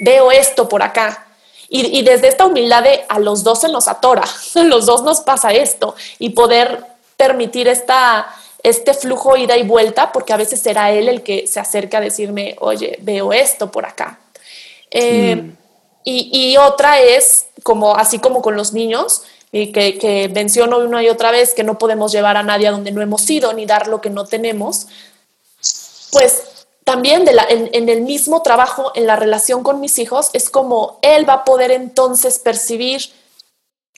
Veo 0.00 0.32
esto 0.32 0.68
por 0.68 0.82
acá. 0.82 1.26
Y, 1.68 1.98
y 1.98 2.02
desde 2.02 2.26
esta 2.26 2.46
humildad 2.46 2.82
de 2.82 3.04
a 3.08 3.20
los 3.20 3.44
dos 3.44 3.60
se 3.60 3.68
nos 3.68 3.86
atora, 3.86 4.24
a 4.54 4.62
los 4.64 4.86
dos 4.86 5.02
nos 5.04 5.20
pasa 5.20 5.52
esto, 5.52 5.94
y 6.18 6.30
poder 6.30 6.84
permitir 7.16 7.68
esta, 7.68 8.34
este 8.62 8.94
flujo 8.94 9.36
ida 9.36 9.56
y 9.56 9.62
vuelta, 9.62 10.10
porque 10.10 10.32
a 10.32 10.36
veces 10.36 10.60
será 10.60 10.90
él 10.90 11.08
el 11.08 11.22
que 11.22 11.46
se 11.46 11.60
acerca 11.60 11.98
a 11.98 12.00
decirme, 12.00 12.56
oye, 12.60 12.98
veo 13.02 13.32
esto 13.32 13.70
por 13.70 13.84
acá. 13.84 14.18
Eh, 14.90 15.36
mm. 15.36 15.56
y, 16.04 16.56
otra 16.56 16.98
es, 16.98 17.46
como, 17.62 17.94
así 17.94 18.18
como 18.18 18.42
con 18.42 18.56
los 18.56 18.72
niños, 18.72 19.22
y 19.52 19.70
que, 19.72 19.98
que, 19.98 20.28
menciono 20.28 20.78
una 20.78 21.02
y 21.02 21.08
otra 21.08 21.30
vez 21.30 21.54
que 21.54 21.62
no 21.62 21.78
podemos 21.78 22.10
llevar 22.10 22.36
a 22.36 22.42
nadie 22.42 22.68
a 22.68 22.72
donde 22.72 22.92
no 22.92 23.02
hemos 23.02 23.28
ido 23.28 23.52
ni 23.52 23.66
dar 23.66 23.86
lo 23.86 24.00
que 24.00 24.10
no 24.10 24.24
tenemos, 24.24 24.86
pues 26.12 26.59
también 26.90 27.24
de 27.24 27.32
la, 27.32 27.46
en, 27.48 27.88
el 27.88 28.00
mismo 28.00 28.42
trabajo, 28.42 28.90
en 28.96 29.06
la 29.06 29.14
relación 29.14 29.62
con 29.62 29.78
mis 29.78 29.96
hijos, 30.00 30.30
es 30.32 30.50
como 30.50 30.98
él 31.02 31.28
va 31.28 31.34
a 31.34 31.44
poder 31.44 31.70
entonces 31.70 32.40
percibir 32.40 33.00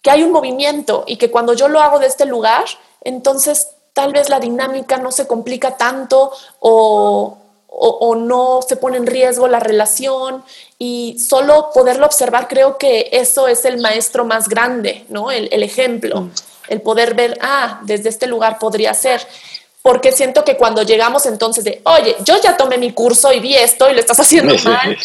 que 0.02 0.10
hay 0.10 0.22
un 0.22 0.30
movimiento 0.30 1.04
y 1.06 1.16
que 1.16 1.30
cuando 1.30 1.54
yo 1.54 1.68
lo 1.68 1.80
hago 1.80 2.00
de 2.00 2.06
este 2.06 2.26
lugar, 2.26 2.66
entonces 3.00 3.68
tal 3.94 4.12
vez 4.12 4.28
la 4.28 4.40
dinámica 4.40 4.98
no 4.98 5.10
se 5.10 5.26
complica 5.26 5.78
tanto 5.78 6.32
o, 6.60 7.38
o, 7.66 8.14
no 8.14 8.60
se 8.60 8.76
pone 8.76 8.98
en 8.98 9.06
riesgo 9.06 9.48
la 9.48 9.58
relación 9.58 10.44
y 10.78 11.18
solo 11.18 11.70
poderlo 11.72 12.04
observar, 12.04 12.46
creo 12.46 12.76
que 12.76 13.08
eso 13.12 13.48
es 13.48 13.64
el 13.64 13.80
maestro 13.80 14.26
más 14.26 14.50
grande, 14.50 15.06
¿no? 15.08 15.30
El, 15.30 15.48
el 15.50 15.62
ejemplo, 15.62 16.20
mm. 16.20 16.30
el 16.68 16.82
poder 16.82 17.14
ver, 17.14 17.38
ah, 17.40 17.80
desde 17.84 18.10
este 18.10 18.26
lugar 18.26 18.58
podría 18.58 18.92
ser 18.92 19.26
porque 19.82 20.12
siento 20.12 20.44
que 20.44 20.56
cuando 20.56 20.82
llegamos 20.82 21.26
entonces 21.26 21.64
de, 21.64 21.82
oye, 21.84 22.16
yo 22.24 22.40
ya 22.40 22.56
tomé 22.56 22.78
mi 22.78 22.92
curso 22.92 23.32
y 23.32 23.40
vi 23.40 23.54
esto 23.54 23.90
y 23.90 23.94
lo 23.94 24.00
estás 24.00 24.20
haciendo 24.20 24.54
mal, 24.64 24.96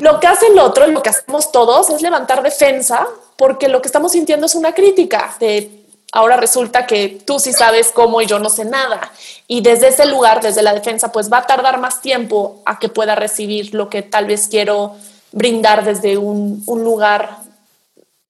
lo 0.00 0.18
que 0.18 0.26
hace 0.26 0.46
el 0.46 0.58
otro, 0.58 0.86
lo 0.86 1.02
que 1.02 1.10
hacemos 1.10 1.52
todos 1.52 1.90
es 1.90 2.00
levantar 2.00 2.42
defensa, 2.42 3.06
porque 3.36 3.68
lo 3.68 3.82
que 3.82 3.88
estamos 3.88 4.12
sintiendo 4.12 4.46
es 4.46 4.54
una 4.54 4.74
crítica 4.74 5.36
de, 5.38 5.84
ahora 6.12 6.38
resulta 6.38 6.86
que 6.86 7.20
tú 7.26 7.38
sí 7.38 7.52
sabes 7.52 7.90
cómo 7.92 8.22
y 8.22 8.26
yo 8.26 8.38
no 8.38 8.48
sé 8.48 8.64
nada. 8.64 9.12
Y 9.46 9.60
desde 9.60 9.88
ese 9.88 10.06
lugar, 10.06 10.40
desde 10.40 10.62
la 10.62 10.72
defensa, 10.72 11.12
pues 11.12 11.30
va 11.30 11.38
a 11.38 11.46
tardar 11.46 11.78
más 11.78 12.00
tiempo 12.00 12.62
a 12.64 12.78
que 12.78 12.88
pueda 12.88 13.14
recibir 13.14 13.74
lo 13.74 13.90
que 13.90 14.00
tal 14.00 14.24
vez 14.26 14.48
quiero 14.48 14.96
brindar 15.32 15.84
desde 15.84 16.16
un, 16.16 16.64
lugar 16.66 17.40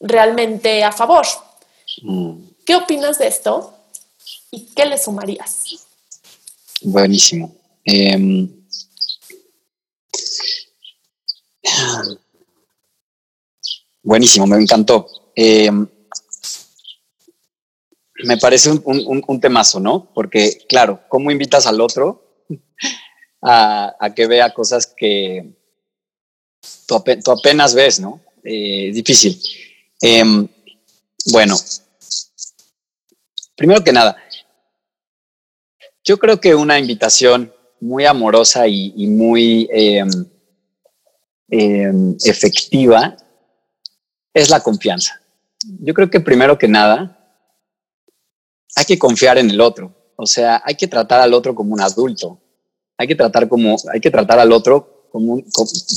realmente 0.01 0.83
a 0.83 0.91
favor. 0.91 1.27
Mm. 2.03 2.33
¿Qué 2.67 2.75
opinas 2.75 3.19
de 3.19 3.29
esto? 3.29 3.75
¿Y 4.51 4.67
qué 4.75 4.87
le 4.87 4.99
sumarías? 4.99 5.84
Buenísimo. 6.85 7.57
Em, 7.83 8.47
buenísimo, 14.03 14.47
me 14.47 14.61
encantó. 14.61 15.07
Em, 15.35 15.87
me 18.25 18.37
parece 18.37 18.71
un, 18.71 19.41
temazo, 19.41 19.81
¿no? 19.81 20.13
Porque, 20.15 20.59
claro, 20.69 21.01
¿cómo 21.09 21.31
invitas 21.31 21.67
al 21.67 21.81
otro 21.81 22.45
a, 23.43 24.13
que 24.15 24.27
vea 24.27 24.53
cosas 24.53 24.87
que 24.87 25.55
tú, 26.87 27.03
apenas 27.31 27.75
ves, 27.75 27.99
¿no? 27.99 28.21
Eh, 28.45 28.93
difícil. 28.93 29.41
Em, 30.03 30.47
bueno, 31.33 31.57
primero 33.57 33.83
que 33.83 33.93
nada, 33.93 34.17
yo 36.05 36.19
creo 36.19 36.41
que 36.41 36.55
una 36.55 36.79
invitación 36.79 37.53
muy 37.81 38.05
amorosa 38.05 38.69
y, 38.69 39.07
muy 39.07 39.69
em, 39.73 40.09
em, 41.49 42.17
efectiva 42.25 43.17
es 44.33 44.51
la 44.51 44.61
confianza. 44.61 45.21
Yo 45.81 45.95
creo 45.95 46.11
que 46.11 46.21
primero 46.21 46.59
que 46.59 46.69
nada 46.69 47.19
hay 48.77 48.85
que 48.85 48.99
confiar 48.99 49.39
en 49.39 49.51
el 49.51 49.61
otro. 49.61 49.95
O 50.17 50.27
sea, 50.27 50.63
hay 50.65 50.75
que 50.75 50.87
tratar 50.87 51.21
al 51.21 51.33
otro 51.33 51.55
como 51.55 51.75
un 51.75 51.81
adulto. 51.81 52.41
Hay 52.97 53.09
que 53.09 53.15
tratar 53.15 53.49
como, 53.49 53.77
hay 53.93 54.01
que 54.01 54.11
tratar 54.11 54.39
al 54.39 54.53
otro 54.53 55.09
como, 55.11 55.43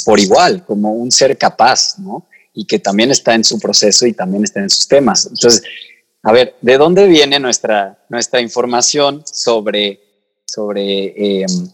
por 0.05 0.19
igual, 0.19 0.65
como 0.65 0.93
un 0.93 1.11
ser 1.11 1.37
capaz, 1.37 1.97
¿no? 1.99 2.27
Y 2.53 2.65
que 2.65 2.79
también 2.79 3.11
está 3.11 3.33
en 3.35 3.43
su 3.43 3.59
proceso 3.59 4.05
y 4.05 4.13
también 4.13 4.43
está 4.43 4.59
en 4.61 4.69
sus 4.69 4.87
temas. 4.87 5.25
Entonces, 5.25 5.63
a 6.27 6.33
ver, 6.33 6.55
¿de 6.59 6.77
dónde 6.77 7.07
viene 7.07 7.39
nuestra, 7.39 8.03
nuestra 8.09 8.41
información 8.41 9.23
sobre, 9.25 10.01
sobre 10.43 11.41
em, 11.41 11.69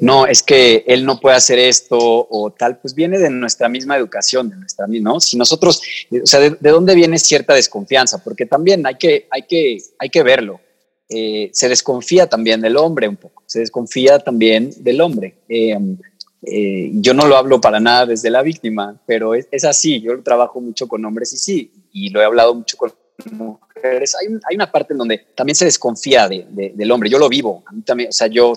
no, 0.00 0.26
es 0.26 0.42
que 0.42 0.82
él 0.88 1.06
no 1.06 1.20
puede 1.20 1.36
hacer 1.36 1.60
esto 1.60 1.96
o 1.96 2.50
tal? 2.50 2.80
Pues 2.80 2.96
viene 2.96 3.16
de 3.16 3.30
nuestra 3.30 3.68
misma 3.68 3.96
educación, 3.96 4.50
de 4.50 4.56
nuestra 4.56 4.88
¿no? 4.88 5.20
Si 5.20 5.36
nosotros, 5.36 5.80
o 6.20 6.26
sea, 6.26 6.40
¿de, 6.40 6.56
dónde 6.68 6.96
viene 6.96 7.16
cierta 7.16 7.54
desconfianza? 7.54 8.24
Porque 8.24 8.44
también 8.44 8.84
hay 8.84 8.96
que, 8.96 9.28
hay 9.30 9.42
que, 9.42 9.78
hay 10.00 10.10
que 10.10 10.22
verlo. 10.24 10.60
Eh, 11.08 11.50
se 11.52 11.68
desconfía 11.68 12.26
también 12.26 12.60
del 12.60 12.76
hombre 12.76 13.06
un 13.06 13.18
poco, 13.18 13.44
se 13.46 13.60
desconfía 13.60 14.18
también 14.18 14.72
del 14.78 15.00
hombre. 15.00 15.36
Em, 15.48 15.96
eh, 16.42 16.90
yo 16.94 17.14
no 17.14 17.24
lo 17.24 17.36
hablo 17.36 17.60
para 17.60 17.78
nada 17.78 18.04
desde 18.04 18.30
la 18.30 18.42
víctima, 18.42 19.00
pero 19.06 19.36
es, 19.36 19.46
es, 19.52 19.64
así. 19.64 20.00
Yo 20.00 20.20
trabajo 20.24 20.60
mucho 20.60 20.88
con 20.88 21.04
hombres 21.04 21.32
y 21.34 21.36
sí, 21.36 21.72
y 21.92 22.08
lo 22.08 22.20
he 22.20 22.24
hablado 22.24 22.52
mucho 22.52 22.76
con 22.76 22.92
mujeres, 23.26 24.14
hay, 24.14 24.28
hay, 24.48 24.54
una 24.56 24.70
parte 24.70 24.94
en 24.94 24.98
donde 24.98 25.18
también 25.34 25.56
se 25.56 25.64
desconfía 25.64 26.28
de, 26.28 26.72
del 26.74 26.90
hombre. 26.90 27.10
Yo 27.10 27.18
lo 27.18 27.28
vivo, 27.28 27.62
a 27.66 27.72
mí 27.72 27.82
también, 27.82 28.10
o 28.10 28.12
sea, 28.12 28.28
yo 28.28 28.54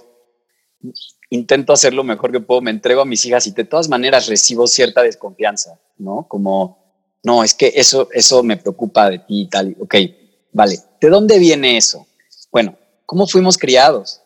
intento 1.29 1.73
hacer 1.73 1.93
lo 1.93 2.03
mejor 2.03 2.31
que 2.31 2.39
puedo, 2.39 2.61
me 2.61 2.71
entrego 2.71 3.01
a 3.01 3.05
mis 3.05 3.25
hijas 3.25 3.47
y 3.47 3.51
de 3.51 3.63
todas 3.63 3.89
maneras 3.89 4.27
recibo 4.27 4.67
cierta 4.67 5.01
desconfianza, 5.01 5.79
¿no? 5.97 6.27
Como, 6.27 6.77
no, 7.23 7.43
es 7.43 7.53
que 7.53 7.73
eso, 7.75 8.09
eso 8.11 8.43
me 8.43 8.57
preocupa 8.57 9.09
de 9.09 9.19
ti 9.19 9.41
y 9.41 9.49
tal. 9.49 9.75
Ok, 9.79 9.95
vale, 10.51 10.79
¿de 10.99 11.09
dónde 11.09 11.39
viene 11.39 11.77
eso? 11.77 12.07
Bueno, 12.51 12.77
¿cómo 13.05 13.27
fuimos 13.27 13.57
criados? 13.57 14.21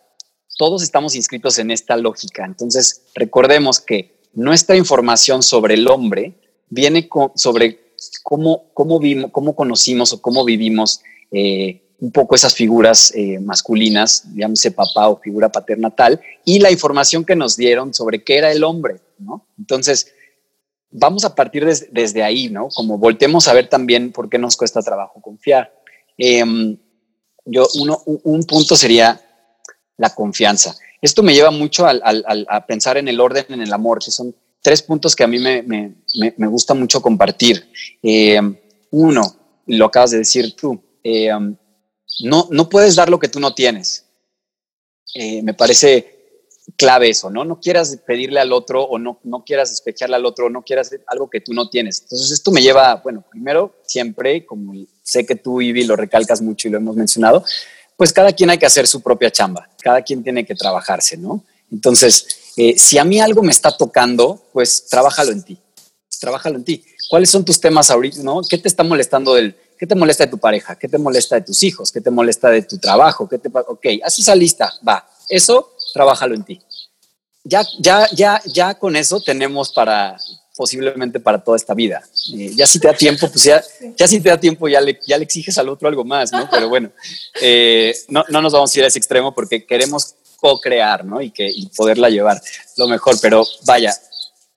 Todos 0.57 0.83
estamos 0.83 1.15
inscritos 1.15 1.59
en 1.59 1.71
esta 1.71 1.97
lógica. 1.97 2.45
Entonces, 2.45 3.03
recordemos 3.13 3.79
que 3.79 4.21
nuestra 4.33 4.75
información 4.75 5.43
sobre 5.43 5.75
el 5.75 5.87
hombre 5.87 6.39
viene 6.69 7.07
sobre 7.35 7.84
cómo, 8.23 8.71
cómo, 8.73 8.99
vimos, 8.99 9.31
cómo 9.31 9.55
conocimos 9.55 10.13
o 10.13 10.21
cómo 10.21 10.43
vivimos 10.45 11.01
eh, 11.31 11.81
un 11.99 12.11
poco 12.11 12.35
esas 12.35 12.53
figuras 12.53 13.13
eh, 13.15 13.39
masculinas, 13.39 14.25
llámese 14.35 14.71
papá 14.71 15.07
o 15.07 15.19
figura 15.19 15.49
paternatal, 15.49 16.21
y 16.43 16.59
la 16.59 16.71
información 16.71 17.23
que 17.23 17.35
nos 17.35 17.55
dieron 17.55 17.93
sobre 17.93 18.23
qué 18.23 18.37
era 18.37 18.51
el 18.51 18.63
hombre, 18.63 18.99
¿no? 19.17 19.47
Entonces, 19.57 20.13
vamos 20.91 21.25
a 21.25 21.35
partir 21.35 21.65
desde 21.65 22.23
ahí, 22.23 22.49
¿no? 22.49 22.69
Como 22.69 22.97
voltemos 22.97 23.47
a 23.47 23.53
ver 23.53 23.69
también 23.69 24.11
por 24.11 24.29
qué 24.29 24.37
nos 24.37 24.57
cuesta 24.57 24.81
trabajo 24.81 25.21
confiar. 25.21 25.73
Em, 26.17 26.77
yo, 27.45 27.67
uno, 27.75 28.01
un 28.05 28.43
punto 28.43 28.75
sería 28.75 29.21
la 29.97 30.13
confianza. 30.13 30.75
Esto 31.01 31.23
me 31.23 31.33
lleva 31.33 31.51
mucho 31.51 31.85
a 31.87 32.65
pensar 32.65 32.97
en 32.97 33.07
el 33.07 33.19
orden 33.19 33.45
en 33.49 33.61
el 33.61 33.71
amor, 33.71 33.99
que 34.03 34.11
son 34.11 34.35
tres 34.65 34.81
puntos 34.81 35.15
que 35.15 35.23
a 35.23 35.27
mí 35.27 35.37
me, 35.37 35.61
me, 35.61 35.93
me, 36.37 36.47
gusta 36.47 36.73
mucho 36.73 36.99
compartir. 36.99 37.69
Eh, 38.01 38.41
uno, 38.89 39.35
lo 39.67 39.85
acabas 39.85 40.09
de 40.09 40.17
decir 40.17 40.55
tú, 40.55 40.81
eh, 41.03 41.29
no, 42.21 42.47
no 42.49 42.67
puedes 42.67 42.95
dar 42.95 43.07
lo 43.07 43.19
que 43.19 43.27
tú 43.27 43.39
no 43.39 43.53
tienes. 43.53 44.05
Eh, 45.13 45.43
me 45.43 45.53
parece 45.53 46.47
clave 46.77 47.09
eso, 47.09 47.29
¿no? 47.29 47.45
No 47.45 47.59
quieras 47.59 47.95
pedirle 48.07 48.39
al 48.39 48.51
otro 48.53 48.81
o 48.81 48.97
no, 48.97 49.19
no 49.23 49.43
quieras 49.45 49.69
despejarle 49.69 50.15
al 50.15 50.25
otro, 50.25 50.49
no 50.49 50.63
quieras 50.63 50.89
algo 51.05 51.29
que 51.29 51.41
tú 51.41 51.53
no 51.53 51.69
tienes. 51.69 52.01
Entonces 52.01 52.31
esto 52.31 52.49
me 52.49 52.63
lleva, 52.63 52.95
bueno, 53.03 53.23
primero, 53.29 53.75
siempre, 53.85 54.47
como 54.47 54.73
sé 55.03 55.27
que 55.27 55.35
tú, 55.35 55.61
Ivy, 55.61 55.83
lo 55.83 55.95
recalcas 55.95 56.41
mucho 56.41 56.67
y 56.67 56.71
lo 56.71 56.79
hemos 56.79 56.95
mencionado, 56.95 57.45
pues 57.95 58.11
cada 58.11 58.31
quien 58.31 58.49
hay 58.49 58.57
que 58.57 58.65
hacer 58.65 58.87
su 58.87 59.03
propia 59.03 59.29
chamba, 59.29 59.69
cada 59.79 60.01
quien 60.01 60.23
tiene 60.23 60.43
que 60.43 60.55
trabajarse, 60.55 61.17
¿no? 61.17 61.43
Entonces, 61.71 62.44
eh, 62.57 62.77
si 62.77 62.97
a 62.97 63.03
mí 63.03 63.19
algo 63.19 63.43
me 63.43 63.51
está 63.51 63.75
tocando, 63.75 64.41
pues 64.53 64.85
trabájalo 64.87 65.31
en 65.31 65.43
ti. 65.43 65.57
Trabájalo 66.19 66.57
en 66.57 66.63
ti. 66.63 66.85
¿Cuáles 67.09 67.29
son 67.29 67.43
tus 67.43 67.59
temas 67.59 67.91
ahorita? 67.91 68.23
¿no? 68.23 68.41
¿Qué 68.49 68.57
te 68.57 68.67
está 68.67 68.83
molestando 68.83 69.33
del, 69.33 69.55
qué 69.77 69.85
te 69.85 69.95
molesta 69.95 70.25
de 70.25 70.31
tu 70.31 70.37
pareja? 70.37 70.77
¿Qué 70.77 70.87
te 70.87 70.97
molesta 70.97 71.35
de 71.35 71.41
tus 71.41 71.63
hijos? 71.63 71.91
¿Qué 71.91 72.01
te 72.01 72.09
molesta 72.09 72.49
de 72.49 72.61
tu 72.61 72.77
trabajo? 72.77 73.27
¿Qué 73.27 73.37
te, 73.37 73.49
ok, 73.49 73.85
haz 74.03 74.19
esa 74.19 74.35
lista, 74.35 74.73
va. 74.87 75.07
Eso, 75.27 75.73
trabájalo 75.93 76.35
en 76.35 76.43
ti. 76.43 76.61
Ya, 77.43 77.63
ya, 77.79 78.07
ya, 78.11 78.41
ya 78.45 78.73
con 78.75 78.95
eso 78.95 79.21
tenemos 79.21 79.71
para 79.71 80.17
posiblemente 80.55 81.19
para 81.19 81.43
toda 81.43 81.57
esta 81.57 81.73
vida. 81.73 82.01
Eh, 82.33 82.51
ya 82.55 82.65
si 82.65 82.79
te 82.79 82.87
da 82.87 82.93
tiempo, 82.93 83.29
pues 83.29 83.43
ya, 83.43 83.61
ya 83.97 84.07
si 84.07 84.21
te 84.21 84.29
da 84.29 84.39
tiempo, 84.39 84.67
ya 84.67 84.79
le, 84.79 84.99
ya 85.05 85.17
le 85.17 85.25
exiges 85.25 85.57
al 85.57 85.69
otro 85.69 85.87
algo 85.87 86.05
más, 86.05 86.31
¿no? 86.31 86.49
Pero 86.49 86.69
bueno, 86.69 86.91
eh, 87.41 87.93
no, 88.07 88.23
no 88.29 88.41
nos 88.41 88.53
vamos 88.53 88.73
a 88.73 88.79
ir 88.79 88.85
a 88.85 88.87
ese 88.87 88.97
extremo 88.97 89.35
porque 89.35 89.65
queremos 89.65 90.15
co-crear, 90.35 91.05
¿no? 91.05 91.21
Y, 91.21 91.31
que, 91.31 91.53
poderla 91.75 92.09
llevar 92.09 92.41
lo 92.77 92.87
mejor, 92.87 93.17
pero 93.21 93.45
vaya, 93.65 93.93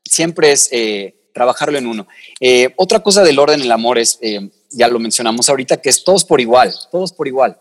siempre 0.04 0.52
es 0.52 0.68
eh, 0.72 1.30
trabajarlo 1.34 1.78
en 1.78 1.86
uno. 1.86 2.06
Eh, 2.40 2.72
otra 2.76 3.02
cosa 3.02 3.22
del 3.22 3.38
orden 3.38 3.60
en 3.60 3.66
el 3.66 3.72
amor 3.72 3.98
es, 3.98 4.18
eh, 4.20 4.50
ya 4.70 4.88
lo 4.88 4.98
mencionamos 4.98 5.48
ahorita, 5.48 5.78
que 5.78 5.90
es 5.90 6.04
todos 6.04 6.24
por 6.24 6.40
igual, 6.40 6.74
todos 6.90 7.12
por 7.12 7.28
igual. 7.28 7.60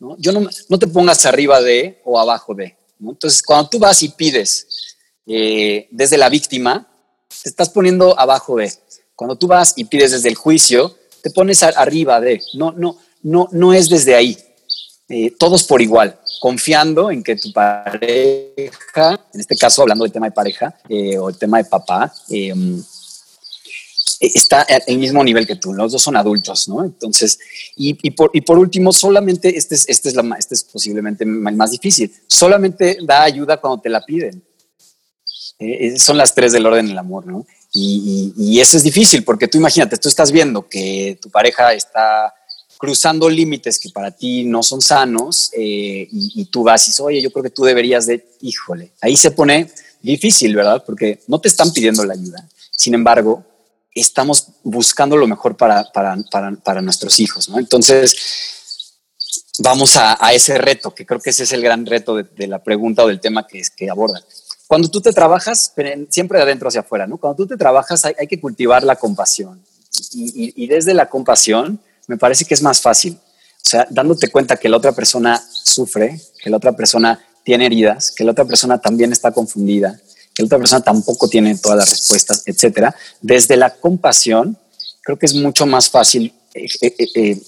¿no? 0.00 0.16
Yo 0.18 0.32
no, 0.32 0.48
no 0.68 0.78
te 0.78 0.86
pongas 0.86 1.24
arriba 1.26 1.60
de 1.60 2.00
o 2.04 2.18
abajo 2.18 2.54
de. 2.54 2.76
Entonces, 3.00 3.42
cuando 3.42 3.68
tú 3.68 3.78
vas 3.78 4.02
y 4.02 4.08
pides 4.08 4.66
desde 5.26 6.18
la 6.18 6.28
víctima, 6.28 6.86
te 7.42 7.48
estás 7.48 7.70
poniendo 7.70 8.18
abajo 8.18 8.56
de. 8.56 8.72
Cuando 9.14 9.36
tú 9.36 9.46
vas 9.46 9.74
y 9.76 9.84
pides 9.84 10.12
desde 10.12 10.28
el 10.28 10.34
juicio, 10.34 10.96
te 11.22 11.30
pones 11.30 11.62
arriba 11.62 12.20
de. 12.20 12.42
No, 12.54 12.72
no, 12.72 12.98
no, 13.22 13.48
no 13.52 13.72
es 13.72 13.88
desde 13.88 14.14
ahí. 14.14 14.38
Eh, 15.08 15.32
todos 15.38 15.64
por 15.64 15.82
igual, 15.82 16.18
confiando 16.40 17.10
en 17.10 17.22
que 17.22 17.36
tu 17.36 17.52
pareja, 17.52 19.20
en 19.34 19.40
este 19.40 19.56
caso 19.56 19.82
hablando 19.82 20.04
del 20.04 20.12
tema 20.12 20.26
de 20.26 20.32
pareja 20.32 20.74
eh, 20.88 21.18
o 21.18 21.28
el 21.28 21.36
tema 21.36 21.58
de 21.58 21.64
papá, 21.66 22.10
em, 22.30 22.82
está 24.18 24.62
al 24.62 24.96
mismo 24.96 25.22
nivel 25.22 25.46
que 25.46 25.56
tú, 25.56 25.74
los 25.74 25.92
dos 25.92 26.02
son 26.02 26.16
adultos, 26.16 26.68
¿no? 26.68 26.82
Entonces, 26.82 27.38
y, 27.76 28.10
por, 28.12 28.30
y 28.32 28.40
por, 28.40 28.58
último, 28.58 28.92
solamente, 28.92 29.56
este 29.56 29.74
es, 29.74 29.86
este, 29.88 30.08
es 30.08 30.14
la, 30.14 30.36
este 30.38 30.54
es 30.54 30.64
posiblemente 30.64 31.24
el 31.24 31.30
más 31.30 31.70
difícil, 31.70 32.10
solamente 32.26 32.96
da 33.02 33.24
ayuda 33.24 33.60
cuando 33.60 33.82
te 33.82 33.90
la 33.90 34.00
piden. 34.02 34.42
Eh, 35.58 35.98
son 35.98 36.16
las 36.16 36.34
tres 36.34 36.52
del 36.52 36.66
orden 36.66 36.86
del 36.88 36.98
amor, 36.98 37.26
¿no? 37.26 37.46
Y, 37.72 38.32
y, 38.36 38.60
eso 38.60 38.76
es 38.76 38.84
difícil 38.84 39.24
porque 39.24 39.48
tú 39.48 39.58
imagínate, 39.58 39.96
tú 39.98 40.08
estás 40.08 40.30
viendo 40.30 40.66
que 40.66 41.18
tu 41.20 41.28
pareja 41.28 41.72
está 41.74 42.32
cruzando 42.78 43.28
límites 43.28 43.78
que 43.78 43.90
para 43.90 44.10
ti 44.10 44.44
no 44.44 44.62
son 44.62 44.80
sanos 44.80 45.50
eh, 45.52 46.08
y, 46.10 46.44
tú 46.46 46.62
vas 46.62 46.84
y 46.84 46.90
dices, 46.90 47.00
oye, 47.00 47.22
yo 47.22 47.30
creo 47.30 47.42
que 47.42 47.50
tú 47.50 47.64
deberías 47.64 48.06
de, 48.06 48.26
híjole, 48.40 48.92
ahí 49.00 49.16
se 49.16 49.30
pone 49.30 49.70
difícil, 50.02 50.54
¿verdad? 50.54 50.82
Porque 50.84 51.20
no 51.26 51.40
te 51.40 51.48
están 51.48 51.72
pidiendo 51.72 52.04
la 52.04 52.14
ayuda. 52.14 52.48
Sin 52.70 52.94
embargo, 52.94 53.44
estamos 53.94 54.48
buscando 54.62 55.16
lo 55.16 55.26
mejor 55.26 55.56
para, 55.56 55.90
para, 55.92 56.16
para, 56.30 56.52
para 56.56 56.82
nuestros 56.82 57.18
hijos, 57.20 57.48
¿no? 57.48 57.58
Entonces, 57.58 58.16
vamos 59.58 59.96
a, 59.96 60.18
a, 60.24 60.32
ese 60.32 60.58
reto, 60.58 60.94
que 60.94 61.06
creo 61.06 61.20
que 61.20 61.30
ese 61.30 61.44
es 61.44 61.52
el 61.52 61.62
gran 61.62 61.86
reto 61.86 62.16
de, 62.16 62.46
la 62.46 62.62
pregunta 62.62 63.04
o 63.04 63.08
del 63.08 63.20
tema 63.20 63.46
que, 63.46 63.62
que 63.76 63.88
aborda. 63.88 64.22
Cuando 64.66 64.88
tú 64.88 65.00
te 65.00 65.12
trabajas, 65.12 65.72
siempre 66.08 66.38
de 66.38 66.44
adentro 66.44 66.68
hacia 66.68 66.80
afuera, 66.80 67.06
¿no? 67.06 67.18
Cuando 67.18 67.36
tú 67.36 67.46
te 67.46 67.56
trabajas 67.56 68.04
hay, 68.04 68.14
hay 68.18 68.26
que 68.26 68.40
cultivar 68.40 68.82
la 68.82 68.96
compasión. 68.96 69.64
Y 70.12 70.66
desde 70.66 70.92
la 70.92 71.08
compasión, 71.08 71.80
me 72.06 72.16
parece 72.16 72.44
que 72.44 72.54
es 72.54 72.62
más 72.62 72.80
fácil. 72.80 73.18
O 73.64 73.68
sea, 73.68 73.86
dándote 73.90 74.28
cuenta 74.28 74.56
que 74.56 74.68
la 74.68 74.76
otra 74.76 74.92
persona 74.92 75.42
sufre, 75.50 76.20
que 76.42 76.50
la 76.50 76.58
otra 76.58 76.72
persona 76.72 77.18
tiene 77.44 77.66
heridas, 77.66 78.10
que 78.10 78.24
la 78.24 78.32
otra 78.32 78.44
persona 78.44 78.78
también 78.78 79.12
está 79.12 79.32
confundida, 79.32 79.98
que 80.34 80.42
la 80.42 80.46
otra 80.46 80.58
persona 80.58 80.82
tampoco 80.82 81.28
tiene 81.28 81.56
todas 81.56 81.78
las 81.78 81.90
respuestas, 81.90 82.42
etcétera. 82.46 82.94
Desde 83.20 83.56
la 83.56 83.70
compasión, 83.70 84.58
creo 85.02 85.18
que 85.18 85.26
es 85.26 85.34
mucho 85.34 85.66
más 85.66 85.88
fácil 85.88 86.34
eh, 86.54 86.66
eh, 86.82 87.08
eh, 87.14 87.42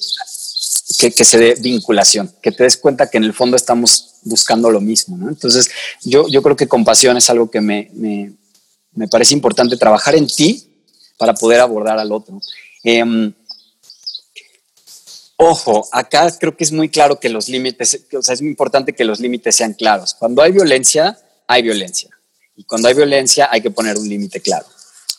que, 0.98 1.10
que, 1.10 1.24
se 1.24 1.38
dé 1.38 1.54
vinculación, 1.56 2.32
que 2.40 2.52
te 2.52 2.62
des 2.62 2.76
cuenta 2.76 3.10
que 3.10 3.18
en 3.18 3.24
el 3.24 3.34
fondo 3.34 3.56
estamos 3.56 4.14
buscando 4.22 4.70
lo 4.70 4.80
mismo. 4.80 5.28
Entonces, 5.28 5.70
yo, 6.02 6.28
yo 6.28 6.42
creo 6.42 6.56
que 6.56 6.66
compasión 6.68 7.16
es 7.16 7.28
algo 7.28 7.50
que 7.50 7.60
me, 7.60 7.90
me, 7.94 8.32
me 8.92 9.08
parece 9.08 9.34
importante 9.34 9.76
trabajar 9.76 10.14
en 10.14 10.26
ti 10.26 10.66
para 11.18 11.34
poder 11.34 11.60
abordar 11.60 11.98
al 11.98 12.12
otro. 12.12 12.40
Ojo, 15.36 15.86
acá 15.92 16.32
creo 16.38 16.56
que 16.56 16.64
es 16.64 16.72
muy 16.72 16.88
claro 16.88 17.20
que 17.20 17.28
los 17.28 17.48
límites, 17.48 18.06
o 18.16 18.22
sea, 18.22 18.34
es 18.34 18.40
muy 18.40 18.50
importante 18.50 18.94
que 18.94 19.04
los 19.04 19.20
límites 19.20 19.54
sean 19.54 19.74
claros. 19.74 20.14
Cuando 20.14 20.42
hay 20.42 20.52
violencia, 20.52 21.18
hay 21.46 21.62
violencia. 21.62 22.10
Y 22.56 22.64
cuando 22.64 22.88
hay 22.88 22.94
violencia, 22.94 23.48
hay 23.50 23.60
que 23.60 23.70
poner 23.70 23.98
un 23.98 24.08
límite 24.08 24.40
claro. 24.40 24.66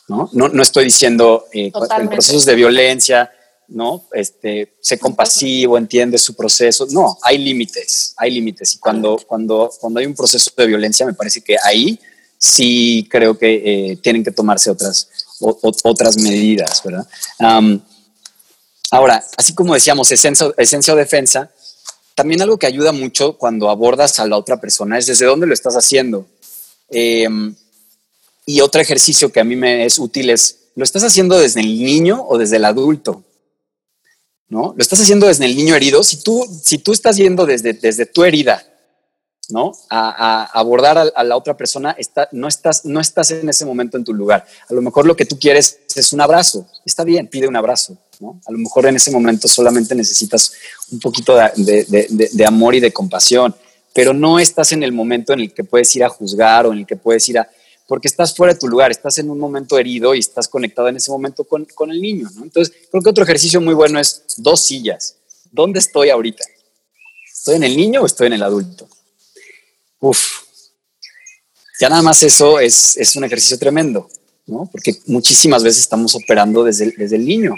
¿no? 0.08 0.28
No, 0.32 0.48
no 0.48 0.62
estoy 0.62 0.84
diciendo 0.86 1.46
eh, 1.52 1.70
en 1.98 2.08
procesos 2.08 2.44
de 2.44 2.54
violencia, 2.56 3.30
¿no? 3.68 4.06
Este, 4.12 4.74
sé 4.80 4.98
compasivo, 4.98 5.78
entiende 5.78 6.18
su 6.18 6.34
proceso. 6.34 6.86
No, 6.90 7.16
hay 7.22 7.38
límites, 7.38 8.14
hay 8.16 8.32
límites. 8.32 8.74
Y 8.74 8.78
cuando, 8.78 9.18
cuando, 9.26 9.70
cuando 9.78 10.00
hay 10.00 10.06
un 10.06 10.14
proceso 10.14 10.50
de 10.56 10.66
violencia, 10.66 11.06
me 11.06 11.14
parece 11.14 11.42
que 11.42 11.56
ahí 11.62 12.00
sí 12.38 13.06
creo 13.10 13.38
que 13.38 13.90
eh, 13.92 13.96
tienen 13.96 14.24
que 14.24 14.30
tomarse 14.30 14.70
otras, 14.70 15.08
o, 15.40 15.58
otras 15.84 16.16
medidas, 16.16 16.82
¿verdad? 16.82 17.06
Um, 17.38 17.80
Ahora, 18.90 19.24
así 19.36 19.54
como 19.54 19.74
decíamos, 19.74 20.10
esencia, 20.10 20.52
esencia 20.56 20.94
o 20.94 20.96
defensa, 20.96 21.50
también 22.14 22.42
algo 22.42 22.58
que 22.58 22.66
ayuda 22.66 22.92
mucho 22.92 23.38
cuando 23.38 23.70
abordas 23.70 24.18
a 24.18 24.26
la 24.26 24.36
otra 24.36 24.60
persona 24.60 24.98
es 24.98 25.06
desde 25.06 25.26
dónde 25.26 25.46
lo 25.46 25.54
estás 25.54 25.76
haciendo. 25.76 26.26
Eh, 26.90 27.28
y 28.48 28.62
otro 28.62 28.80
ejercicio 28.80 29.30
que 29.30 29.40
a 29.40 29.44
mí 29.44 29.56
me 29.56 29.84
es 29.84 29.98
útil 29.98 30.30
es, 30.30 30.70
¿lo 30.74 30.82
estás 30.82 31.04
haciendo 31.04 31.38
desde 31.38 31.60
el 31.60 31.84
niño 31.84 32.24
o 32.26 32.38
desde 32.38 32.56
el 32.56 32.64
adulto? 32.64 33.22
¿No? 34.48 34.72
Lo 34.74 34.82
estás 34.82 35.00
haciendo 35.00 35.26
desde 35.26 35.44
el 35.44 35.54
niño 35.54 35.74
herido. 35.74 36.02
Si 36.02 36.22
tú, 36.22 36.44
si 36.64 36.78
tú 36.78 36.92
estás 36.92 37.18
yendo 37.18 37.44
desde, 37.44 37.74
desde 37.74 38.06
tu 38.06 38.24
herida, 38.24 38.66
¿no? 39.50 39.72
A, 39.90 40.08
a 40.08 40.44
abordar 40.58 40.96
a, 40.96 41.02
a, 41.02 41.24
la 41.24 41.36
otra 41.36 41.58
persona, 41.58 41.94
está, 41.98 42.30
no, 42.32 42.48
estás, 42.48 42.86
no 42.86 43.00
estás 43.00 43.30
en 43.32 43.48
ese 43.50 43.66
momento 43.66 43.98
en 43.98 44.04
tu 44.04 44.14
lugar. 44.14 44.46
A 44.68 44.72
lo 44.72 44.80
mejor 44.80 45.06
lo 45.06 45.14
que 45.14 45.26
tú 45.26 45.38
quieres 45.38 45.80
es 45.94 46.12
un 46.14 46.20
abrazo. 46.22 46.66
Está 46.86 47.04
bien, 47.04 47.28
pide 47.28 47.48
un 47.48 47.56
abrazo. 47.56 47.98
A 48.20 48.52
lo 48.52 48.58
mejor 48.58 48.86
en 48.86 48.96
ese 48.96 49.10
momento 49.10 49.46
solamente 49.46 49.94
necesitas 49.94 50.52
un 50.90 50.98
poquito 50.98 51.36
de, 51.36 52.44
amor 52.46 52.74
y 52.74 52.80
de 52.80 52.92
compasión, 52.92 53.54
pero 53.94 54.12
no 54.12 54.38
estás 54.40 54.72
en 54.72 54.82
el 54.82 54.92
momento 54.92 55.32
en 55.32 55.40
el 55.40 55.54
que 55.54 55.62
puedes 55.62 55.94
ir 55.94 56.02
a 56.02 56.08
juzgar 56.08 56.66
o 56.66 56.72
en 56.72 56.80
el 56.80 56.86
que 56.86 56.96
puedes 56.96 57.28
ir 57.28 57.38
a... 57.38 57.48
porque 57.86 58.08
estás 58.08 58.34
fuera 58.34 58.54
de 58.54 58.58
tu 58.58 58.66
lugar, 58.66 58.90
estás 58.90 59.18
en 59.18 59.30
un 59.30 59.38
momento 59.38 59.78
herido 59.78 60.14
y 60.14 60.18
estás 60.18 60.48
conectado 60.48 60.88
en 60.88 60.96
ese 60.96 61.10
momento 61.12 61.44
con, 61.44 61.64
con 61.66 61.90
el 61.90 62.00
niño, 62.00 62.28
¿no? 62.34 62.42
Entonces, 62.42 62.74
creo 62.90 63.02
que 63.02 63.10
otro 63.10 63.22
ejercicio 63.22 63.60
muy 63.60 63.74
bueno 63.74 64.00
es 64.00 64.24
dos 64.36 64.66
sillas. 64.66 65.16
¿Dónde 65.52 65.78
estoy 65.78 66.10
ahorita? 66.10 66.44
¿Estoy 67.32 67.56
en 67.56 67.62
el 67.62 67.76
niño 67.76 68.02
o 68.02 68.06
estoy 68.06 68.26
en 68.26 68.32
el 68.34 68.42
adulto? 68.42 68.88
Uf, 70.00 70.42
ya 71.80 71.88
nada 71.88 72.02
más 72.02 72.22
eso 72.24 72.58
es, 72.58 72.96
es 72.96 73.14
un 73.14 73.24
ejercicio 73.24 73.58
tremendo, 73.58 74.10
¿no? 74.46 74.68
Porque 74.70 74.96
muchísimas 75.06 75.62
veces 75.62 75.80
estamos 75.82 76.16
operando 76.16 76.64
desde 76.64 76.90
desde 76.90 77.16
el 77.16 77.24
niño 77.24 77.54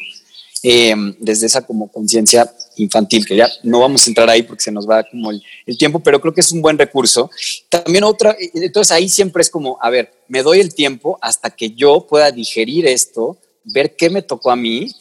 eh, 0.63 0.95
desde 1.19 1.47
esa 1.47 1.63
como 1.63 1.91
conciencia 1.91 2.53
infantil, 2.77 3.25
que 3.25 3.37
ya 3.37 3.49
no 3.63 3.81
vamos 3.81 4.07
a 4.07 4.11
entrar 4.11 4.29
ahí 4.29 4.43
porque 4.43 4.63
se 4.63 4.73
nos 4.73 4.89
va 4.89 5.05
como 5.05 5.31
el, 5.31 5.43
tiempo, 5.79 6.01
pero 6.01 6.21
creo 6.21 6.35
que 6.35 6.41
es 6.41 6.53
un 6.53 6.61
buen 6.61 6.79
recurso. 6.79 7.31
También 7.69 8.05
otra, 8.05 8.37
entonces 8.55 8.93
ahí 8.93 9.09
siempre 9.09 9.43
es 9.43 9.51
como, 9.51 9.79
a 9.81 9.91
ver, 9.91 10.13
me 10.29 10.43
doy 10.43 10.61
el 10.61 10.75
tiempo 10.75 11.19
hasta 11.23 11.51
que 11.51 11.71
yo 11.71 12.07
pueda 12.07 12.31
digerir 12.31 12.87
esto, 12.87 13.39
ver 13.65 13.97
qué 13.97 14.11
me 14.11 14.23
tocó 14.23 14.51
a 14.51 14.57
mí, 14.57 14.93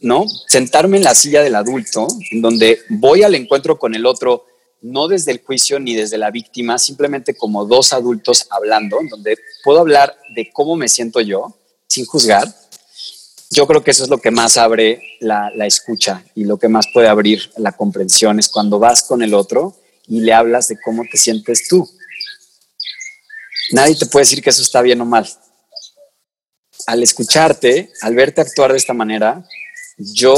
¿no? 0.00 0.26
Sentarme 0.46 0.96
en 0.96 1.04
la 1.04 1.14
silla 1.14 1.42
del 1.42 1.54
adulto, 1.54 2.08
en 2.30 2.40
donde 2.40 2.80
voy 2.88 3.22
al 3.22 3.34
encuentro 3.34 3.78
con 3.78 3.94
el 3.94 4.06
otro, 4.06 4.46
no 4.80 5.08
desde 5.08 5.32
el 5.32 5.42
juicio 5.42 5.78
ni 5.78 5.94
desde 5.94 6.18
la 6.18 6.30
víctima, 6.30 6.78
simplemente 6.78 7.34
como 7.34 7.64
dos 7.66 7.92
adultos 7.92 8.46
hablando, 8.50 9.00
en 9.00 9.08
donde 9.08 9.38
puedo 9.62 9.80
hablar 9.80 10.16
de 10.34 10.50
cómo 10.52 10.76
me 10.76 10.88
siento 10.88 11.20
yo, 11.20 11.54
sin 11.86 12.04
juzgar, 12.04 12.52
yo 13.50 13.66
creo 13.66 13.82
que 13.82 13.92
eso 13.92 14.04
es 14.04 14.10
lo 14.10 14.18
que 14.18 14.30
más 14.30 14.56
abre 14.56 15.00
la, 15.20 15.50
la, 15.54 15.66
escucha 15.66 16.24
y 16.34 16.44
lo 16.44 16.58
que 16.58 16.68
más 16.68 16.86
puede 16.92 17.08
abrir 17.08 17.50
la 17.56 17.72
comprensión 17.72 18.38
es 18.38 18.48
cuando 18.48 18.78
vas 18.78 19.02
con 19.02 19.22
el 19.22 19.34
otro 19.34 19.74
y 20.06 20.20
le 20.20 20.32
hablas 20.32 20.68
de 20.68 20.80
cómo 20.80 21.02
te 21.10 21.16
sientes 21.16 21.66
tú. 21.68 21.88
Nadie 23.72 23.96
te 23.96 24.06
puede 24.06 24.24
decir 24.24 24.42
que 24.42 24.50
eso 24.50 24.62
está 24.62 24.82
bien 24.82 25.00
o 25.00 25.04
mal. 25.04 25.28
Al 26.86 27.02
escucharte, 27.02 27.90
al 28.00 28.14
verte 28.14 28.40
actuar 28.40 28.72
de 28.72 28.78
esta 28.78 28.94
manera, 28.94 29.44
yo 29.98 30.34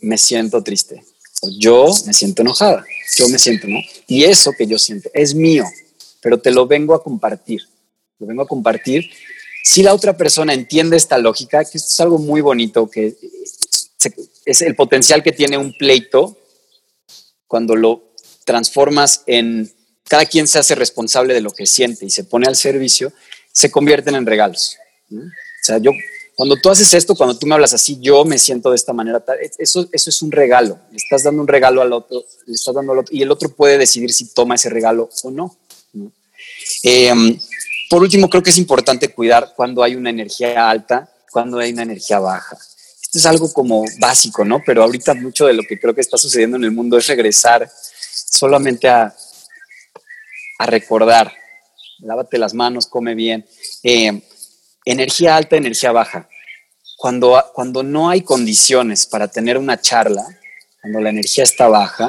me 0.00 0.18
siento 0.18 0.62
triste 0.62 1.02
o 1.42 1.48
yo 1.58 1.86
me 2.06 2.14
siento 2.14 2.42
enojada, 2.42 2.84
yo 3.16 3.28
me 3.28 3.38
siento, 3.38 3.68
¿no? 3.68 3.78
Y 4.06 4.24
eso 4.24 4.52
que 4.52 4.66
yo 4.66 4.78
siento 4.78 5.10
es 5.12 5.34
mío, 5.34 5.64
pero 6.20 6.40
te 6.40 6.50
lo 6.50 6.66
vengo 6.66 6.94
a 6.94 7.02
compartir. 7.02 7.62
Lo 8.18 8.26
vengo 8.26 8.42
a 8.42 8.48
compartir 8.48 9.10
si 9.64 9.82
la 9.82 9.94
otra 9.94 10.14
persona 10.14 10.52
entiende 10.52 10.98
esta 10.98 11.16
lógica, 11.16 11.64
que 11.64 11.78
esto 11.78 11.88
es 11.90 12.00
algo 12.00 12.18
muy 12.18 12.42
bonito, 12.42 12.88
que 12.90 13.16
es 14.44 14.60
el 14.60 14.76
potencial 14.76 15.22
que 15.22 15.32
tiene 15.32 15.56
un 15.56 15.72
pleito 15.72 16.36
cuando 17.46 17.74
lo 17.74 18.12
transformas 18.44 19.22
en 19.26 19.72
cada 20.06 20.26
quien 20.26 20.46
se 20.46 20.58
hace 20.58 20.74
responsable 20.74 21.32
de 21.32 21.40
lo 21.40 21.50
que 21.50 21.64
siente 21.64 22.04
y 22.04 22.10
se 22.10 22.24
pone 22.24 22.46
al 22.46 22.56
servicio, 22.56 23.10
se 23.52 23.70
convierten 23.70 24.14
en 24.16 24.26
regalos. 24.26 24.76
O 25.10 25.16
sea, 25.62 25.78
yo, 25.78 25.92
cuando 26.34 26.56
tú 26.56 26.68
haces 26.68 26.92
esto, 26.92 27.14
cuando 27.14 27.38
tú 27.38 27.46
me 27.46 27.54
hablas 27.54 27.72
así, 27.72 27.98
yo 28.02 28.22
me 28.26 28.38
siento 28.38 28.68
de 28.68 28.76
esta 28.76 28.92
manera, 28.92 29.24
eso, 29.58 29.88
eso 29.90 30.10
es 30.10 30.20
un 30.20 30.30
regalo. 30.30 30.78
Estás 30.92 31.22
dando 31.22 31.40
un 31.40 31.48
regalo 31.48 31.80
al 31.80 31.94
otro, 31.94 32.22
le 32.44 32.52
estás 32.52 32.74
dando 32.74 32.92
al 32.92 32.98
otro, 32.98 33.16
y 33.16 33.22
el 33.22 33.30
otro 33.30 33.48
puede 33.48 33.78
decidir 33.78 34.12
si 34.12 34.26
toma 34.26 34.56
ese 34.56 34.68
regalo 34.68 35.08
o 35.22 35.30
no. 35.30 35.56
Eh, 36.82 37.38
por 37.90 38.02
último, 38.02 38.28
creo 38.28 38.42
que 38.42 38.50
es 38.50 38.58
importante 38.58 39.08
cuidar 39.08 39.52
cuando 39.56 39.82
hay 39.82 39.94
una 39.94 40.10
energía 40.10 40.68
alta, 40.68 41.08
cuando 41.30 41.58
hay 41.58 41.72
una 41.72 41.82
energía 41.82 42.18
baja. 42.18 42.56
Esto 43.02 43.18
es 43.18 43.26
algo 43.26 43.52
como 43.52 43.84
básico, 43.98 44.44
¿no? 44.44 44.62
Pero 44.64 44.82
ahorita 44.82 45.14
mucho 45.14 45.46
de 45.46 45.52
lo 45.52 45.62
que 45.62 45.78
creo 45.78 45.94
que 45.94 46.00
está 46.00 46.16
sucediendo 46.16 46.56
en 46.56 46.64
el 46.64 46.72
mundo 46.72 46.98
es 46.98 47.06
regresar 47.06 47.70
solamente 48.10 48.88
a, 48.88 49.14
recordar. 50.66 51.32
Lávate 51.98 52.38
las 52.38 52.54
manos, 52.54 52.86
come 52.86 53.14
bien. 53.14 53.46
Eh, 53.82 54.22
energía 54.84 55.36
alta, 55.36 55.56
energía 55.56 55.92
baja. 55.92 56.28
Cuando, 56.96 57.42
cuando 57.52 57.82
no 57.82 58.08
hay 58.08 58.22
condiciones 58.22 59.04
para 59.04 59.28
tener 59.28 59.58
una 59.58 59.80
charla, 59.80 60.24
cuando 60.80 61.00
la 61.00 61.10
energía 61.10 61.44
está 61.44 61.68
baja, 61.68 62.08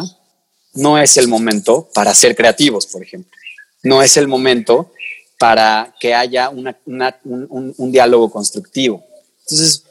no 0.73 0.97
es 0.97 1.17
el 1.17 1.27
momento 1.27 1.89
para 1.93 2.13
ser 2.13 2.35
creativos, 2.35 2.87
por 2.87 3.03
ejemplo. 3.03 3.31
No 3.83 4.01
es 4.01 4.17
el 4.17 4.27
momento 4.27 4.91
para 5.37 5.93
que 5.99 6.13
haya 6.13 6.49
una, 6.49 6.77
una, 6.85 7.19
un, 7.23 7.73
un, 7.77 7.91
diálogo 7.91 8.31
constructivo. 8.31 9.03
Entonces, 9.41 9.83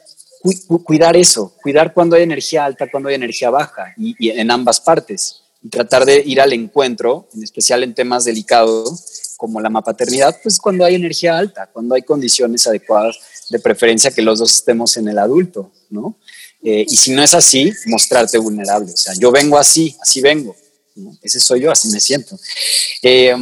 cuidar 0.83 1.15
eso, 1.17 1.55
cuidar 1.61 1.93
cuando 1.93 2.15
hay 2.15 2.23
energía 2.23 2.65
alta, 2.65 2.89
cuando 2.89 3.09
hay 3.09 3.15
energía 3.15 3.49
baja 3.49 3.93
y, 3.97 4.29
en 4.29 4.51
ambas 4.51 4.79
partes. 4.79 5.41
Y 5.61 5.69
tratar 5.69 6.05
de 6.05 6.21
ir 6.25 6.39
al 6.41 6.53
encuentro, 6.53 7.27
en 7.33 7.43
especial 7.43 7.83
en 7.83 7.93
temas 7.93 8.25
delicados 8.25 9.33
como 9.37 9.59
la 9.59 9.69
mapaternidad, 9.69 10.35
pues 10.41 10.59
cuando 10.59 10.85
hay 10.85 10.95
energía 10.95 11.37
alta, 11.37 11.67
cuando 11.71 11.95
hay 11.95 12.03
condiciones 12.03 12.65
adecuadas, 12.67 13.17
de 13.49 13.59
preferencia 13.59 14.11
que 14.11 14.21
los 14.21 14.39
dos 14.39 14.55
estemos 14.55 14.97
en 14.97 15.07
el 15.07 15.19
adulto, 15.19 15.71
¿no? 15.89 16.17
Eh, 16.63 16.83
y 16.87 16.97
si 16.97 17.11
no 17.11 17.21
es 17.21 17.35
así, 17.35 17.71
mostrarte 17.85 18.39
vulnerable. 18.39 18.91
O 18.91 18.97
sea, 18.97 19.13
yo 19.19 19.31
vengo 19.31 19.57
así, 19.57 19.95
así 20.01 20.19
vengo. 20.19 20.55
Ese 21.21 21.39
soy 21.39 21.61
yo, 21.61 21.71
así 21.71 21.89
me 21.89 21.99
siento. 21.99 22.39
Eh, 23.03 23.35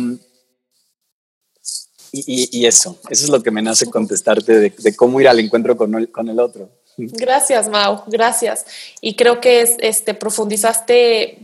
y, 2.16 2.68
eso, 2.68 3.00
eso 3.10 3.24
es 3.24 3.30
lo 3.30 3.42
que 3.42 3.50
me 3.50 3.64
nace 3.64 3.90
contestarte 3.90 4.60
de, 4.60 4.96
cómo 4.96 5.20
ir 5.20 5.28
al 5.28 5.40
encuentro 5.40 5.76
con 5.76 5.96
el, 5.96 6.12
con 6.12 6.30
el 6.30 6.40
otro. 6.40 6.70
Gracias, 6.96 7.68
Mau, 7.70 8.04
gracias. 8.06 8.68
Y 9.02 9.16
creo 9.16 9.42
que 9.42 9.62
es, 9.62 9.78
este, 9.80 10.14
profundizaste 10.14 11.40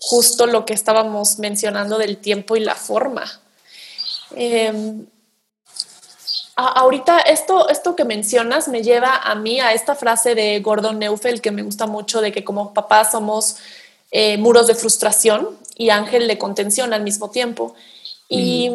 justo 0.00 0.46
lo 0.46 0.66
que 0.66 0.74
estábamos 0.74 1.38
mencionando 1.38 1.96
del 1.96 2.16
tiempo 2.16 2.56
y 2.56 2.60
la 2.60 2.74
forma. 2.74 3.24
Em, 4.34 5.06
ahorita 6.56 7.20
esto, 7.20 7.68
esto 7.68 7.94
que 7.94 8.04
mencionas 8.04 8.66
me 8.66 8.82
lleva 8.82 9.16
a 9.18 9.36
mí 9.36 9.60
a 9.60 9.74
esta 9.74 9.94
frase 9.94 10.34
de 10.34 10.58
Gordon 10.58 10.98
Neufeld 10.98 11.40
que 11.40 11.52
me 11.52 11.62
gusta 11.62 11.86
mucho 11.86 12.20
de 12.20 12.32
que 12.32 12.42
como 12.42 12.74
papás 12.74 13.12
somos 13.12 13.58
eh, 14.10 14.38
muros 14.38 14.66
de 14.66 14.74
frustración 14.74 15.56
y 15.76 15.90
ángel 15.90 16.26
de 16.26 16.36
contención 16.36 16.92
al 16.92 17.04
mismo 17.04 17.30
tiempo. 17.30 17.76
Y 18.28 18.72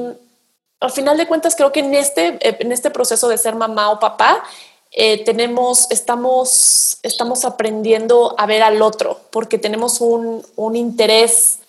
al 0.80 0.92
final 0.92 1.18
de 1.18 1.28
cuentas 1.28 1.56
creo 1.56 1.72
que 1.72 1.82
en 1.82 1.94
este, 1.94 2.38
eh, 2.40 2.58
en 2.60 2.72
este 2.72 2.90
proceso 2.90 3.28
de 3.28 3.38
ser 3.38 3.56
mamá 3.56 3.92
o 3.92 4.00
papá, 4.00 4.44
eh, 4.92 5.24
tenemos, 5.24 5.92
estamos, 5.92 6.98
estamos 7.04 7.46
aprendiendo 7.46 8.34
a 8.38 8.46
ver 8.46 8.64
al 8.64 8.82
otro, 8.82 9.20
porque 9.30 9.58
tenemos 9.58 10.02
un, 10.02 10.44
un 10.56 10.76
interés 10.76 11.60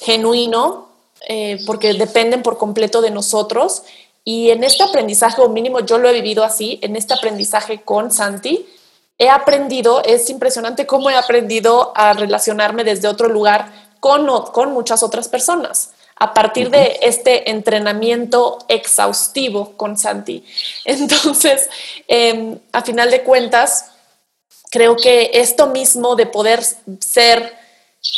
genuino, 0.00 0.88
eh, 1.28 1.62
porque 1.66 1.94
dependen 1.94 2.42
por 2.42 2.58
completo 2.58 3.00
de 3.00 3.10
nosotros. 3.10 3.82
Y 4.24 4.50
en 4.50 4.64
este 4.64 4.82
aprendizaje, 4.82 5.40
o 5.40 5.48
mínimo 5.48 5.80
yo 5.80 5.98
lo 5.98 6.08
he 6.08 6.12
vivido 6.12 6.42
así, 6.42 6.80
en 6.82 6.96
este 6.96 7.14
aprendizaje 7.14 7.82
con 7.82 8.10
Santi, 8.10 8.66
he 9.18 9.28
aprendido, 9.28 10.02
es 10.02 10.28
impresionante 10.28 10.86
cómo 10.86 11.08
he 11.10 11.14
aprendido 11.14 11.92
a 11.94 12.12
relacionarme 12.14 12.84
desde 12.84 13.06
otro 13.06 13.28
lugar 13.28 13.72
con, 14.00 14.26
con 14.52 14.72
muchas 14.72 15.02
otras 15.02 15.28
personas 15.28 15.90
a 16.16 16.32
partir 16.32 16.70
de 16.70 16.98
este 17.02 17.50
entrenamiento 17.50 18.58
exhaustivo 18.68 19.76
con 19.76 19.96
Santi. 19.96 20.44
Entonces, 20.84 21.68
em, 22.08 22.58
a 22.72 22.82
final 22.82 23.10
de 23.10 23.22
cuentas, 23.22 23.90
creo 24.70 24.96
que 24.96 25.30
esto 25.34 25.68
mismo 25.68 26.16
de 26.16 26.26
poder 26.26 26.62
ser 27.00 27.54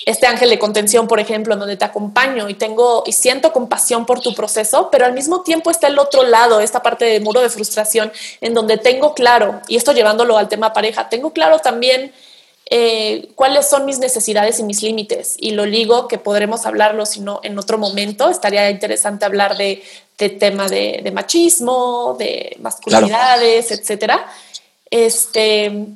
este 0.07 0.27
ángel 0.27 0.51
de 0.51 0.59
contención, 0.59 1.09
por 1.09 1.19
ejemplo, 1.19 1.57
donde 1.57 1.77
te 1.77 1.85
acompaño 1.85 2.49
y 2.49 2.55
tengo 2.55 3.05
y 3.07 3.13
siento 3.13 3.53
compasión 3.53 4.07
por 4.07 4.21
tu 4.21 4.35
proceso, 4.35 4.91
pero 4.91 5.07
al 5.07 5.13
mismo 5.13 5.43
tiempo 5.43 5.71
está 5.71 5.87
el 5.87 5.99
otro 5.99 6.25
lado, 6.25 6.61
esta 6.61 6.83
parte 6.83 7.07
de 7.07 7.21
muro 7.21 7.41
de 7.41 7.49
frustración, 7.49 8.13
en 8.41 8.55
donde 8.55 8.77
tengo 8.77 9.15
claro, 9.15 9.61
y 9.67 9.77
esto 9.77 9.93
llevándolo 9.93 10.37
al 10.37 10.49
tema 10.49 10.73
pareja, 10.73 11.09
tengo 11.09 11.33
claro 11.33 11.59
también 11.59 12.13
eh, 12.71 13.31
cuáles 13.35 13.67
son 13.67 13.87
mis 13.87 13.99
necesidades 13.99 14.59
y 14.59 14.63
mis 14.63 14.83
límites. 14.83 15.37
Y 15.39 15.53
lo 15.53 15.65
ligo, 15.65 16.07
que 16.07 16.19
podremos 16.19 16.67
hablarlo, 16.67 17.07
sino 17.07 17.41
en 17.43 17.59
otro 17.59 17.79
momento. 17.79 18.29
Estaría 18.29 18.69
interesante 18.71 19.25
hablar 19.25 19.57
de, 19.57 19.83
tema 20.17 20.69
de, 20.69 21.11
machismo, 21.15 22.15
de 22.19 22.57
masculinidades, 22.61 23.71
etcétera. 23.71 24.27
Este, 24.91 25.87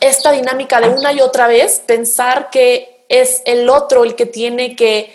esta 0.00 0.32
dinámica 0.32 0.80
de 0.80 0.90
una 0.90 1.12
y 1.14 1.20
otra 1.20 1.46
vez, 1.46 1.82
pensar 1.86 2.50
que 2.50 3.06
es 3.08 3.40
el 3.46 3.70
otro 3.70 4.04
el 4.04 4.14
que 4.16 4.26
tiene 4.26 4.76
que, 4.76 5.14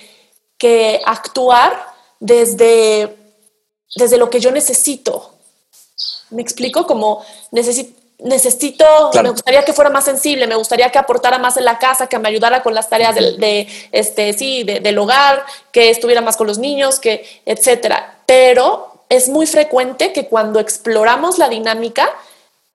que 0.58 1.00
actuar 1.06 1.94
desde, 2.20 3.16
desde 3.96 4.18
lo 4.18 4.32
que 4.32 4.40
yo 4.40 4.52
necesito. 4.52 5.36
¿Me 6.32 6.42
explico? 6.42 6.88
Como 6.88 7.24
necesito 7.52 8.03
necesito, 8.20 8.86
me 9.22 9.30
gustaría 9.30 9.64
que 9.64 9.74
fuera 9.74 9.90
más 9.90 10.06
sensible, 10.06 10.48
me 10.48 10.56
gustaría 10.56 10.90
que 10.90 10.98
aportara 10.98 11.40
más 11.40 11.58
en 11.58 11.66
la 11.66 11.78
casa, 11.80 12.08
que 12.08 12.20
me 12.20 12.30
ayudara 12.30 12.64
con 12.64 12.74
las 12.74 12.90
tareas 12.90 13.16
de, 13.16 13.68
este, 13.92 14.34
sí, 14.34 14.64
del 14.64 14.98
hogar, 14.98 15.46
que 15.72 15.90
estuviera 15.90 16.22
más 16.22 16.38
con 16.38 16.48
los 16.48 16.58
niños, 16.58 17.00
que 17.00 17.26
etcétera. 17.46 18.20
Pero 18.26 19.04
es 19.10 19.30
muy 19.30 19.46
frecuente 19.46 20.14
que 20.14 20.28
cuando 20.28 20.60
exploramos 20.60 21.38
la 21.38 21.50
dinámica, 21.50 22.10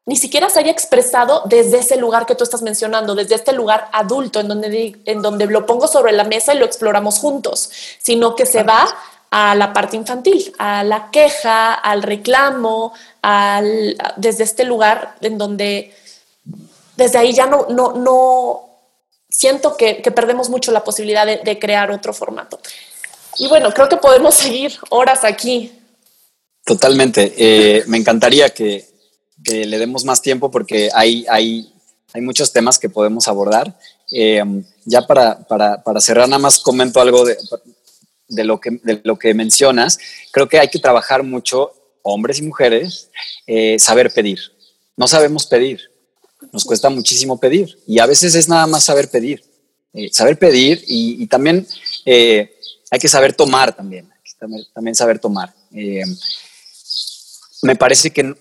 ni 0.07 0.17
siquiera 0.17 0.49
se 0.49 0.61
haya 0.61 0.71
expresado 0.71 1.43
desde 1.47 1.79
ese 1.81 1.97
lugar 1.97 2.25
que 2.25 2.35
tú 2.35 2.43
estás 2.45 2.63
mencionando, 2.63 3.15
desde 3.15 3.35
este 3.35 3.53
lugar 3.53 3.89
adulto, 3.93 4.41
en 4.41 4.49
donde, 4.49 4.97
en 5.05 5.23
donde 5.23 5.47
lo 5.47 5.67
pongo 5.67 5.87
sobre 5.87 6.13
la 6.13 6.25
mesa 6.25 6.55
y 6.55 6.59
lo 6.59 6.65
exploramos 6.65 7.19
juntos, 7.19 7.71
sino 7.99 8.35
que 8.35 8.47
se 8.47 8.63
va 8.63 8.89
a 9.31 9.55
la 9.55 9.73
parte 9.73 9.97
infantil, 9.97 10.53
a 10.59 10.85
la 10.85 11.11
queja, 11.11 11.75
al 11.75 12.03
reclamo, 12.03 12.93
al, 13.23 13.97
desde 14.17 14.45
este 14.45 14.65
lugar 14.65 15.17
en 15.21 15.37
donde 15.39 15.95
desde 16.97 17.19
ahí 17.19 17.33
ya 17.33 17.47
no, 17.47 17.67
no, 17.69 17.93
no 17.93 18.69
siento 19.29 19.77
que, 19.77 19.97
perdemos 20.15 20.49
mucho 20.49 20.73
la 20.73 20.83
posibilidad 20.83 21.27
de, 21.27 21.59
crear 21.59 21.91
otro 21.91 22.13
formato. 22.13 22.59
Y 23.39 23.47
bueno, 23.49 23.73
creo 23.73 23.89
que 23.89 23.97
podemos 23.97 24.35
seguir 24.35 24.73
horas 24.91 25.25
aquí. 25.25 25.73
Totalmente. 26.65 27.35
Eh, 27.37 27.85
me 27.87 27.99
encantaría 27.99 28.51
que, 28.51 28.87
le 29.45 29.79
demos 29.79 30.05
más 30.05 30.21
tiempo 30.21 30.51
porque 30.51 30.91
hay, 30.93 31.25
hay, 31.31 31.73
hay 32.13 32.21
muchos 32.21 32.53
temas 32.53 32.79
que 32.79 32.91
podemos 32.91 33.29
abordar. 33.29 33.79
Eh, 34.11 34.43
ya 34.85 35.07
para, 35.07 35.39
para, 35.47 35.83
para 35.83 36.01
cerrar, 36.01 36.29
nada 36.29 36.41
más 36.41 36.59
comento 36.59 37.01
algo 37.01 37.25
de, 37.25 37.39
de 38.29 38.45
lo, 38.45 38.61
que, 38.61 38.79
de 38.83 39.01
lo 39.05 39.19
que 39.19 39.35
mencionas, 39.35 39.99
creo 40.31 40.49
que 40.49 40.59
hay 40.59 40.69
que 40.69 40.79
trabajar 40.79 41.23
mucho, 41.23 41.73
hombres 42.03 42.39
y 42.39 42.43
mujeres, 42.43 43.11
eh, 43.47 43.79
saber 43.79 44.13
pedir. 44.13 44.39
No 44.97 45.09
sabemos 45.09 45.47
pedir, 45.47 45.81
nos 46.53 46.65
cuesta 46.65 46.91
muchísimo 46.91 47.39
pedir 47.39 47.79
y 47.87 47.99
a 47.99 48.07
veces 48.07 48.35
es 48.35 48.49
nada 48.49 48.67
más 48.67 48.85
saber 48.85 49.11
pedir. 49.11 49.43
Eh, 49.95 50.11
saber 50.13 50.39
pedir 50.39 50.85
y, 50.87 51.27
también 51.29 51.67
eh, 52.05 52.55
hay 52.91 52.99
que 52.99 53.09
saber 53.09 53.33
tomar 53.33 53.75
también, 53.75 54.09
también 54.75 54.95
saber 54.95 55.19
tomar. 55.19 55.55
me 57.63 57.75
parece 57.75 58.11
que 58.11 58.35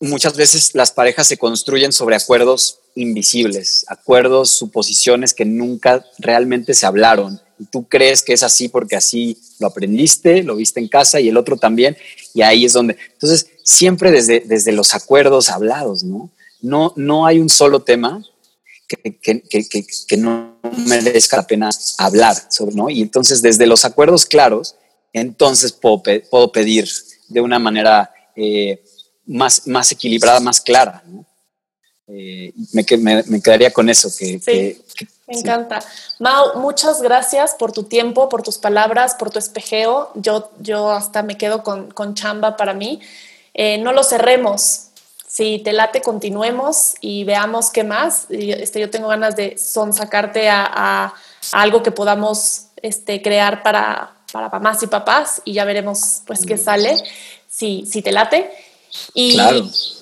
muchas 0.00 0.36
veces 0.36 0.74
las 0.74 0.90
parejas 0.90 1.28
se 1.28 1.38
construyen 1.38 1.92
sobre 1.92 2.16
acuerdos 2.16 2.80
invisibles, 2.94 3.84
acuerdos, 3.88 4.50
suposiciones 4.50 5.34
que 5.34 5.44
nunca 5.44 6.04
realmente 6.18 6.74
se 6.74 6.86
hablaron 6.86 7.40
y 7.58 7.64
tú 7.66 7.88
crees 7.88 8.22
que 8.22 8.32
es 8.32 8.42
así 8.42 8.68
porque 8.68 8.96
así 8.96 9.36
lo 9.58 9.68
aprendiste, 9.68 10.42
lo 10.42 10.56
viste 10.56 10.80
en 10.80 10.88
casa 10.88 11.20
y 11.20 11.28
el 11.28 11.36
otro 11.36 11.56
también, 11.56 11.96
y 12.34 12.42
ahí 12.42 12.64
es 12.64 12.72
donde. 12.72 12.96
Entonces, 13.12 13.48
siempre 13.64 14.10
desde, 14.10 14.40
desde 14.40 14.72
los 14.72 14.94
acuerdos 14.94 15.50
hablados, 15.50 16.04
¿no? 16.04 16.30
No, 16.60 16.92
no 16.96 17.26
hay 17.26 17.38
un 17.38 17.48
solo 17.48 17.82
tema 17.82 18.24
que, 18.88 19.16
que, 19.18 19.42
que, 19.42 19.86
que 20.08 20.16
no 20.16 20.58
merezca 20.86 21.36
la 21.36 21.46
pena 21.46 21.70
hablar 21.98 22.36
sobre, 22.50 22.74
¿no? 22.74 22.90
Y 22.90 23.02
entonces, 23.02 23.42
desde 23.42 23.66
los 23.66 23.84
acuerdos 23.84 24.26
claros, 24.26 24.76
entonces 25.12 25.72
puedo, 25.72 26.02
puedo 26.30 26.52
pedir 26.52 26.88
de 27.28 27.40
una 27.40 27.58
manera 27.58 28.12
eh, 28.36 28.82
más, 29.26 29.66
más 29.66 29.92
equilibrada, 29.92 30.40
más 30.40 30.60
clara, 30.60 31.02
¿no? 31.06 31.26
Eh, 32.10 32.54
me, 32.72 32.86
me, 33.26 33.42
quedaría 33.42 33.70
con 33.70 33.90
eso. 33.90 34.10
Que, 34.16 34.80
me 35.28 35.38
encanta. 35.38 35.80
Mau, 36.18 36.56
muchas 36.56 37.02
gracias 37.02 37.54
por 37.54 37.72
tu 37.72 37.84
tiempo, 37.84 38.28
por 38.28 38.42
tus 38.42 38.56
palabras, 38.56 39.14
por 39.14 39.30
tu 39.30 39.38
espejeo. 39.38 40.10
Yo, 40.14 40.50
yo 40.58 40.90
hasta 40.90 41.22
me 41.22 41.36
quedo 41.36 41.62
con, 41.62 41.90
con 41.90 42.14
chamba 42.14 42.56
para 42.56 42.72
mí. 42.72 43.00
Eh, 43.52 43.76
no 43.78 43.92
lo 43.92 44.02
cerremos. 44.02 44.86
Si 45.26 45.58
te 45.58 45.74
late, 45.74 46.00
continuemos 46.00 46.94
y 47.02 47.24
veamos 47.24 47.70
qué 47.70 47.84
más. 47.84 48.26
Este, 48.30 48.80
yo 48.80 48.88
tengo 48.88 49.08
ganas 49.08 49.36
de 49.36 49.58
son 49.58 49.92
sacarte 49.92 50.48
a, 50.48 50.66
a, 50.66 51.14
algo 51.52 51.82
que 51.82 51.90
podamos 51.90 52.68
este, 52.76 53.20
crear 53.20 53.62
para, 53.62 54.12
para 54.32 54.48
mamás 54.48 54.82
y 54.82 54.86
papás 54.86 55.42
y 55.44 55.52
ya 55.52 55.66
veremos 55.66 56.22
pues 56.26 56.46
qué 56.46 56.56
sale, 56.56 56.96
si, 57.46 57.84
si 57.84 58.00
te 58.00 58.12
late. 58.12 58.50
Y, 59.14 59.38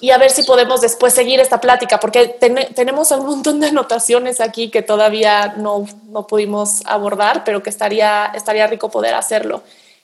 y, 0.01 0.11
a 0.11 0.19
ver 0.19 0.31
si 0.31 0.43
podemos 0.43 0.81
después 0.81 1.13
seguir 1.13 1.41
esta 1.41 1.61
plática, 1.61 1.99
porque 1.99 2.29
tenemos 2.29 3.11
un 3.11 3.27
montón 3.27 3.61
de 3.61 3.69
anotaciones 3.69 4.41
aquí 4.41 4.69
que 4.71 4.83
todavía 4.83 5.55
no, 5.57 5.87
no, 6.09 6.27
pudimos 6.27 6.83
abordar, 6.85 7.45
pero 7.45 7.63
que 7.63 7.71
estaría, 7.71 8.27
estaría 8.27 8.67
rico 8.67 8.91
poder 8.91 9.15
hacerlo. 9.15 9.63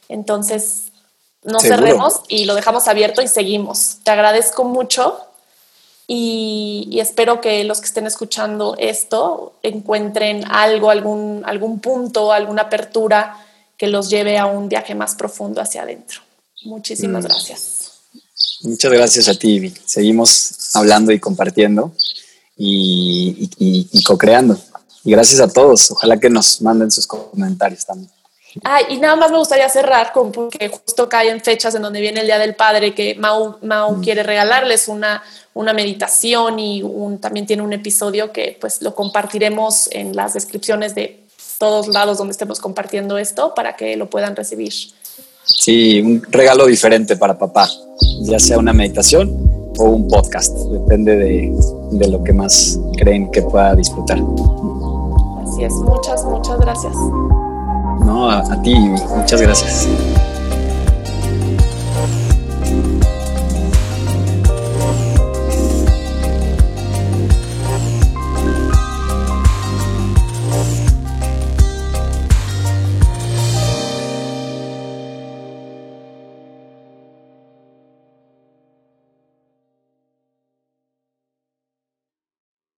Entonces, 0.08 0.92
no 1.42 1.60
cerremos 1.60 2.22
y 2.28 2.44
lo 2.44 2.54
dejamos 2.54 2.88
abierto 2.88 3.22
y 3.22 3.28
seguimos. 3.28 3.98
Te 4.04 4.10
agradezco 4.10 4.64
mucho 4.64 5.18
y, 6.06 6.88
y, 6.90 7.00
espero 7.00 7.40
que 7.40 7.64
los 7.64 7.80
que 7.80 7.86
estén 7.86 8.06
escuchando 8.06 8.76
esto 8.78 9.54
encuentren 9.62 10.44
algo, 10.50 10.90
algún, 10.90 11.42
algún 11.46 11.80
punto, 11.80 12.32
alguna 12.32 12.62
apertura 12.62 13.38
que 13.76 13.88
los 13.88 14.10
lleve 14.10 14.38
a 14.38 14.46
un 14.46 14.68
viaje 14.68 14.94
más 14.94 15.14
profundo 15.14 15.60
hacia 15.60 15.82
adentro. 15.82 16.20
Muchísimas 16.64 17.24
mm. 17.24 17.28
gracias. 17.28 17.81
Muchas 18.62 18.92
gracias 18.92 19.28
a 19.28 19.34
ti, 19.34 19.72
Seguimos 19.84 20.74
hablando 20.74 21.12
y 21.12 21.18
compartiendo 21.18 21.92
y, 22.56 23.50
y 23.58 24.02
co-creando. 24.04 24.58
Y 25.04 25.10
gracias 25.10 25.40
a 25.40 25.48
todos. 25.48 25.90
Ojalá 25.90 26.18
que 26.18 26.30
nos 26.30 26.62
manden 26.62 26.90
sus 26.90 27.06
comentarios 27.06 27.84
también. 27.84 28.10
Ah, 28.64 28.80
y 28.88 28.98
nada 28.98 29.16
más 29.16 29.30
me 29.30 29.38
gustaría 29.38 29.68
cerrar 29.68 30.12
con 30.12 30.30
porque 30.30 30.68
justo 30.68 31.08
cae 31.08 31.30
en 31.30 31.40
fechas 31.40 31.74
en 31.74 31.82
donde 31.82 32.00
viene 32.00 32.20
el 32.20 32.26
Día 32.26 32.38
del 32.38 32.54
Padre, 32.54 32.94
que 32.94 33.14
Mau, 33.14 33.56
Mau 33.62 33.96
mm. 33.96 34.02
quiere 34.02 34.22
regalarles 34.22 34.88
una, 34.88 35.22
una 35.54 35.72
meditación 35.72 36.58
y 36.58 36.82
un, 36.82 37.18
también 37.18 37.46
tiene 37.46 37.62
un 37.62 37.72
episodio 37.72 38.32
que 38.32 38.56
pues 38.60 38.82
lo 38.82 38.94
compartiremos 38.94 39.88
en 39.92 40.14
las 40.14 40.34
descripciones 40.34 40.94
de 40.94 41.24
todos 41.58 41.88
lados 41.88 42.18
donde 42.18 42.32
estemos 42.32 42.60
compartiendo 42.60 43.16
esto 43.18 43.54
para 43.54 43.74
que 43.76 43.96
lo 43.96 44.10
puedan 44.10 44.36
recibir. 44.36 44.72
Sí, 45.44 46.00
un 46.00 46.22
regalo 46.30 46.66
diferente 46.66 47.16
para 47.16 47.38
papá, 47.38 47.68
ya 48.24 48.38
sea 48.38 48.58
una 48.58 48.72
meditación 48.72 49.30
o 49.78 49.84
un 49.84 50.08
podcast, 50.08 50.56
depende 50.70 51.16
de, 51.16 51.54
de 51.92 52.08
lo 52.08 52.22
que 52.22 52.32
más 52.32 52.78
creen 52.96 53.30
que 53.30 53.42
pueda 53.42 53.74
disfrutar. 53.74 54.18
Así 55.42 55.64
es, 55.64 55.72
muchas, 55.72 56.24
muchas 56.24 56.60
gracias. 56.60 56.94
No, 58.04 58.30
a, 58.30 58.40
a 58.40 58.62
ti, 58.62 58.74
muchas 58.74 59.40
gracias. 59.40 59.88